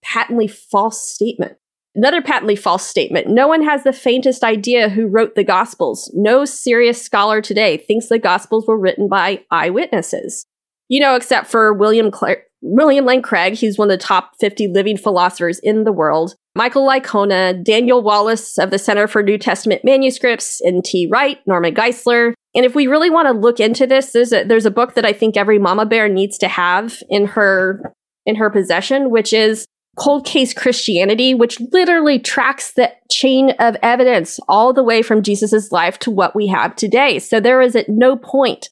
patently 0.02 0.48
false 0.48 1.06
statement. 1.06 1.56
Another 1.94 2.22
patently 2.22 2.56
false 2.56 2.86
statement. 2.86 3.28
No 3.28 3.48
one 3.48 3.62
has 3.62 3.82
the 3.82 3.92
faintest 3.92 4.44
idea 4.44 4.88
who 4.88 5.06
wrote 5.06 5.34
the 5.34 5.44
Gospels. 5.44 6.10
No 6.14 6.44
serious 6.44 7.02
scholar 7.02 7.42
today 7.42 7.76
thinks 7.76 8.06
the 8.06 8.18
Gospels 8.18 8.66
were 8.66 8.78
written 8.78 9.08
by 9.08 9.44
eyewitnesses. 9.50 10.46
You 10.88 11.00
know, 11.00 11.16
except 11.16 11.48
for 11.48 11.72
William 11.74 12.10
Cla- 12.10 12.36
William 12.60 13.04
Lane 13.04 13.22
Craig, 13.22 13.54
he's 13.54 13.78
one 13.78 13.90
of 13.90 13.98
the 13.98 14.04
top 14.04 14.32
50 14.40 14.68
living 14.68 14.96
philosophers 14.96 15.58
in 15.60 15.84
the 15.84 15.92
world. 15.92 16.34
Michael 16.54 16.86
Licona, 16.86 17.62
Daniel 17.62 18.02
Wallace 18.02 18.58
of 18.58 18.70
the 18.70 18.78
Center 18.78 19.06
for 19.06 19.22
New 19.22 19.38
Testament 19.38 19.82
Manuscripts, 19.84 20.60
N.T. 20.64 21.08
Wright, 21.10 21.38
Norman 21.46 21.74
Geisler. 21.74 22.32
And 22.54 22.64
if 22.64 22.74
we 22.74 22.88
really 22.88 23.10
want 23.10 23.28
to 23.28 23.32
look 23.32 23.60
into 23.60 23.86
this, 23.86 24.12
there's 24.12 24.32
a, 24.32 24.42
there's 24.44 24.66
a 24.66 24.70
book 24.70 24.94
that 24.94 25.04
I 25.04 25.12
think 25.12 25.36
every 25.36 25.58
mama 25.58 25.86
bear 25.86 26.08
needs 26.08 26.36
to 26.38 26.48
have 26.48 27.00
in 27.08 27.26
her 27.26 27.94
in 28.26 28.36
her 28.36 28.50
possession, 28.50 29.10
which 29.10 29.32
is 29.32 29.66
Cold 29.98 30.26
Case 30.26 30.52
Christianity, 30.52 31.34
which 31.34 31.60
literally 31.72 32.18
tracks 32.18 32.72
the 32.72 32.92
chain 33.10 33.50
of 33.58 33.76
evidence 33.82 34.38
all 34.48 34.72
the 34.72 34.84
way 34.84 35.02
from 35.02 35.22
Jesus' 35.22 35.72
life 35.72 35.98
to 36.00 36.10
what 36.10 36.36
we 36.36 36.46
have 36.48 36.76
today. 36.76 37.18
So 37.18 37.40
there 37.40 37.60
is 37.60 37.74
at 37.74 37.88
no 37.88 38.16
point 38.16 38.68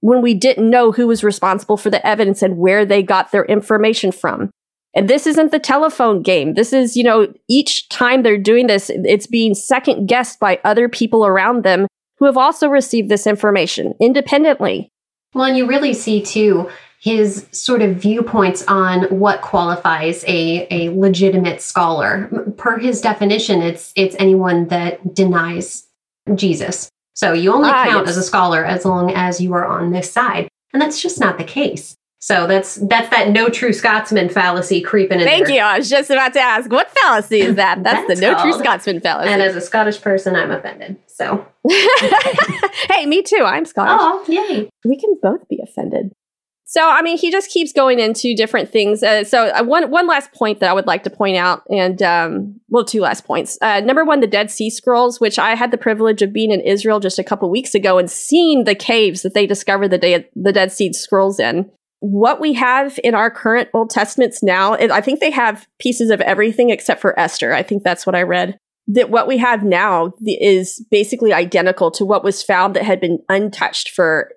when 0.00 0.22
we 0.22 0.34
didn't 0.34 0.70
know 0.70 0.92
who 0.92 1.06
was 1.06 1.24
responsible 1.24 1.76
for 1.76 1.90
the 1.90 2.04
evidence 2.06 2.42
and 2.42 2.58
where 2.58 2.84
they 2.84 3.02
got 3.02 3.32
their 3.32 3.44
information 3.46 4.12
from. 4.12 4.50
And 4.94 5.08
this 5.08 5.26
isn't 5.26 5.52
the 5.52 5.58
telephone 5.58 6.22
game. 6.22 6.54
This 6.54 6.72
is, 6.72 6.96
you 6.96 7.04
know, 7.04 7.32
each 7.48 7.88
time 7.88 8.22
they're 8.22 8.38
doing 8.38 8.66
this, 8.66 8.90
it's 8.90 9.26
being 9.26 9.54
second 9.54 10.06
guessed 10.06 10.40
by 10.40 10.60
other 10.64 10.88
people 10.88 11.26
around 11.26 11.62
them 11.62 11.86
who 12.18 12.24
have 12.24 12.36
also 12.36 12.68
received 12.68 13.08
this 13.08 13.26
information 13.26 13.94
independently. 14.00 14.90
Well, 15.34 15.44
and 15.44 15.56
you 15.56 15.66
really 15.66 15.94
see 15.94 16.22
too 16.22 16.70
his 17.00 17.46
sort 17.52 17.80
of 17.80 17.96
viewpoints 17.96 18.64
on 18.66 19.04
what 19.04 19.40
qualifies 19.40 20.24
a, 20.26 20.66
a 20.70 20.88
legitimate 20.90 21.62
scholar. 21.62 22.28
Per 22.56 22.78
his 22.78 23.00
definition, 23.00 23.62
it's 23.62 23.92
it's 23.94 24.16
anyone 24.18 24.66
that 24.68 25.14
denies 25.14 25.86
Jesus. 26.34 26.90
So 27.18 27.32
you 27.32 27.52
only 27.52 27.68
ah, 27.68 27.84
count 27.84 28.06
yes. 28.06 28.10
as 28.10 28.16
a 28.16 28.22
scholar 28.22 28.64
as 28.64 28.84
long 28.84 29.10
as 29.10 29.40
you 29.40 29.52
are 29.52 29.66
on 29.66 29.90
this 29.90 30.08
side. 30.08 30.46
And 30.72 30.80
that's 30.80 31.02
just 31.02 31.18
not 31.18 31.36
the 31.36 31.42
case. 31.42 31.96
So 32.20 32.46
that's 32.46 32.76
that's 32.76 33.08
that 33.08 33.30
no 33.30 33.48
true 33.48 33.72
Scotsman 33.72 34.28
fallacy 34.28 34.80
creeping 34.80 35.18
in. 35.18 35.26
Thank 35.26 35.46
there. 35.46 35.56
you. 35.56 35.60
I 35.62 35.78
was 35.78 35.90
just 35.90 36.10
about 36.10 36.32
to 36.34 36.40
ask, 36.40 36.70
what 36.70 36.88
fallacy 36.92 37.40
is 37.40 37.56
that? 37.56 37.82
That's, 37.82 38.06
that's 38.06 38.20
the 38.20 38.24
no 38.24 38.40
true 38.40 38.52
Scotsman 38.52 39.00
fallacy. 39.00 39.32
And 39.32 39.42
as 39.42 39.56
a 39.56 39.60
Scottish 39.60 40.00
person, 40.00 40.36
I'm 40.36 40.52
offended. 40.52 40.96
So 41.08 41.44
Hey, 42.88 43.04
me 43.06 43.22
too. 43.22 43.42
I'm 43.44 43.64
Scottish. 43.64 43.98
Oh, 44.00 44.24
yay. 44.28 44.70
We 44.84 44.96
can 44.96 45.16
both 45.20 45.48
be 45.48 45.58
offended. 45.60 46.12
So, 46.70 46.86
I 46.86 47.00
mean, 47.00 47.16
he 47.16 47.30
just 47.30 47.50
keeps 47.50 47.72
going 47.72 47.98
into 47.98 48.34
different 48.34 48.70
things. 48.70 49.02
Uh, 49.02 49.24
so, 49.24 49.46
uh, 49.46 49.64
one 49.64 49.90
one 49.90 50.06
last 50.06 50.34
point 50.34 50.60
that 50.60 50.68
I 50.68 50.74
would 50.74 50.86
like 50.86 51.02
to 51.04 51.10
point 51.10 51.38
out, 51.38 51.62
and 51.70 52.02
um, 52.02 52.60
well, 52.68 52.84
two 52.84 53.00
last 53.00 53.24
points. 53.24 53.56
Uh, 53.62 53.80
number 53.80 54.04
one, 54.04 54.20
the 54.20 54.26
Dead 54.26 54.50
Sea 54.50 54.68
Scrolls, 54.68 55.18
which 55.18 55.38
I 55.38 55.54
had 55.54 55.70
the 55.70 55.78
privilege 55.78 56.20
of 56.20 56.30
being 56.30 56.52
in 56.52 56.60
Israel 56.60 57.00
just 57.00 57.18
a 57.18 57.24
couple 57.24 57.48
weeks 57.48 57.74
ago 57.74 57.96
and 57.96 58.10
seeing 58.10 58.64
the 58.64 58.74
caves 58.74 59.22
that 59.22 59.32
they 59.32 59.46
discovered 59.46 59.88
the, 59.88 59.96
De- 59.96 60.28
the 60.36 60.52
Dead 60.52 60.70
Sea 60.70 60.92
Scrolls 60.92 61.40
in. 61.40 61.70
What 62.00 62.38
we 62.38 62.52
have 62.52 63.00
in 63.02 63.14
our 63.14 63.30
current 63.30 63.70
Old 63.72 63.88
Testaments 63.88 64.42
now, 64.42 64.74
I 64.74 65.00
think 65.00 65.20
they 65.20 65.30
have 65.30 65.66
pieces 65.78 66.10
of 66.10 66.20
everything 66.20 66.68
except 66.68 67.00
for 67.00 67.18
Esther. 67.18 67.54
I 67.54 67.62
think 67.62 67.82
that's 67.82 68.04
what 68.04 68.14
I 68.14 68.22
read. 68.22 68.58
That 68.88 69.08
what 69.08 69.26
we 69.26 69.38
have 69.38 69.64
now 69.64 70.12
is 70.26 70.84
basically 70.90 71.32
identical 71.32 71.90
to 71.92 72.04
what 72.04 72.22
was 72.22 72.42
found 72.42 72.76
that 72.76 72.84
had 72.84 73.00
been 73.00 73.20
untouched 73.30 73.88
for 73.88 74.32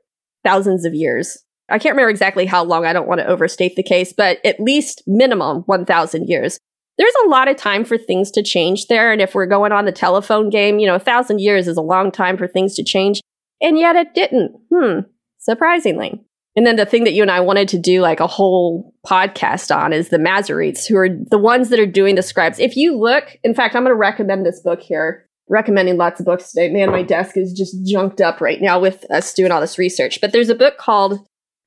thousands 0.45 0.85
of 0.85 0.93
years. 0.93 1.43
I 1.71 1.79
can't 1.79 1.93
remember 1.93 2.09
exactly 2.09 2.45
how 2.45 2.63
long. 2.63 2.85
I 2.85 2.93
don't 2.93 3.07
want 3.07 3.19
to 3.21 3.27
overstate 3.27 3.75
the 3.75 3.83
case, 3.83 4.13
but 4.13 4.39
at 4.45 4.59
least 4.59 5.03
minimum 5.07 5.63
1,000 5.65 6.27
years. 6.27 6.59
There's 6.97 7.13
a 7.25 7.29
lot 7.29 7.47
of 7.47 7.57
time 7.57 7.85
for 7.85 7.97
things 7.97 8.29
to 8.31 8.43
change 8.43 8.87
there. 8.87 9.11
And 9.11 9.21
if 9.21 9.33
we're 9.33 9.47
going 9.47 9.71
on 9.71 9.85
the 9.85 9.91
telephone 9.91 10.49
game, 10.49 10.77
you 10.77 10.85
know, 10.85 10.95
a 10.95 10.99
thousand 10.99 11.39
years 11.39 11.67
is 11.67 11.77
a 11.77 11.81
long 11.81 12.11
time 12.11 12.37
for 12.37 12.47
things 12.47 12.75
to 12.75 12.83
change. 12.83 13.21
And 13.61 13.77
yet 13.77 13.95
it 13.95 14.13
didn't. 14.13 14.51
Hmm. 14.71 14.99
Surprisingly. 15.39 16.23
And 16.55 16.67
then 16.67 16.75
the 16.75 16.85
thing 16.85 17.05
that 17.05 17.13
you 17.13 17.21
and 17.21 17.31
I 17.31 17.39
wanted 17.39 17.69
to 17.69 17.79
do 17.79 18.01
like 18.01 18.19
a 18.19 18.27
whole 18.27 18.93
podcast 19.07 19.73
on 19.75 19.93
is 19.93 20.09
the 20.09 20.17
Masoretes, 20.17 20.85
who 20.85 20.97
are 20.97 21.07
the 21.09 21.37
ones 21.37 21.69
that 21.69 21.79
are 21.79 21.85
doing 21.85 22.15
the 22.15 22.21
scribes. 22.21 22.59
If 22.59 22.75
you 22.75 22.97
look, 22.97 23.37
in 23.43 23.53
fact, 23.53 23.75
I'm 23.75 23.83
going 23.83 23.91
to 23.91 23.97
recommend 23.97 24.45
this 24.45 24.59
book 24.59 24.81
here. 24.81 25.25
Recommending 25.49 25.97
lots 25.97 26.19
of 26.19 26.25
books 26.25 26.51
today. 26.51 26.69
Man, 26.69 26.91
my 26.91 27.03
desk 27.03 27.35
is 27.35 27.51
just 27.51 27.75
junked 27.85 28.21
up 28.21 28.39
right 28.39 28.61
now 28.61 28.79
with 28.79 29.09
us 29.11 29.33
doing 29.33 29.51
all 29.51 29.59
this 29.59 29.77
research. 29.77 30.21
But 30.21 30.31
there's 30.31 30.49
a 30.49 30.55
book 30.55 30.77
called 30.77 31.19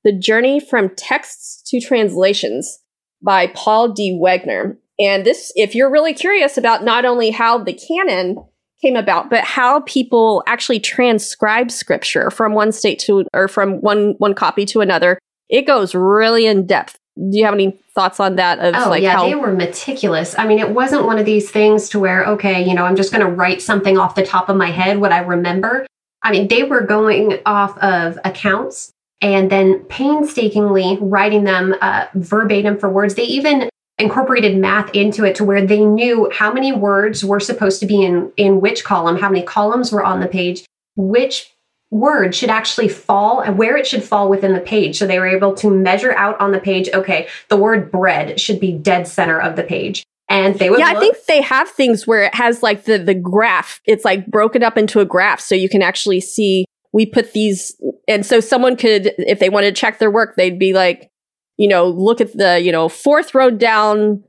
the 0.04 0.12
Journey 0.12 0.60
from 0.60 0.90
Texts 0.90 1.62
to 1.70 1.80
Translations 1.80 2.80
by 3.22 3.48
Paul 3.48 3.88
D. 3.92 4.18
Wegner. 4.22 4.76
And 4.98 5.24
this, 5.24 5.50
if 5.56 5.74
you're 5.74 5.90
really 5.90 6.14
curious 6.14 6.56
about 6.56 6.84
not 6.84 7.04
only 7.04 7.30
how 7.30 7.58
the 7.58 7.72
canon 7.72 8.36
came 8.80 8.96
about, 8.96 9.30
but 9.30 9.42
how 9.42 9.80
people 9.80 10.44
actually 10.46 10.78
transcribe 10.78 11.70
scripture 11.70 12.30
from 12.30 12.52
one 12.52 12.70
state 12.70 12.98
to, 13.00 13.24
or 13.32 13.48
from 13.48 13.80
one, 13.80 14.14
one 14.18 14.34
copy 14.34 14.66
to 14.66 14.80
another, 14.80 15.18
it 15.48 15.62
goes 15.62 15.94
really 15.94 16.46
in 16.46 16.66
depth. 16.66 16.98
Do 17.16 17.38
you 17.38 17.44
have 17.44 17.54
any 17.54 17.80
thoughts 17.94 18.20
on 18.20 18.36
that? 18.36 18.58
Of 18.58 18.74
oh, 18.76 18.90
like 18.90 19.02
yeah, 19.02 19.12
how- 19.16 19.26
they 19.26 19.34
were 19.34 19.52
meticulous. 19.52 20.38
I 20.38 20.46
mean, 20.46 20.58
it 20.58 20.70
wasn't 20.70 21.06
one 21.06 21.18
of 21.18 21.24
these 21.24 21.50
things 21.50 21.88
to 21.90 21.98
where, 21.98 22.24
okay, 22.26 22.62
you 22.62 22.74
know, 22.74 22.84
I'm 22.84 22.96
just 22.96 23.12
going 23.12 23.24
to 23.24 23.32
write 23.32 23.62
something 23.62 23.96
off 23.96 24.16
the 24.16 24.26
top 24.26 24.48
of 24.48 24.56
my 24.56 24.70
head, 24.70 24.98
what 24.98 25.12
I 25.12 25.20
remember. 25.20 25.86
I 26.22 26.32
mean, 26.32 26.48
they 26.48 26.64
were 26.64 26.80
going 26.80 27.38
off 27.46 27.76
of 27.78 28.18
accounts 28.24 28.93
and 29.24 29.50
then 29.50 29.78
painstakingly 29.84 30.98
writing 31.00 31.44
them 31.44 31.74
uh, 31.80 32.06
verbatim 32.14 32.78
for 32.78 32.90
words. 32.90 33.14
They 33.14 33.24
even 33.24 33.70
incorporated 33.98 34.58
math 34.58 34.94
into 34.94 35.24
it 35.24 35.34
to 35.36 35.44
where 35.44 35.66
they 35.66 35.82
knew 35.82 36.30
how 36.30 36.52
many 36.52 36.72
words 36.72 37.24
were 37.24 37.40
supposed 37.40 37.80
to 37.80 37.86
be 37.86 38.04
in 38.04 38.30
in 38.36 38.60
which 38.60 38.84
column, 38.84 39.16
how 39.16 39.30
many 39.30 39.42
columns 39.42 39.90
were 39.90 40.04
on 40.04 40.20
the 40.20 40.26
page, 40.26 40.66
which 40.96 41.50
word 41.90 42.34
should 42.34 42.50
actually 42.50 42.88
fall 42.88 43.40
and 43.40 43.56
where 43.56 43.78
it 43.78 43.86
should 43.86 44.02
fall 44.04 44.28
within 44.28 44.52
the 44.52 44.60
page. 44.60 44.98
So 44.98 45.06
they 45.06 45.18
were 45.18 45.28
able 45.28 45.54
to 45.54 45.70
measure 45.70 46.12
out 46.12 46.38
on 46.38 46.52
the 46.52 46.58
page, 46.58 46.90
okay, 46.92 47.28
the 47.48 47.56
word 47.56 47.90
bread 47.90 48.38
should 48.38 48.60
be 48.60 48.72
dead 48.72 49.08
center 49.08 49.40
of 49.40 49.56
the 49.56 49.62
page. 49.62 50.04
And 50.28 50.58
they 50.58 50.68
would 50.68 50.80
Yeah, 50.80 50.88
look- 50.88 50.96
I 50.96 51.00
think 51.00 51.16
they 51.26 51.40
have 51.40 51.68
things 51.70 52.06
where 52.06 52.24
it 52.24 52.34
has 52.34 52.62
like 52.62 52.84
the 52.84 52.98
the 52.98 53.14
graph. 53.14 53.80
It's 53.86 54.04
like 54.04 54.26
broken 54.26 54.62
up 54.62 54.76
into 54.76 55.00
a 55.00 55.06
graph 55.06 55.40
so 55.40 55.54
you 55.54 55.70
can 55.70 55.80
actually 55.80 56.20
see 56.20 56.66
we 56.94 57.04
put 57.04 57.32
these 57.32 57.74
and 58.06 58.24
so 58.24 58.40
someone 58.40 58.76
could 58.76 59.12
if 59.18 59.40
they 59.40 59.50
wanted 59.50 59.74
to 59.74 59.78
check 59.78 59.98
their 59.98 60.10
work 60.10 60.36
they'd 60.36 60.58
be 60.58 60.72
like 60.72 61.10
you 61.58 61.68
know 61.68 61.86
look 61.86 62.20
at 62.20 62.32
the 62.34 62.60
you 62.60 62.72
know 62.72 62.88
fourth 62.88 63.34
row 63.34 63.50
down 63.50 64.22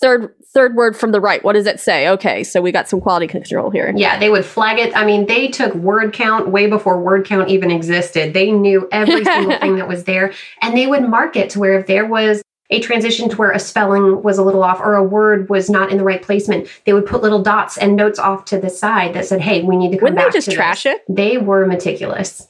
third 0.00 0.32
third 0.54 0.74
word 0.74 0.96
from 0.96 1.12
the 1.12 1.20
right. 1.20 1.44
What 1.44 1.52
does 1.52 1.66
it 1.66 1.80
say? 1.80 2.08
Okay 2.08 2.44
so 2.44 2.62
we 2.62 2.72
got 2.72 2.88
some 2.88 3.00
quality 3.00 3.26
control 3.26 3.70
here. 3.70 3.92
Yeah 3.94 4.18
they 4.18 4.30
would 4.30 4.44
flag 4.44 4.78
it. 4.78 4.96
I 4.96 5.04
mean 5.04 5.26
they 5.26 5.48
took 5.48 5.74
word 5.74 6.12
count 6.12 6.48
way 6.48 6.66
before 6.66 6.98
word 7.00 7.26
count 7.26 7.50
even 7.50 7.70
existed. 7.70 8.32
They 8.32 8.52
knew 8.52 8.88
every 8.92 9.24
single 9.24 9.58
thing 9.58 9.76
that 9.76 9.88
was 9.88 10.04
there 10.04 10.32
and 10.62 10.76
they 10.76 10.86
would 10.86 11.02
mark 11.02 11.36
it 11.36 11.50
to 11.50 11.58
where 11.58 11.78
if 11.78 11.86
there 11.86 12.06
was 12.06 12.40
a 12.70 12.80
transition 12.80 13.28
to 13.28 13.36
where 13.36 13.52
a 13.52 13.58
spelling 13.58 14.22
was 14.22 14.38
a 14.38 14.42
little 14.42 14.62
off 14.62 14.80
or 14.80 14.94
a 14.94 15.04
word 15.04 15.48
was 15.48 15.70
not 15.70 15.90
in 15.90 15.98
the 15.98 16.04
right 16.04 16.22
placement, 16.22 16.68
they 16.84 16.92
would 16.92 17.06
put 17.06 17.22
little 17.22 17.42
dots 17.42 17.78
and 17.78 17.96
notes 17.96 18.18
off 18.18 18.44
to 18.46 18.58
the 18.58 18.70
side 18.70 19.14
that 19.14 19.24
said, 19.24 19.40
"Hey, 19.40 19.62
we 19.62 19.76
need 19.76 19.92
to 19.92 19.98
come 19.98 20.04
Wouldn't 20.04 20.18
back." 20.18 20.32
they 20.32 20.38
just 20.38 20.50
trash 20.50 20.84
this. 20.84 20.96
it? 20.96 21.02
They 21.08 21.38
were 21.38 21.66
meticulous. 21.66 22.48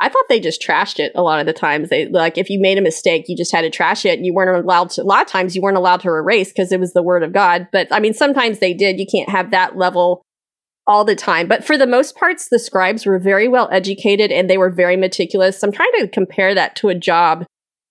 I 0.00 0.08
thought 0.08 0.24
they 0.28 0.40
just 0.40 0.60
trashed 0.60 0.98
it 0.98 1.12
a 1.14 1.22
lot 1.22 1.40
of 1.40 1.46
the 1.46 1.52
times. 1.52 1.88
They 1.88 2.06
like 2.06 2.36
if 2.36 2.50
you 2.50 2.60
made 2.60 2.78
a 2.78 2.82
mistake, 2.82 3.26
you 3.28 3.36
just 3.36 3.52
had 3.52 3.62
to 3.62 3.70
trash 3.70 4.04
it, 4.04 4.18
and 4.18 4.26
you 4.26 4.34
weren't 4.34 4.64
allowed 4.64 4.90
to. 4.90 5.02
A 5.02 5.04
lot 5.04 5.22
of 5.22 5.28
times, 5.28 5.54
you 5.54 5.62
weren't 5.62 5.76
allowed 5.76 6.00
to 6.00 6.08
erase 6.08 6.48
because 6.48 6.72
it 6.72 6.80
was 6.80 6.92
the 6.92 7.02
word 7.02 7.22
of 7.22 7.32
God. 7.32 7.68
But 7.72 7.88
I 7.90 8.00
mean, 8.00 8.14
sometimes 8.14 8.58
they 8.58 8.74
did. 8.74 8.98
You 8.98 9.06
can't 9.06 9.30
have 9.30 9.50
that 9.52 9.76
level 9.76 10.22
all 10.86 11.04
the 11.04 11.16
time. 11.16 11.48
But 11.48 11.64
for 11.64 11.78
the 11.78 11.86
most 11.86 12.16
parts, 12.16 12.48
the 12.48 12.58
scribes 12.58 13.06
were 13.06 13.18
very 13.18 13.48
well 13.48 13.68
educated 13.72 14.30
and 14.30 14.50
they 14.50 14.58
were 14.58 14.70
very 14.70 14.96
meticulous. 14.96 15.62
I'm 15.62 15.72
trying 15.72 15.92
to 15.98 16.08
compare 16.08 16.54
that 16.54 16.76
to 16.76 16.88
a 16.88 16.94
job 16.94 17.46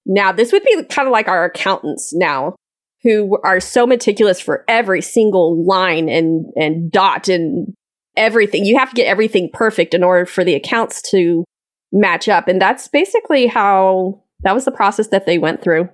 now, 0.05 0.31
this 0.31 0.51
would 0.51 0.63
be 0.63 0.83
kind 0.85 1.07
of 1.07 1.11
like 1.11 1.27
our 1.27 1.45
accountants 1.45 2.13
now 2.13 2.55
who 3.03 3.37
are 3.43 3.59
so 3.59 3.85
meticulous 3.85 4.39
for 4.39 4.63
every 4.67 5.01
single 5.01 5.63
line 5.65 6.09
and, 6.09 6.45
and 6.55 6.91
dot 6.91 7.27
and 7.27 7.73
everything. 8.15 8.65
You 8.65 8.77
have 8.77 8.89
to 8.89 8.95
get 8.95 9.07
everything 9.07 9.49
perfect 9.51 9.93
in 9.93 10.03
order 10.03 10.25
for 10.25 10.43
the 10.43 10.55
accounts 10.55 11.01
to 11.11 11.43
match 11.91 12.29
up. 12.29 12.47
And 12.47 12.61
that's 12.61 12.87
basically 12.87 13.47
how 13.47 14.23
that 14.41 14.55
was 14.55 14.65
the 14.65 14.71
process 14.71 15.07
that 15.09 15.25
they 15.25 15.37
went 15.37 15.61
through. 15.61 15.89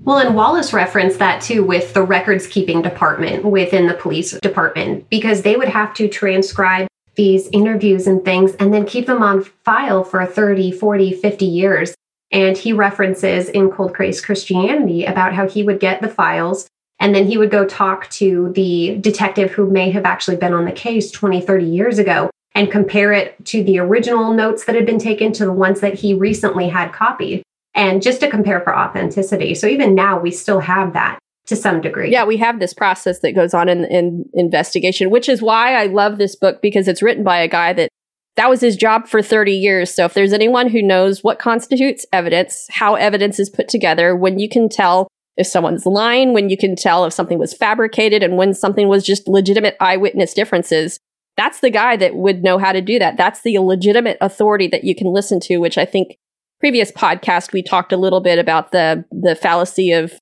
Well, 0.00 0.18
and 0.18 0.34
Wallace 0.34 0.72
referenced 0.72 1.18
that 1.20 1.40
too 1.40 1.62
with 1.62 1.94
the 1.94 2.02
records 2.02 2.46
keeping 2.46 2.82
department 2.82 3.44
within 3.44 3.86
the 3.86 3.94
police 3.94 4.32
department 4.40 5.08
because 5.08 5.42
they 5.42 5.56
would 5.56 5.68
have 5.68 5.94
to 5.94 6.08
transcribe 6.08 6.88
these 7.14 7.48
interviews 7.52 8.08
and 8.08 8.24
things 8.24 8.54
and 8.56 8.74
then 8.74 8.86
keep 8.86 9.06
them 9.06 9.22
on 9.22 9.44
file 9.44 10.02
for 10.02 10.26
30, 10.26 10.72
40, 10.72 11.12
50 11.12 11.44
years. 11.44 11.94
And 12.34 12.58
he 12.58 12.74
references 12.74 13.48
in 13.48 13.70
Cold 13.70 13.96
Case 13.96 14.20
Christianity 14.20 15.06
about 15.06 15.32
how 15.32 15.48
he 15.48 15.62
would 15.62 15.80
get 15.80 16.02
the 16.02 16.08
files 16.08 16.68
and 17.00 17.14
then 17.14 17.26
he 17.26 17.36
would 17.38 17.50
go 17.50 17.64
talk 17.64 18.08
to 18.10 18.52
the 18.54 18.96
detective 18.98 19.50
who 19.52 19.68
may 19.68 19.90
have 19.90 20.04
actually 20.04 20.36
been 20.36 20.52
on 20.52 20.64
the 20.64 20.72
case 20.72 21.10
20, 21.10 21.40
30 21.40 21.64
years 21.64 21.98
ago 21.98 22.30
and 22.54 22.70
compare 22.70 23.12
it 23.12 23.44
to 23.46 23.64
the 23.64 23.78
original 23.78 24.32
notes 24.32 24.64
that 24.64 24.74
had 24.74 24.86
been 24.86 24.98
taken 24.98 25.32
to 25.32 25.44
the 25.44 25.52
ones 25.52 25.80
that 25.80 25.94
he 25.94 26.14
recently 26.14 26.68
had 26.68 26.92
copied. 26.92 27.42
And 27.74 28.00
just 28.00 28.20
to 28.20 28.30
compare 28.30 28.60
for 28.60 28.76
authenticity. 28.76 29.54
So 29.56 29.66
even 29.66 29.96
now, 29.96 30.20
we 30.20 30.30
still 30.30 30.60
have 30.60 30.92
that 30.92 31.18
to 31.46 31.56
some 31.56 31.80
degree. 31.80 32.10
Yeah, 32.10 32.24
we 32.24 32.36
have 32.36 32.60
this 32.60 32.72
process 32.72 33.18
that 33.20 33.32
goes 33.32 33.52
on 33.52 33.68
in, 33.68 33.84
in 33.86 34.24
investigation, 34.32 35.10
which 35.10 35.28
is 35.28 35.42
why 35.42 35.74
I 35.74 35.86
love 35.86 36.16
this 36.16 36.36
book 36.36 36.62
because 36.62 36.86
it's 36.86 37.02
written 37.02 37.24
by 37.24 37.38
a 37.38 37.48
guy 37.48 37.72
that 37.72 37.88
that 38.36 38.50
was 38.50 38.60
his 38.60 38.76
job 38.76 39.06
for 39.06 39.22
30 39.22 39.52
years. 39.52 39.94
So 39.94 40.04
if 40.04 40.14
there's 40.14 40.32
anyone 40.32 40.68
who 40.68 40.82
knows 40.82 41.22
what 41.22 41.38
constitutes 41.38 42.04
evidence, 42.12 42.66
how 42.70 42.94
evidence 42.94 43.38
is 43.38 43.48
put 43.48 43.68
together, 43.68 44.16
when 44.16 44.38
you 44.38 44.48
can 44.48 44.68
tell 44.68 45.08
if 45.36 45.46
someone's 45.46 45.86
lying, 45.86 46.32
when 46.32 46.48
you 46.48 46.56
can 46.56 46.76
tell 46.76 47.04
if 47.04 47.12
something 47.12 47.38
was 47.38 47.54
fabricated, 47.54 48.22
and 48.22 48.36
when 48.36 48.54
something 48.54 48.88
was 48.88 49.04
just 49.04 49.28
legitimate 49.28 49.76
eyewitness 49.80 50.34
differences, 50.34 50.98
that's 51.36 51.60
the 51.60 51.70
guy 51.70 51.96
that 51.96 52.14
would 52.14 52.42
know 52.42 52.58
how 52.58 52.72
to 52.72 52.80
do 52.80 52.98
that. 52.98 53.16
That's 53.16 53.42
the 53.42 53.58
legitimate 53.58 54.18
authority 54.20 54.68
that 54.68 54.84
you 54.84 54.94
can 54.94 55.08
listen 55.08 55.40
to, 55.40 55.58
which 55.58 55.78
I 55.78 55.84
think 55.84 56.16
previous 56.60 56.92
podcast 56.92 57.52
we 57.52 57.62
talked 57.62 57.92
a 57.92 57.96
little 57.96 58.20
bit 58.20 58.38
about 58.38 58.72
the 58.72 59.04
the 59.10 59.34
fallacy 59.34 59.92
of 59.92 60.12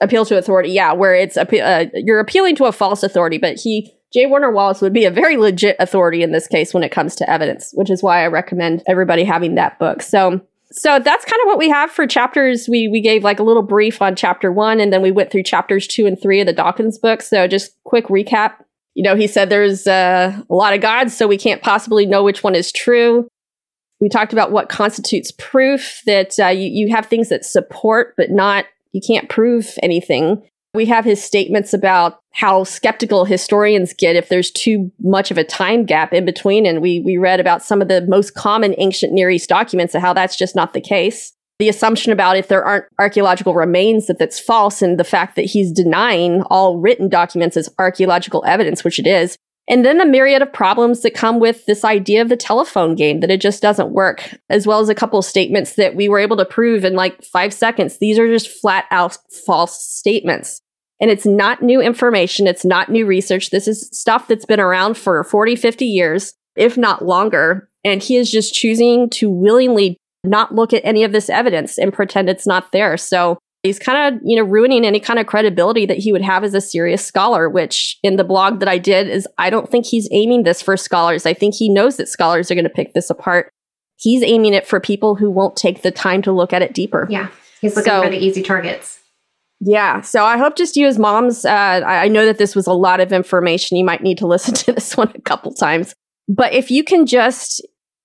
appeal 0.00 0.24
to 0.26 0.38
authority. 0.38 0.70
Yeah, 0.70 0.92
where 0.92 1.14
it's 1.14 1.36
uh, 1.36 1.86
you're 1.94 2.20
appealing 2.20 2.56
to 2.56 2.66
a 2.66 2.72
false 2.72 3.02
authority, 3.02 3.38
but 3.38 3.58
he 3.58 3.92
J. 4.12 4.26
Warner 4.26 4.50
Wallace 4.50 4.80
would 4.80 4.92
be 4.92 5.04
a 5.04 5.10
very 5.10 5.36
legit 5.36 5.76
authority 5.78 6.22
in 6.22 6.32
this 6.32 6.48
case 6.48 6.74
when 6.74 6.82
it 6.82 6.90
comes 6.90 7.14
to 7.16 7.30
evidence, 7.30 7.70
which 7.74 7.90
is 7.90 8.02
why 8.02 8.24
I 8.24 8.26
recommend 8.26 8.82
everybody 8.86 9.22
having 9.22 9.54
that 9.54 9.78
book. 9.78 10.02
So, 10.02 10.40
so 10.72 10.98
that's 10.98 11.24
kind 11.24 11.40
of 11.42 11.46
what 11.46 11.58
we 11.58 11.68
have 11.68 11.90
for 11.90 12.06
chapters. 12.06 12.68
We 12.68 12.88
we 12.88 13.00
gave 13.00 13.22
like 13.22 13.38
a 13.38 13.44
little 13.44 13.62
brief 13.62 14.02
on 14.02 14.16
chapter 14.16 14.50
one, 14.50 14.80
and 14.80 14.92
then 14.92 15.02
we 15.02 15.12
went 15.12 15.30
through 15.30 15.44
chapters 15.44 15.86
two 15.86 16.06
and 16.06 16.20
three 16.20 16.40
of 16.40 16.46
the 16.46 16.52
Dawkins 16.52 16.98
book. 16.98 17.22
So, 17.22 17.46
just 17.46 17.76
quick 17.84 18.06
recap. 18.06 18.54
You 18.94 19.04
know, 19.04 19.14
he 19.14 19.28
said 19.28 19.48
there's 19.48 19.86
uh, 19.86 20.42
a 20.48 20.54
lot 20.54 20.74
of 20.74 20.80
gods, 20.80 21.16
so 21.16 21.28
we 21.28 21.38
can't 21.38 21.62
possibly 21.62 22.04
know 22.04 22.24
which 22.24 22.42
one 22.42 22.56
is 22.56 22.72
true. 22.72 23.28
We 24.00 24.08
talked 24.08 24.32
about 24.32 24.50
what 24.50 24.68
constitutes 24.68 25.30
proof 25.38 26.00
that 26.06 26.38
uh, 26.40 26.48
you, 26.48 26.68
you 26.68 26.94
have 26.94 27.06
things 27.06 27.28
that 27.28 27.44
support, 27.44 28.14
but 28.16 28.30
not 28.30 28.64
you 28.92 29.00
can't 29.06 29.28
prove 29.28 29.78
anything. 29.82 30.42
We 30.74 30.86
have 30.86 31.04
his 31.04 31.22
statements 31.22 31.74
about 31.74 32.19
how 32.32 32.64
skeptical 32.64 33.24
historians 33.24 33.92
get 33.92 34.16
if 34.16 34.28
there's 34.28 34.50
too 34.50 34.90
much 35.00 35.30
of 35.30 35.38
a 35.38 35.44
time 35.44 35.84
gap 35.84 36.12
in 36.12 36.24
between. 36.24 36.64
And 36.64 36.80
we, 36.80 37.00
we 37.00 37.16
read 37.16 37.40
about 37.40 37.62
some 37.62 37.82
of 37.82 37.88
the 37.88 38.02
most 38.02 38.34
common 38.34 38.74
ancient 38.78 39.12
Near 39.12 39.30
East 39.30 39.48
documents 39.48 39.94
and 39.94 40.02
how 40.02 40.12
that's 40.12 40.36
just 40.36 40.54
not 40.54 40.72
the 40.72 40.80
case. 40.80 41.32
The 41.58 41.68
assumption 41.68 42.12
about 42.12 42.38
if 42.38 42.48
there 42.48 42.64
aren't 42.64 42.86
archaeological 42.98 43.54
remains 43.54 44.06
that 44.06 44.18
that's 44.18 44.40
false 44.40 44.80
and 44.80 44.98
the 44.98 45.04
fact 45.04 45.36
that 45.36 45.44
he's 45.44 45.72
denying 45.72 46.42
all 46.44 46.78
written 46.78 47.08
documents 47.08 47.56
as 47.56 47.68
archaeological 47.78 48.42
evidence, 48.46 48.82
which 48.82 48.98
it 48.98 49.06
is. 49.06 49.36
And 49.68 49.84
then 49.84 49.98
the 49.98 50.06
myriad 50.06 50.42
of 50.42 50.52
problems 50.52 51.02
that 51.02 51.14
come 51.14 51.38
with 51.38 51.66
this 51.66 51.84
idea 51.84 52.22
of 52.22 52.28
the 52.28 52.36
telephone 52.36 52.94
game, 52.94 53.20
that 53.20 53.30
it 53.30 53.40
just 53.40 53.60
doesn't 53.60 53.92
work, 53.92 54.36
as 54.48 54.66
well 54.66 54.80
as 54.80 54.88
a 54.88 54.94
couple 54.94 55.18
of 55.18 55.24
statements 55.24 55.74
that 55.74 55.94
we 55.94 56.08
were 56.08 56.18
able 56.18 56.36
to 56.38 56.44
prove 56.44 56.84
in 56.84 56.94
like 56.94 57.22
five 57.22 57.52
seconds. 57.52 57.98
These 57.98 58.18
are 58.18 58.26
just 58.26 58.48
flat 58.48 58.86
out 58.90 59.18
false 59.46 59.80
statements. 59.80 60.62
And 61.00 61.10
it's 61.10 61.26
not 61.26 61.62
new 61.62 61.80
information. 61.80 62.46
It's 62.46 62.64
not 62.64 62.90
new 62.90 63.06
research. 63.06 63.50
This 63.50 63.66
is 63.66 63.88
stuff 63.92 64.28
that's 64.28 64.44
been 64.44 64.60
around 64.60 64.96
for 64.96 65.24
40, 65.24 65.56
50 65.56 65.86
years, 65.86 66.34
if 66.56 66.76
not 66.76 67.04
longer. 67.04 67.68
And 67.84 68.02
he 68.02 68.16
is 68.16 68.30
just 68.30 68.52
choosing 68.52 69.08
to 69.10 69.30
willingly 69.30 69.96
not 70.24 70.54
look 70.54 70.74
at 70.74 70.84
any 70.84 71.04
of 71.04 71.12
this 71.12 71.30
evidence 71.30 71.78
and 71.78 71.92
pretend 71.92 72.28
it's 72.28 72.46
not 72.46 72.72
there. 72.72 72.96
So 72.96 73.38
he's 73.62 73.78
kind 73.78 74.14
of, 74.14 74.20
you 74.24 74.36
know, 74.36 74.42
ruining 74.42 74.84
any 74.84 75.00
kind 75.00 75.18
of 75.18 75.26
credibility 75.26 75.86
that 75.86 75.98
he 75.98 76.12
would 76.12 76.22
have 76.22 76.44
as 76.44 76.54
a 76.54 76.60
serious 76.60 77.04
scholar, 77.04 77.48
which 77.48 77.98
in 78.02 78.16
the 78.16 78.24
blog 78.24 78.60
that 78.60 78.68
I 78.68 78.78
did 78.78 79.08
is 79.08 79.26
I 79.38 79.50
don't 79.50 79.70
think 79.70 79.86
he's 79.86 80.08
aiming 80.10 80.42
this 80.42 80.60
for 80.60 80.76
scholars. 80.76 81.26
I 81.26 81.34
think 81.34 81.54
he 81.54 81.68
knows 81.68 81.96
that 81.96 82.08
scholars 82.08 82.50
are 82.50 82.54
going 82.54 82.64
to 82.64 82.70
pick 82.70 82.92
this 82.92 83.10
apart. 83.10 83.50
He's 83.96 84.22
aiming 84.22 84.54
it 84.54 84.66
for 84.66 84.80
people 84.80 85.14
who 85.14 85.30
won't 85.30 85.56
take 85.56 85.82
the 85.82 85.90
time 85.90 86.22
to 86.22 86.32
look 86.32 86.52
at 86.52 86.62
it 86.62 86.74
deeper. 86.74 87.06
Yeah. 87.10 87.28
He's 87.60 87.76
looking 87.76 87.90
so, 87.90 88.02
for 88.02 88.10
the 88.10 88.18
easy 88.18 88.42
targets. 88.42 88.99
Yeah. 89.60 90.00
So 90.00 90.24
I 90.24 90.38
hope 90.38 90.56
just 90.56 90.76
you 90.76 90.86
as 90.86 90.98
moms, 90.98 91.44
uh, 91.44 91.50
I 91.50 92.08
know 92.08 92.24
that 92.24 92.38
this 92.38 92.56
was 92.56 92.66
a 92.66 92.72
lot 92.72 93.00
of 93.00 93.12
information. 93.12 93.76
You 93.76 93.84
might 93.84 94.02
need 94.02 94.18
to 94.18 94.26
listen 94.26 94.54
to 94.54 94.72
this 94.72 94.96
one 94.96 95.12
a 95.14 95.20
couple 95.20 95.52
times. 95.52 95.94
But 96.28 96.52
if 96.52 96.70
you 96.70 96.82
can 96.82 97.06
just, 97.06 97.60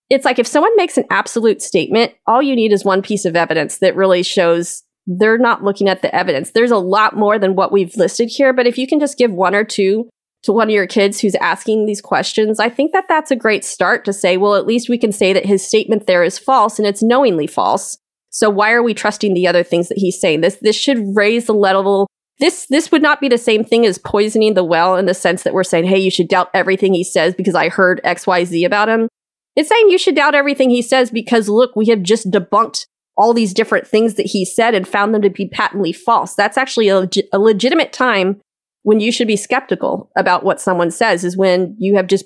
it's 0.09 0.25
like 0.25 0.39
if 0.39 0.47
someone 0.47 0.75
makes 0.75 0.97
an 0.97 1.05
absolute 1.09 1.61
statement, 1.61 2.13
all 2.27 2.41
you 2.41 2.55
need 2.55 2.73
is 2.73 2.83
one 2.83 3.01
piece 3.01 3.25
of 3.25 3.35
evidence 3.35 3.77
that 3.77 3.95
really 3.95 4.23
shows 4.23 4.83
they're 5.07 5.37
not 5.37 5.63
looking 5.63 5.87
at 5.87 6.01
the 6.01 6.13
evidence. 6.13 6.51
There's 6.51 6.71
a 6.71 6.77
lot 6.77 7.15
more 7.15 7.37
than 7.37 7.55
what 7.55 7.71
we've 7.71 7.95
listed 7.95 8.29
here, 8.29 8.51
but 8.51 8.67
if 8.67 8.77
you 8.77 8.87
can 8.87 8.99
just 8.99 9.17
give 9.17 9.31
one 9.31 9.53
or 9.53 9.63
two 9.63 10.09
to 10.43 10.51
one 10.51 10.67
of 10.67 10.73
your 10.73 10.87
kids 10.87 11.19
who's 11.19 11.35
asking 11.35 11.85
these 11.85 12.01
questions, 12.01 12.59
I 12.59 12.69
think 12.69 12.91
that 12.91 13.05
that's 13.07 13.31
a 13.31 13.35
great 13.35 13.63
start 13.63 14.03
to 14.05 14.13
say, 14.13 14.37
well, 14.37 14.55
at 14.55 14.65
least 14.65 14.89
we 14.89 14.97
can 14.97 15.11
say 15.11 15.31
that 15.33 15.45
his 15.45 15.65
statement 15.65 16.07
there 16.07 16.23
is 16.23 16.39
false 16.39 16.79
and 16.79 16.87
it's 16.87 17.03
knowingly 17.03 17.47
false. 17.47 17.97
So 18.35 18.49
why 18.49 18.73
are 18.73 18.83
we 18.83 18.93
trusting 18.93 19.33
the 19.33 19.47
other 19.47 19.63
things 19.63 19.87
that 19.87 19.97
he's 19.97 20.19
saying? 20.19 20.41
This 20.41 20.57
this 20.57 20.75
should 20.75 21.15
raise 21.15 21.45
the 21.45 21.53
level. 21.53 22.09
This 22.39 22.65
this 22.69 22.91
would 22.91 23.01
not 23.01 23.21
be 23.21 23.29
the 23.29 23.37
same 23.37 23.63
thing 23.63 23.85
as 23.85 23.97
poisoning 23.97 24.55
the 24.55 24.63
well 24.63 24.97
in 24.97 25.05
the 25.05 25.13
sense 25.13 25.43
that 25.43 25.53
we're 25.53 25.63
saying, 25.63 25.85
hey, 25.85 25.99
you 25.99 26.11
should 26.11 26.27
doubt 26.27 26.49
everything 26.53 26.93
he 26.93 27.05
says 27.05 27.33
because 27.33 27.55
I 27.55 27.69
heard 27.69 28.01
XYZ 28.03 28.65
about 28.65 28.89
him. 28.89 29.07
It's 29.55 29.69
saying 29.69 29.89
you 29.89 29.97
should 29.97 30.17
doubt 30.17 30.35
everything 30.35 30.69
he 30.69 30.81
says 30.81 31.11
because 31.11 31.47
look, 31.47 31.77
we 31.77 31.85
have 31.85 32.03
just 32.03 32.29
debunked 32.29 32.87
all 33.15 33.33
these 33.33 33.53
different 33.53 33.87
things 33.87 34.15
that 34.15 34.25
he 34.25 34.43
said 34.43 34.75
and 34.75 34.85
found 34.85 35.13
them 35.15 35.21
to 35.21 35.29
be 35.29 35.47
patently 35.47 35.93
false. 35.93 36.35
That's 36.35 36.57
actually 36.57 36.89
a, 36.89 36.99
leg- 36.99 37.27
a 37.31 37.39
legitimate 37.39 37.93
time 37.93 38.41
when 38.83 38.99
you 38.99 39.13
should 39.13 39.29
be 39.29 39.37
skeptical 39.37 40.11
about 40.17 40.43
what 40.43 40.59
someone 40.59 40.91
says 40.91 41.23
is 41.23 41.37
when 41.37 41.77
you 41.79 41.95
have 41.95 42.07
just 42.07 42.25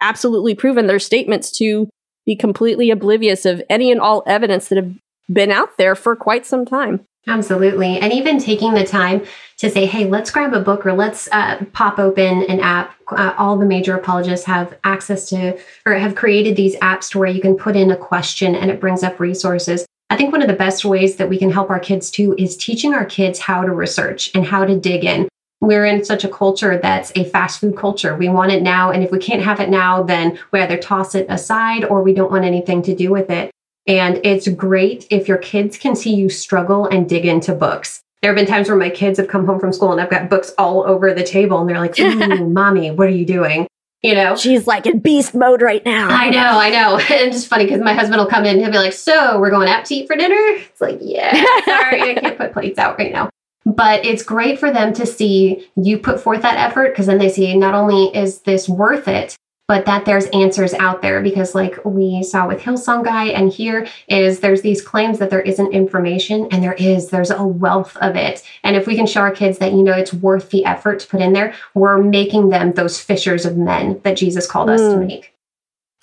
absolutely 0.00 0.54
proven 0.54 0.86
their 0.86 0.98
statements 0.98 1.52
to 1.58 1.86
be 2.24 2.34
completely 2.34 2.90
oblivious 2.90 3.44
of 3.44 3.62
any 3.68 3.92
and 3.92 4.00
all 4.00 4.22
evidence 4.26 4.68
that 4.68 4.76
have 4.76 4.94
been 5.32 5.50
out 5.50 5.76
there 5.78 5.94
for 5.94 6.16
quite 6.16 6.46
some 6.46 6.64
time. 6.64 7.06
Absolutely. 7.26 7.98
And 7.98 8.12
even 8.12 8.38
taking 8.38 8.72
the 8.72 8.84
time 8.84 9.24
to 9.58 9.70
say, 9.70 9.84
hey, 9.84 10.06
let's 10.06 10.30
grab 10.30 10.54
a 10.54 10.60
book 10.60 10.86
or 10.86 10.94
let's 10.94 11.28
uh, 11.32 11.64
pop 11.72 11.98
open 11.98 12.44
an 12.44 12.60
app. 12.60 12.94
Uh, 13.08 13.34
all 13.36 13.58
the 13.58 13.66
major 13.66 13.94
apologists 13.94 14.46
have 14.46 14.78
access 14.84 15.28
to 15.28 15.58
or 15.84 15.94
have 15.94 16.14
created 16.14 16.56
these 16.56 16.76
apps 16.76 17.10
to 17.10 17.18
where 17.18 17.28
you 17.28 17.42
can 17.42 17.56
put 17.56 17.76
in 17.76 17.90
a 17.90 17.96
question 17.96 18.54
and 18.54 18.70
it 18.70 18.80
brings 18.80 19.02
up 19.02 19.20
resources. 19.20 19.84
I 20.08 20.16
think 20.16 20.32
one 20.32 20.42
of 20.42 20.48
the 20.48 20.54
best 20.54 20.84
ways 20.84 21.16
that 21.16 21.28
we 21.28 21.38
can 21.38 21.50
help 21.50 21.70
our 21.70 21.78
kids 21.78 22.10
too 22.10 22.34
is 22.38 22.56
teaching 22.56 22.94
our 22.94 23.04
kids 23.04 23.38
how 23.38 23.62
to 23.62 23.72
research 23.72 24.30
and 24.34 24.44
how 24.44 24.64
to 24.64 24.80
dig 24.80 25.04
in. 25.04 25.28
We're 25.60 25.84
in 25.84 26.04
such 26.04 26.24
a 26.24 26.28
culture 26.28 26.78
that's 26.78 27.12
a 27.14 27.24
fast 27.24 27.60
food 27.60 27.76
culture. 27.76 28.16
We 28.16 28.30
want 28.30 28.50
it 28.50 28.62
now. 28.62 28.90
And 28.90 29.04
if 29.04 29.10
we 29.10 29.18
can't 29.18 29.42
have 29.42 29.60
it 29.60 29.68
now, 29.68 30.02
then 30.02 30.38
we 30.52 30.60
either 30.60 30.78
toss 30.78 31.14
it 31.14 31.26
aside 31.28 31.84
or 31.84 32.02
we 32.02 32.14
don't 32.14 32.30
want 32.30 32.46
anything 32.46 32.80
to 32.82 32.94
do 32.94 33.10
with 33.10 33.28
it. 33.28 33.50
And 33.86 34.20
it's 34.24 34.48
great 34.48 35.06
if 35.10 35.28
your 35.28 35.38
kids 35.38 35.78
can 35.78 35.96
see 35.96 36.14
you 36.14 36.28
struggle 36.28 36.86
and 36.86 37.08
dig 37.08 37.24
into 37.24 37.54
books. 37.54 38.02
There 38.22 38.30
have 38.30 38.36
been 38.36 38.46
times 38.46 38.68
where 38.68 38.76
my 38.76 38.90
kids 38.90 39.18
have 39.18 39.28
come 39.28 39.46
home 39.46 39.58
from 39.58 39.72
school 39.72 39.92
and 39.92 40.00
I've 40.00 40.10
got 40.10 40.28
books 40.28 40.52
all 40.58 40.84
over 40.84 41.14
the 41.14 41.22
table 41.22 41.58
and 41.58 41.68
they're 41.68 41.80
like, 41.80 41.98
mommy, 42.40 42.90
what 42.90 43.08
are 43.08 43.12
you 43.12 43.24
doing? 43.24 43.66
you 44.02 44.14
know? 44.14 44.36
She's 44.36 44.66
like 44.66 44.86
in 44.86 44.98
beast 44.98 45.34
mode 45.34 45.62
right 45.62 45.84
now. 45.84 46.08
I 46.08 46.30
know 46.30 46.58
i 46.58 46.70
know. 46.70 46.98
And 47.10 47.32
just 47.32 47.48
funny 47.48 47.64
because 47.64 47.80
my 47.80 47.92
husband 47.92 48.20
will 48.20 48.26
come 48.26 48.44
in 48.44 48.56
and 48.56 48.60
he'll 48.60 48.70
be 48.70 48.78
like 48.78 48.92
so 48.92 49.38
we're 49.38 49.50
going 49.50 49.68
out 49.68 49.84
to 49.86 49.94
eat 49.94 50.06
for 50.06 50.16
dinner? 50.16 50.36
It's 50.36 50.80
like 50.80 50.98
yeah 51.00 51.32
sorry 51.64 52.02
i 52.02 52.14
can't 52.14 52.38
put 52.38 52.52
plates 52.52 52.78
out 52.78 52.98
right 52.98 53.12
now. 53.12 53.30
But 53.66 54.04
it's 54.06 54.22
great 54.22 54.58
for 54.58 54.72
them 54.72 54.92
to 54.94 55.06
see 55.06 55.68
you 55.76 55.98
put 55.98 56.20
forth 56.20 56.42
that 56.42 56.56
effort 56.56 56.90
because 56.90 57.06
then 57.06 57.18
they 57.18 57.28
see 57.28 57.54
not 57.56 57.74
only 57.74 58.06
is 58.16 58.40
this 58.40 58.68
worth 58.68 59.06
it 59.06 59.36
but 59.70 59.86
that 59.86 60.04
there's 60.04 60.26
answers 60.30 60.74
out 60.74 61.00
there 61.00 61.22
because 61.22 61.54
like 61.54 61.78
we 61.84 62.24
saw 62.24 62.48
with 62.48 62.60
hillsong 62.60 63.04
guy 63.04 63.26
and 63.26 63.52
here 63.52 63.86
is 64.08 64.40
there's 64.40 64.62
these 64.62 64.82
claims 64.82 65.20
that 65.20 65.30
there 65.30 65.42
isn't 65.42 65.72
information 65.72 66.48
and 66.50 66.60
there 66.60 66.72
is 66.72 67.10
there's 67.10 67.30
a 67.30 67.46
wealth 67.46 67.96
of 67.98 68.16
it 68.16 68.42
and 68.64 68.74
if 68.74 68.88
we 68.88 68.96
can 68.96 69.06
show 69.06 69.20
our 69.20 69.30
kids 69.30 69.58
that 69.58 69.70
you 69.70 69.84
know 69.84 69.92
it's 69.92 70.12
worth 70.12 70.50
the 70.50 70.64
effort 70.64 70.98
to 70.98 71.06
put 71.06 71.20
in 71.20 71.34
there 71.34 71.54
we're 71.74 72.02
making 72.02 72.48
them 72.48 72.72
those 72.72 72.98
fishers 72.98 73.46
of 73.46 73.56
men 73.56 74.00
that 74.02 74.16
jesus 74.16 74.44
called 74.44 74.68
mm. 74.68 74.74
us 74.74 74.80
to 74.80 74.96
mm. 74.96 75.06
make 75.06 75.32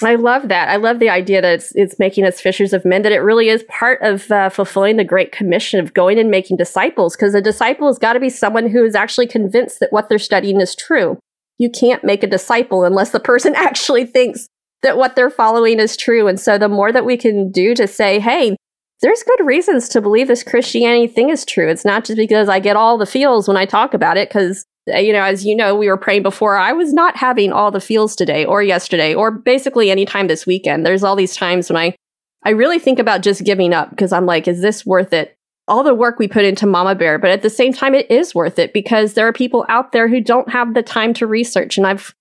I 0.03 0.13
love 0.13 0.49
that. 0.49 0.69
I 0.69 0.75
love 0.75 0.99
the 0.99 1.09
idea 1.09 1.41
that 1.41 1.53
it's, 1.55 1.71
it's 1.73 1.97
making 1.97 2.23
us 2.23 2.39
fishers 2.39 2.71
of 2.71 2.85
men, 2.85 3.01
that 3.01 3.11
it 3.11 3.17
really 3.17 3.49
is 3.49 3.63
part 3.63 3.99
of 4.03 4.29
uh, 4.29 4.49
fulfilling 4.49 4.97
the 4.97 5.03
Great 5.03 5.31
Commission 5.31 5.79
of 5.79 5.95
going 5.95 6.19
and 6.19 6.29
making 6.29 6.57
disciples, 6.57 7.15
because 7.15 7.33
a 7.33 7.41
disciple 7.41 7.87
has 7.87 7.97
got 7.97 8.13
to 8.13 8.19
be 8.19 8.29
someone 8.29 8.69
who 8.69 8.85
is 8.85 8.93
actually 8.93 9.25
convinced 9.25 9.79
that 9.79 9.91
what 9.91 10.07
they're 10.07 10.19
studying 10.19 10.61
is 10.61 10.75
true 10.75 11.17
you 11.57 11.69
can't 11.69 12.03
make 12.03 12.23
a 12.23 12.27
disciple 12.27 12.83
unless 12.83 13.11
the 13.11 13.19
person 13.19 13.53
actually 13.57 14.05
thinks 14.05 14.47
that 14.83 14.97
what 14.97 15.15
they're 15.15 15.29
following 15.29 15.79
is 15.79 15.97
true. 15.97 16.27
And 16.27 16.39
so 16.39 16.57
the 16.57 16.69
more 16.69 16.91
that 16.91 17.05
we 17.05 17.17
can 17.17 17.51
do 17.51 17.73
to 17.75 17.87
say, 17.87 18.19
hey, 18.19 18.55
there's 19.01 19.23
good 19.23 19.45
reasons 19.45 19.89
to 19.89 20.01
believe 20.01 20.27
this 20.27 20.43
Christianity 20.43 21.07
thing 21.07 21.29
is 21.29 21.45
true. 21.45 21.69
It's 21.69 21.85
not 21.85 22.05
just 22.05 22.17
because 22.17 22.49
I 22.49 22.59
get 22.59 22.75
all 22.75 22.97
the 22.97 23.05
feels 23.05 23.47
when 23.47 23.57
I 23.57 23.65
talk 23.65 23.93
about 23.93 24.17
it, 24.17 24.29
because, 24.29 24.65
uh, 24.91 24.97
you 24.97 25.13
know, 25.13 25.23
as 25.23 25.45
you 25.45 25.55
know, 25.55 25.75
we 25.75 25.87
were 25.87 25.97
praying 25.97 26.23
before, 26.23 26.57
I 26.57 26.73
was 26.73 26.93
not 26.93 27.15
having 27.15 27.51
all 27.51 27.69
the 27.69 27.79
feels 27.79 28.15
today 28.15 28.45
or 28.45 28.63
yesterday 28.63 29.13
or 29.13 29.29
basically 29.31 29.91
any 29.91 30.05
time 30.05 30.27
this 30.27 30.45
weekend. 30.47 30.85
There's 30.85 31.03
all 31.03 31.15
these 31.15 31.35
times 31.35 31.69
when 31.69 31.77
I, 31.77 31.95
I 32.43 32.51
really 32.51 32.79
think 32.79 32.97
about 32.97 33.21
just 33.21 33.43
giving 33.43 33.73
up 33.73 33.91
because 33.91 34.11
I'm 34.11 34.25
like, 34.25 34.47
is 34.47 34.61
this 34.61 34.85
worth 34.85 35.13
it? 35.13 35.36
All 35.67 35.83
the 35.83 35.93
work 35.93 36.19
we 36.19 36.27
put 36.27 36.45
into 36.45 36.65
Mama 36.65 36.95
Bear, 36.95 37.19
but 37.19 37.31
at 37.31 37.41
the 37.41 37.49
same 37.49 37.73
time, 37.73 37.93
it 37.93 38.09
is 38.09 38.33
worth 38.33 38.57
it 38.57 38.73
because 38.73 39.13
there 39.13 39.27
are 39.27 39.33
people 39.33 39.65
out 39.69 39.91
there 39.91 40.07
who 40.07 40.21
don't 40.21 40.49
have 40.49 40.73
the 40.73 40.83
time 40.83 41.13
to 41.15 41.27
research. 41.27 41.77
And 41.77 41.85
I've, 41.85 42.13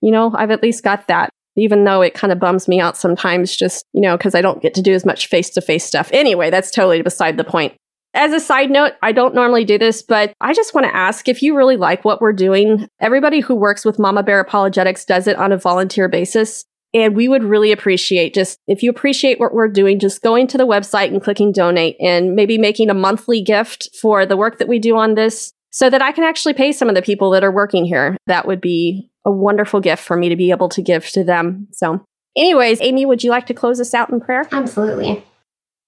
you 0.00 0.10
know, 0.10 0.32
I've 0.34 0.50
at 0.50 0.62
least 0.62 0.84
got 0.84 1.08
that, 1.08 1.30
even 1.56 1.84
though 1.84 2.00
it 2.00 2.14
kind 2.14 2.32
of 2.32 2.38
bums 2.38 2.68
me 2.68 2.80
out 2.80 2.96
sometimes, 2.96 3.56
just, 3.56 3.84
you 3.92 4.00
know, 4.00 4.16
because 4.16 4.34
I 4.34 4.40
don't 4.40 4.62
get 4.62 4.74
to 4.74 4.82
do 4.82 4.92
as 4.92 5.04
much 5.04 5.26
face 5.26 5.50
to 5.50 5.60
face 5.60 5.84
stuff. 5.84 6.10
Anyway, 6.12 6.50
that's 6.50 6.70
totally 6.70 7.02
beside 7.02 7.36
the 7.36 7.44
point. 7.44 7.74
As 8.14 8.32
a 8.32 8.40
side 8.40 8.70
note, 8.70 8.92
I 9.02 9.12
don't 9.12 9.34
normally 9.34 9.64
do 9.64 9.78
this, 9.78 10.02
but 10.02 10.34
I 10.40 10.52
just 10.52 10.74
want 10.74 10.86
to 10.86 10.94
ask 10.94 11.28
if 11.28 11.42
you 11.42 11.56
really 11.56 11.78
like 11.78 12.04
what 12.04 12.20
we're 12.20 12.34
doing. 12.34 12.86
Everybody 13.00 13.40
who 13.40 13.54
works 13.54 13.86
with 13.86 13.98
Mama 13.98 14.22
Bear 14.22 14.38
Apologetics 14.38 15.06
does 15.06 15.26
it 15.26 15.36
on 15.36 15.50
a 15.50 15.56
volunteer 15.56 16.08
basis. 16.08 16.64
And 16.94 17.16
we 17.16 17.28
would 17.28 17.44
really 17.44 17.72
appreciate 17.72 18.34
just 18.34 18.58
if 18.66 18.82
you 18.82 18.90
appreciate 18.90 19.40
what 19.40 19.54
we're 19.54 19.68
doing, 19.68 19.98
just 19.98 20.22
going 20.22 20.46
to 20.48 20.58
the 20.58 20.66
website 20.66 21.08
and 21.08 21.22
clicking 21.22 21.52
donate 21.52 21.96
and 22.00 22.34
maybe 22.34 22.58
making 22.58 22.90
a 22.90 22.94
monthly 22.94 23.40
gift 23.42 23.88
for 24.00 24.26
the 24.26 24.36
work 24.36 24.58
that 24.58 24.68
we 24.68 24.78
do 24.78 24.96
on 24.96 25.14
this 25.14 25.52
so 25.70 25.88
that 25.88 26.02
I 26.02 26.12
can 26.12 26.24
actually 26.24 26.52
pay 26.52 26.70
some 26.70 26.88
of 26.88 26.94
the 26.94 27.02
people 27.02 27.30
that 27.30 27.42
are 27.42 27.50
working 27.50 27.84
here. 27.86 28.16
That 28.26 28.46
would 28.46 28.60
be 28.60 29.10
a 29.24 29.30
wonderful 29.30 29.80
gift 29.80 30.02
for 30.04 30.16
me 30.16 30.28
to 30.28 30.36
be 30.36 30.50
able 30.50 30.68
to 30.70 30.82
give 30.82 31.06
to 31.10 31.24
them. 31.24 31.68
So, 31.72 32.04
anyways, 32.36 32.80
Amy, 32.82 33.06
would 33.06 33.24
you 33.24 33.30
like 33.30 33.46
to 33.46 33.54
close 33.54 33.80
us 33.80 33.94
out 33.94 34.10
in 34.10 34.20
prayer? 34.20 34.46
Absolutely. 34.52 35.24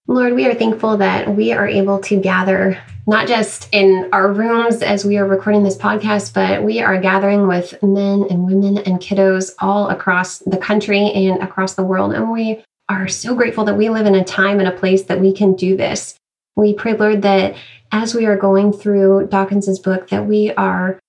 Lord, 0.07 0.35
we 0.35 0.47
are 0.47 0.55
thankful 0.55 0.99
that 0.99 1.35
we 1.35 1.53
are 1.53 1.67
able 1.67 1.99
to 2.01 2.21
gather 2.21 2.79
not 3.07 3.27
just 3.27 3.69
in 3.73 4.11
our 4.13 4.31
rooms 4.31 4.83
as 4.83 5.03
we 5.03 5.17
are 5.17 5.27
recording 5.27 5.63
this 5.63 5.79
podcast, 5.79 6.35
but 6.35 6.63
we 6.63 6.81
are 6.81 7.01
gathering 7.01 7.49
with 7.49 7.83
men 7.83 8.27
and 8.29 8.45
women 8.45 8.77
and 8.79 9.01
kiddos 9.01 9.53
all 9.61 9.89
across 9.89 10.41
the 10.41 10.59
country 10.59 11.11
and 11.11 11.43
across 11.43 11.73
the 11.73 11.83
world. 11.83 12.13
And 12.13 12.31
we 12.31 12.63
are 12.91 13.09
so 13.09 13.35
grateful 13.35 13.65
that 13.65 13.79
we 13.79 13.89
live 13.89 14.05
in 14.05 14.15
a 14.15 14.25
time 14.25 14.59
and 14.59 14.69
a 14.69 14.77
place 14.77 15.05
that 15.05 15.21
we 15.21 15.33
can 15.33 15.55
do 15.55 15.75
this. 15.75 16.17
We 16.55 16.75
pray, 16.75 16.93
Lord, 16.93 17.23
that 17.23 17.57
as 17.91 18.15
we 18.15 18.27
are 18.27 18.37
going 18.37 18.75
through 18.75 19.29
Dawkins's 19.29 19.79
book, 19.79 20.11
that 20.11 20.27
we 20.27 20.53
are 20.53 21.01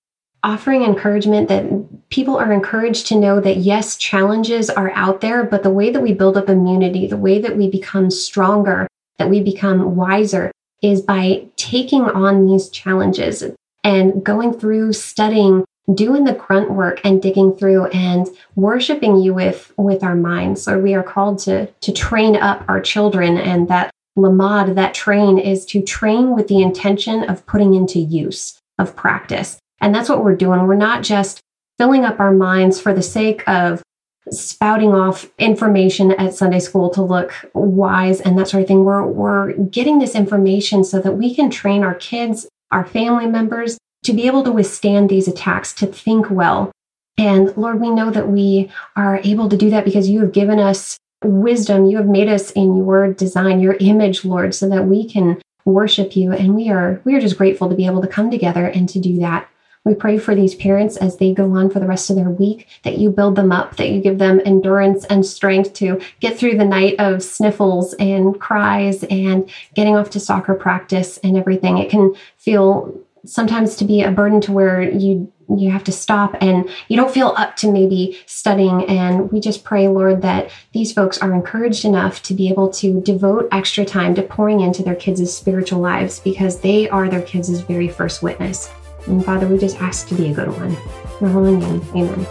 offering 0.42 0.82
encouragement 0.82 1.48
that 1.48 2.08
people 2.08 2.36
are 2.36 2.52
encouraged 2.52 3.06
to 3.08 3.18
know 3.18 3.40
that 3.40 3.58
yes, 3.58 3.96
challenges 3.96 4.70
are 4.70 4.90
out 4.92 5.20
there, 5.20 5.42
but 5.44 5.62
the 5.62 5.70
way 5.70 5.90
that 5.90 6.02
we 6.02 6.12
build 6.12 6.36
up 6.36 6.48
immunity, 6.48 7.06
the 7.06 7.16
way 7.16 7.40
that 7.40 7.56
we 7.56 7.68
become 7.68 8.10
stronger, 8.10 8.86
that 9.18 9.30
we 9.30 9.42
become 9.42 9.96
wiser 9.96 10.52
is 10.82 11.02
by 11.02 11.46
taking 11.56 12.02
on 12.02 12.46
these 12.46 12.68
challenges 12.68 13.44
and 13.82 14.24
going 14.24 14.52
through 14.52 14.92
studying 14.92 15.64
doing 15.94 16.24
the 16.24 16.32
grunt 16.32 16.70
work 16.72 17.00
and 17.04 17.22
digging 17.22 17.54
through 17.54 17.86
and 17.86 18.28
worshiping 18.56 19.16
you 19.16 19.32
with 19.32 19.72
with 19.76 20.02
our 20.02 20.16
minds. 20.16 20.62
So 20.62 20.78
we 20.78 20.94
are 20.94 21.02
called 21.02 21.38
to 21.40 21.66
to 21.66 21.92
train 21.92 22.36
up 22.36 22.64
our 22.68 22.80
children 22.80 23.38
and 23.38 23.68
that 23.68 23.90
lamad 24.16 24.74
that 24.74 24.94
train 24.94 25.38
is 25.38 25.64
to 25.66 25.82
train 25.82 26.34
with 26.34 26.48
the 26.48 26.62
intention 26.62 27.22
of 27.24 27.46
putting 27.46 27.74
into 27.74 27.98
use 27.98 28.58
of 28.78 28.96
practice 28.96 29.58
and 29.80 29.94
that's 29.94 30.08
what 30.08 30.24
we're 30.24 30.36
doing. 30.36 30.66
We're 30.66 30.74
not 30.74 31.02
just 31.02 31.40
filling 31.78 32.04
up 32.04 32.20
our 32.20 32.32
minds 32.32 32.80
for 32.80 32.92
the 32.94 33.02
sake 33.02 33.46
of 33.48 33.82
spouting 34.30 34.92
off 34.92 35.30
information 35.38 36.12
at 36.12 36.34
Sunday 36.34 36.58
school 36.58 36.90
to 36.90 37.02
look 37.02 37.32
wise 37.54 38.20
and 38.20 38.38
that 38.38 38.48
sort 38.48 38.62
of 38.62 38.68
thing. 38.68 38.84
We're, 38.84 39.06
we're 39.06 39.52
getting 39.52 39.98
this 39.98 40.14
information 40.14 40.82
so 40.84 41.00
that 41.00 41.12
we 41.12 41.34
can 41.34 41.50
train 41.50 41.84
our 41.84 41.94
kids, 41.94 42.48
our 42.72 42.84
family 42.84 43.26
members 43.26 43.78
to 44.04 44.12
be 44.12 44.26
able 44.26 44.42
to 44.44 44.52
withstand 44.52 45.08
these 45.08 45.28
attacks, 45.28 45.72
to 45.74 45.86
think 45.86 46.30
well. 46.30 46.72
And 47.18 47.56
Lord, 47.56 47.80
we 47.80 47.90
know 47.90 48.10
that 48.10 48.28
we 48.28 48.70
are 48.94 49.20
able 49.24 49.48
to 49.48 49.56
do 49.56 49.70
that 49.70 49.84
because 49.84 50.08
you 50.08 50.20
have 50.20 50.32
given 50.32 50.58
us 50.58 50.98
wisdom. 51.24 51.86
You 51.86 51.96
have 51.96 52.06
made 52.06 52.28
us 52.28 52.50
in 52.52 52.76
your 52.76 53.12
design, 53.12 53.60
your 53.60 53.76
image, 53.80 54.24
Lord, 54.24 54.54
so 54.54 54.68
that 54.68 54.86
we 54.86 55.08
can 55.08 55.40
worship 55.64 56.14
you. 56.14 56.32
And 56.32 56.54
we 56.54 56.68
are 56.68 57.00
we 57.04 57.14
are 57.14 57.20
just 57.20 57.38
grateful 57.38 57.68
to 57.68 57.74
be 57.74 57.86
able 57.86 58.02
to 58.02 58.08
come 58.08 58.30
together 58.30 58.66
and 58.66 58.88
to 58.90 59.00
do 59.00 59.18
that. 59.18 59.48
We 59.86 59.94
pray 59.94 60.18
for 60.18 60.34
these 60.34 60.56
parents 60.56 60.96
as 60.96 61.16
they 61.16 61.32
go 61.32 61.52
on 61.52 61.70
for 61.70 61.78
the 61.78 61.86
rest 61.86 62.10
of 62.10 62.16
their 62.16 62.28
week, 62.28 62.66
that 62.82 62.98
you 62.98 63.08
build 63.08 63.36
them 63.36 63.52
up, 63.52 63.76
that 63.76 63.88
you 63.88 64.00
give 64.00 64.18
them 64.18 64.40
endurance 64.44 65.04
and 65.04 65.24
strength 65.24 65.74
to 65.74 66.00
get 66.18 66.36
through 66.36 66.58
the 66.58 66.64
night 66.64 66.96
of 66.98 67.22
sniffles 67.22 67.94
and 67.94 68.40
cries 68.40 69.04
and 69.04 69.48
getting 69.74 69.94
off 69.94 70.10
to 70.10 70.18
soccer 70.18 70.56
practice 70.56 71.18
and 71.18 71.36
everything. 71.36 71.78
It 71.78 71.88
can 71.88 72.16
feel 72.36 73.00
sometimes 73.24 73.76
to 73.76 73.84
be 73.84 74.02
a 74.02 74.10
burden 74.10 74.40
to 74.40 74.52
where 74.52 74.82
you 74.82 75.32
you 75.56 75.70
have 75.70 75.84
to 75.84 75.92
stop 75.92 76.34
and 76.40 76.68
you 76.88 76.96
don't 76.96 77.14
feel 77.14 77.32
up 77.36 77.54
to 77.54 77.70
maybe 77.70 78.18
studying 78.26 78.84
and 78.86 79.30
we 79.30 79.38
just 79.38 79.62
pray 79.62 79.86
lord 79.86 80.22
that 80.22 80.50
these 80.72 80.92
folks 80.92 81.18
are 81.18 81.32
encouraged 81.32 81.84
enough 81.84 82.20
to 82.20 82.34
be 82.34 82.48
able 82.48 82.68
to 82.68 83.00
devote 83.02 83.48
extra 83.52 83.84
time 83.84 84.12
to 84.12 84.22
pouring 84.22 84.58
into 84.58 84.82
their 84.82 84.96
kids' 84.96 85.32
spiritual 85.32 85.78
lives 85.78 86.18
because 86.18 86.60
they 86.60 86.88
are 86.88 87.08
their 87.08 87.22
kids' 87.22 87.60
very 87.60 87.88
first 87.88 88.24
witness 88.24 88.68
and 89.06 89.24
father 89.24 89.46
we 89.46 89.56
just 89.58 89.80
ask 89.80 90.08
to 90.08 90.14
be 90.14 90.30
a 90.30 90.34
good 90.34 90.48
one 90.48 90.70
in 90.70 90.76
your 91.20 91.30
holy 91.30 91.56
name 91.56 91.82
amen 91.94 92.26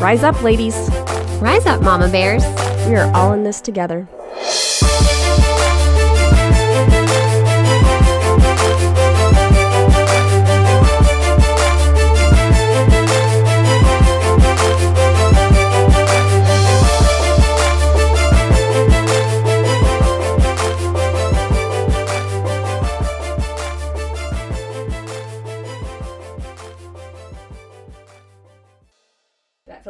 Rise 0.00 0.22
up, 0.22 0.42
ladies. 0.42 0.74
Rise 1.40 1.66
up, 1.66 1.82
Mama 1.82 2.08
Bears. 2.08 2.44
We 2.86 2.96
are 2.96 3.10
all 3.14 3.32
in 3.32 3.44
this 3.44 3.60
together. 3.60 4.06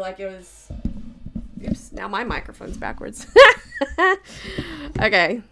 Feel 0.02 0.10
like 0.10 0.20
it 0.20 0.36
was 0.36 0.68
Oops, 1.64 1.92
now 1.92 2.08
my 2.08 2.24
microphone's 2.24 2.76
backwards. 2.76 3.26
okay. 5.00 5.42